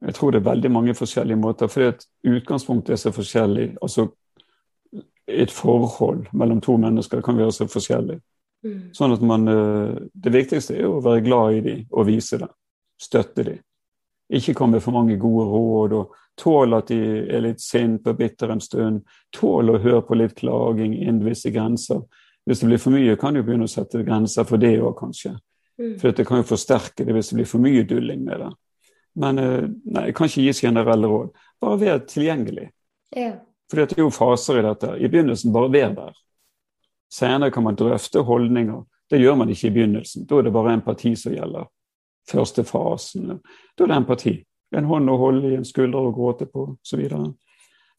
Jeg 0.01 0.17
tror 0.17 0.33
det 0.33 0.41
er 0.41 0.49
veldig 0.49 0.71
mange 0.73 0.95
forskjellige 0.97 1.37
måter, 1.37 1.69
at 1.85 2.07
utgangspunktet 2.25 2.95
er 2.95 3.01
så 3.01 3.11
forskjellig. 3.13 3.67
Altså 3.81 4.07
et 5.27 5.51
forhold 5.53 6.25
mellom 6.33 6.61
to 6.61 6.77
mennesker 6.77 7.21
kan 7.21 7.37
være 7.37 7.53
så 7.53 7.67
forskjellig. 7.69 8.17
Mm. 8.65 8.81
Sånn 8.93 9.13
at 9.15 9.21
man 9.25 9.47
eh, 9.49 10.01
Det 10.13 10.33
viktigste 10.33 10.75
er 10.77 10.85
å 10.85 10.99
være 11.01 11.23
glad 11.25 11.55
i 11.57 11.61
dem 11.65 11.85
og 11.89 12.05
vise 12.09 12.37
det. 12.41 12.49
Støtte 13.01 13.45
dem. 13.45 13.61
Ikke 14.31 14.55
komme 14.55 14.77
med 14.77 14.83
for 14.83 14.95
mange 14.95 15.17
gode 15.19 15.47
råd 15.51 15.95
og 15.99 16.17
Tål 16.39 16.73
at 16.73 16.87
de 16.89 16.97
er 17.27 17.43
litt 17.43 17.61
sinte 17.61 18.13
og 18.13 18.17
bitre 18.17 18.53
en 18.55 18.63
stund. 18.63 19.01
Tål 19.35 19.73
å 19.73 19.79
høre 19.83 20.01
på 20.07 20.17
litt 20.17 20.37
klaging 20.39 20.95
innen 20.95 21.21
visse 21.25 21.51
grenser. 21.53 22.01
Hvis 22.47 22.63
det 22.63 22.69
blir 22.71 22.81
for 22.81 22.95
mye, 22.95 23.17
kan 23.19 23.35
du 23.35 23.43
begynne 23.43 23.67
å 23.67 23.71
sette 23.71 24.01
grenser 24.07 24.47
for 24.49 24.61
det 24.61 24.73
òg, 24.79 24.95
kanskje. 24.97 25.35
Mm. 25.77 25.93
For 26.01 26.15
det 26.15 26.25
kan 26.25 26.41
jo 26.41 26.47
forsterke 26.49 27.05
det 27.05 27.13
hvis 27.13 27.31
det 27.31 27.41
blir 27.41 27.49
for 27.49 27.63
mye 27.63 27.83
dulling 27.87 28.23
med 28.25 28.41
det. 28.41 28.49
Men 29.21 29.41
eh, 29.41 29.67
nei, 29.67 30.07
jeg 30.09 30.17
kan 30.17 30.31
ikke 30.31 30.45
gi 30.47 30.55
generelle 30.63 31.11
råd. 31.11 31.35
Bare 31.61 31.81
vær 31.81 32.01
tilgjengelig. 32.07 32.69
Ja. 33.13 33.35
For 33.69 33.81
det 33.81 33.97
er 33.97 34.03
jo 34.05 34.09
faser 34.15 34.61
i 34.61 34.65
dette. 34.65 34.95
I 34.97 35.11
begynnelsen, 35.11 35.53
bare 35.53 35.71
vær 35.73 35.93
der. 35.99 36.17
Senere 37.11 37.51
kan 37.51 37.67
man 37.67 37.77
drøfte 37.77 38.23
holdninger. 38.25 38.81
Det 39.11 39.19
gjør 39.19 39.37
man 39.43 39.51
ikke 39.51 39.67
i 39.67 39.75
begynnelsen. 39.75 40.25
Da 40.27 40.39
er 40.39 40.47
det 40.47 40.55
bare 40.55 40.77
empati 40.77 41.13
som 41.19 41.35
gjelder. 41.35 41.67
Første 42.29 42.63
fasen. 42.63 43.39
Da 43.77 43.83
er 43.83 43.91
det 43.91 43.97
empati. 43.97 44.35
En 44.75 44.87
hånd 44.87 45.09
å 45.09 45.17
holde 45.19 45.49
i, 45.49 45.55
en 45.57 45.67
skulder 45.67 46.07
å 46.07 46.13
gråte 46.15 46.47
på, 46.47 46.67
osv. 46.79 47.01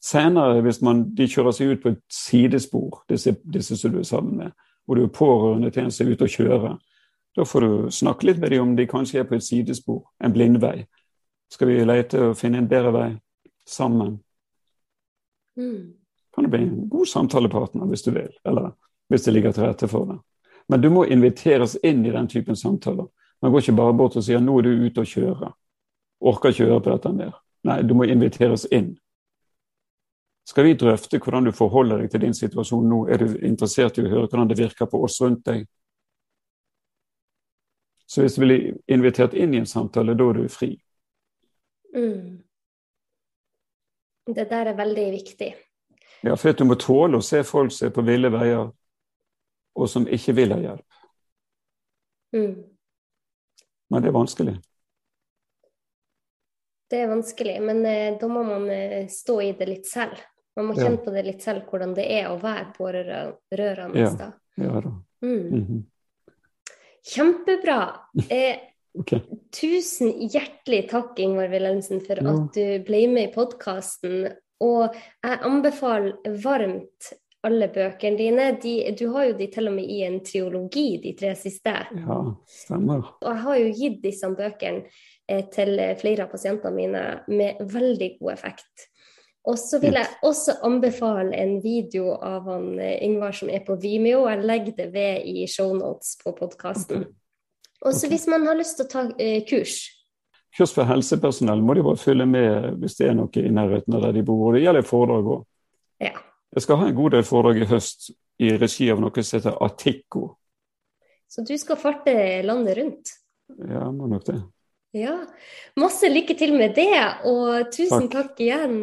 Senere, 0.03 0.61
hvis 0.65 0.81
man, 0.83 1.03
de 1.15 1.27
kjører 1.29 1.55
seg 1.55 1.73
ut 1.73 1.83
på 1.83 1.93
et 1.93 2.01
sidespor, 2.11 3.03
disse, 3.09 3.35
disse 3.43 3.77
som 3.79 3.93
du 3.93 4.01
er 4.01 4.07
sammen 4.07 4.39
med, 4.41 4.55
og 4.87 4.97
du 4.97 5.03
er 5.03 5.13
pårørende 5.15 5.71
til 5.71 5.85
en 5.85 5.93
som 5.93 6.07
er 6.07 6.17
ute 6.17 6.27
og 6.27 6.33
kjører, 6.33 6.73
da 7.35 7.45
får 7.47 7.61
du 7.61 7.91
snakke 7.91 8.27
litt 8.27 8.41
med 8.41 8.51
dem 8.51 8.65
om 8.65 8.75
de 8.77 8.87
kanskje 8.89 9.21
er 9.21 9.29
på 9.29 9.37
et 9.37 9.45
sidespor, 9.45 10.03
en 10.23 10.33
blindvei. 10.33 10.83
Skal 11.53 11.69
vi 11.69 11.85
lete 11.85 12.19
og 12.29 12.37
finne 12.37 12.61
en 12.61 12.69
bedre 12.69 12.91
vei 12.93 13.07
sammen? 13.69 14.17
Mm. 15.57 15.93
Kan 16.33 16.43
du 16.43 16.49
bli 16.49 16.61
en 16.65 16.89
god 16.89 17.09
samtalepartner 17.09 17.89
hvis 17.89 18.05
du 18.05 18.11
vil, 18.11 18.29
eller 18.45 18.73
hvis 19.09 19.25
det 19.25 19.33
ligger 19.33 19.51
til 19.53 19.67
rette 19.67 19.87
for 19.87 20.09
det. 20.09 20.19
Men 20.67 20.81
du 20.81 20.89
må 20.89 21.05
inviteres 21.05 21.75
inn 21.83 22.05
i 22.05 22.13
den 22.13 22.27
typen 22.27 22.57
samtaler. 22.57 23.07
Man 23.43 23.51
går 23.51 23.59
ikke 23.59 23.75
bare 23.75 23.93
bort 23.93 24.15
og 24.15 24.23
sier 24.23 24.39
'nå 24.39 24.57
er 24.59 24.61
du 24.63 24.85
ute 24.85 25.01
og 25.01 25.07
kjører'. 25.07 25.53
Orker 26.21 26.49
ikke 26.49 26.65
høre 26.65 26.81
på 26.81 26.91
dette 26.91 27.09
mer. 27.11 27.33
Nei, 27.63 27.81
du 27.81 27.93
må 27.93 28.03
inviteres 28.07 28.63
inn. 28.71 28.93
Skal 30.47 30.63
vi 30.63 30.77
drøfte 30.79 31.19
hvordan 31.19 31.43
du 31.43 31.51
forholder 31.51 31.97
deg 31.97 32.11
til 32.11 32.21
din 32.21 32.33
situasjon 32.33 32.87
nå? 32.89 33.01
Er 33.11 33.17
du 33.17 33.37
interessert 33.43 33.97
i 33.97 34.05
å 34.05 34.09
høre 34.09 34.27
hvordan 34.27 34.47
det 34.47 34.57
virker 34.57 34.87
på 34.87 35.03
oss 35.03 35.19
rundt 35.21 35.45
deg? 35.45 35.67
Så 38.07 38.21
hvis 38.21 38.35
du 38.35 38.41
blir 38.45 38.77
invitert 38.87 39.33
inn 39.33 39.53
i 39.53 39.59
en 39.59 39.67
samtale, 39.67 40.15
da 40.15 40.29
er 40.29 40.39
du 40.39 40.49
fri. 40.49 40.71
Mm. 41.95 42.43
Det 44.35 44.49
der 44.49 44.71
er 44.71 44.77
veldig 44.77 45.11
viktig. 45.11 45.55
Ja, 46.23 46.35
for 46.35 46.55
du 46.55 46.63
må 46.63 46.75
tåle 46.79 47.19
å 47.19 47.25
se 47.25 47.43
folk 47.43 47.71
som 47.75 47.89
er 47.89 47.95
på 47.95 48.07
ville 48.07 48.31
veier, 48.31 48.69
og 49.75 49.89
som 49.89 50.07
ikke 50.07 50.35
vil 50.39 50.55
ha 50.55 50.59
hjelp. 50.63 51.01
Mm. 52.31 52.72
Men 53.93 54.01
det 54.01 54.09
er 54.09 54.15
vanskelig. 54.15 54.53
Det 56.89 56.99
er 57.01 57.09
vanskelig, 57.09 57.55
men 57.61 57.85
eh, 57.85 58.15
da 58.21 58.27
må 58.29 58.43
man 58.45 58.67
eh, 58.69 59.07
stå 59.09 59.39
i 59.41 59.51
det 59.57 59.69
litt 59.69 59.87
selv. 59.89 60.19
Man 60.57 60.69
må 60.69 60.75
kjenne 60.77 60.99
ja. 60.99 61.03
på 61.05 61.13
det 61.13 61.23
litt 61.25 61.41
selv, 61.45 61.63
hvordan 61.69 61.95
det 61.97 62.05
er 62.13 62.29
å 62.29 62.37
være 62.41 62.67
pårørende. 62.75 63.97
Ja. 63.97 64.29
ja 64.61 64.81
da. 64.83 64.91
Mm. 65.23 65.39
Mm 65.39 65.65
-hmm. 65.65 65.81
Kjempebra. 67.15 67.79
Eh, 68.29 68.57
okay. 68.99 69.19
Tusen 69.61 70.13
hjertelig 70.29 70.89
takk, 70.89 71.19
Ingvar 71.19 71.49
Wilhelmsen, 71.49 72.01
for 72.01 72.21
ja. 72.21 72.29
at 72.33 72.53
du 72.53 72.85
ble 72.85 73.07
med 73.07 73.29
i 73.29 73.33
podkasten. 73.33 74.27
Og 74.61 74.95
jeg 75.23 75.39
anbefaler 75.41 76.37
varmt 76.43 77.13
alle 77.47 77.67
bøkene 77.73 78.19
dine. 78.19 78.45
De, 78.63 78.75
du 78.97 79.07
har 79.15 79.29
jo 79.29 79.35
de 79.39 79.49
til 79.51 79.69
og 79.69 79.75
med 79.75 79.89
i 79.91 80.01
en 80.07 80.19
triologi, 80.25 80.87
de 81.03 81.13
tre 81.19 81.33
siste. 81.39 81.73
Ja, 81.99 82.19
stemmer. 82.49 83.11
Og 83.21 83.29
jeg 83.29 83.43
har 83.47 83.59
jo 83.59 83.75
gitt 83.81 83.99
disse 84.05 84.31
bøkene 84.37 84.85
eh, 85.27 85.43
til 85.53 85.75
flere 86.01 86.27
av 86.27 86.33
pasientene 86.33 86.75
mine 86.77 87.05
med 87.31 87.61
veldig 87.73 88.11
god 88.21 88.35
effekt. 88.37 88.89
Og 89.43 89.57
så 89.59 89.79
vil 89.83 89.97
jeg 89.99 90.07
også 90.23 90.55
anbefale 90.63 91.35
en 91.35 91.57
video 91.63 92.13
av 92.15 92.47
han 92.47 92.79
eh, 92.79 92.95
Ingvar 93.03 93.35
som 93.35 93.51
er 93.51 93.65
på 93.65 93.75
Vimeo. 93.81 94.23
Jeg 94.29 94.47
legger 94.47 94.77
det 94.77 94.87
ved 94.93 95.27
i 95.27 95.43
shownotes 95.51 96.15
på 96.23 96.31
podkasten. 96.37 97.09
Og 97.83 97.91
så 97.91 98.07
hvis 98.07 98.29
man 98.31 98.47
har 98.47 98.55
lyst 98.55 98.79
til 98.79 98.87
å 98.87 98.91
ta 98.93 99.03
eh, 99.19 99.43
kurs 99.47 99.81
Kurs 100.53 100.69
for 100.69 100.85
helsepersonell 100.85 101.63
må 101.65 101.73
de 101.73 101.81
bare 101.81 101.97
følge 101.97 102.27
med 102.29 102.77
hvis 102.77 102.99
det 102.99 103.07
er 103.09 103.15
noe 103.17 103.41
i 103.41 103.49
nærheten 103.49 103.95
av 103.97 104.03
der 104.05 104.13
de 104.13 104.21
bor. 104.27 104.45
Og 104.47 104.55
det 104.55 104.61
gjelder 104.61 104.85
foredrag 104.85 105.29
òg. 105.35 105.41
Ja. 106.03 106.13
Jeg 106.53 106.61
skal 106.61 106.77
ha 106.77 106.87
en 106.87 106.95
god 106.95 107.15
del 107.15 107.23
foredrag 107.25 107.63
i 107.63 107.69
høst 107.69 108.11
i 108.43 108.51
regi 108.61 108.89
av 108.93 109.01
noe 109.01 109.23
som 109.25 109.39
heter 109.39 109.55
Atikko. 109.65 110.25
Så 111.29 111.41
du 111.47 111.55
skal 111.57 111.79
farte 111.81 112.13
landet 112.45 112.77
rundt? 112.77 113.13
Ja, 113.57 113.87
må 113.89 114.09
nok 114.11 114.27
det. 114.27 114.37
Ja. 114.93 115.15
Masse 115.81 116.09
lykke 116.13 116.37
til 116.37 116.53
med 116.53 116.75
det, 116.77 116.93
og 117.25 117.73
tusen 117.73 118.05
takk, 118.05 118.35
takk 118.35 118.43
igjen. 118.45 118.77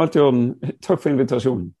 Alt 0.00 0.16
i 0.16 0.24
orden. 0.24 0.46
Takk 0.80 1.02
for 1.02 1.12
invitasjonen. 1.12 1.74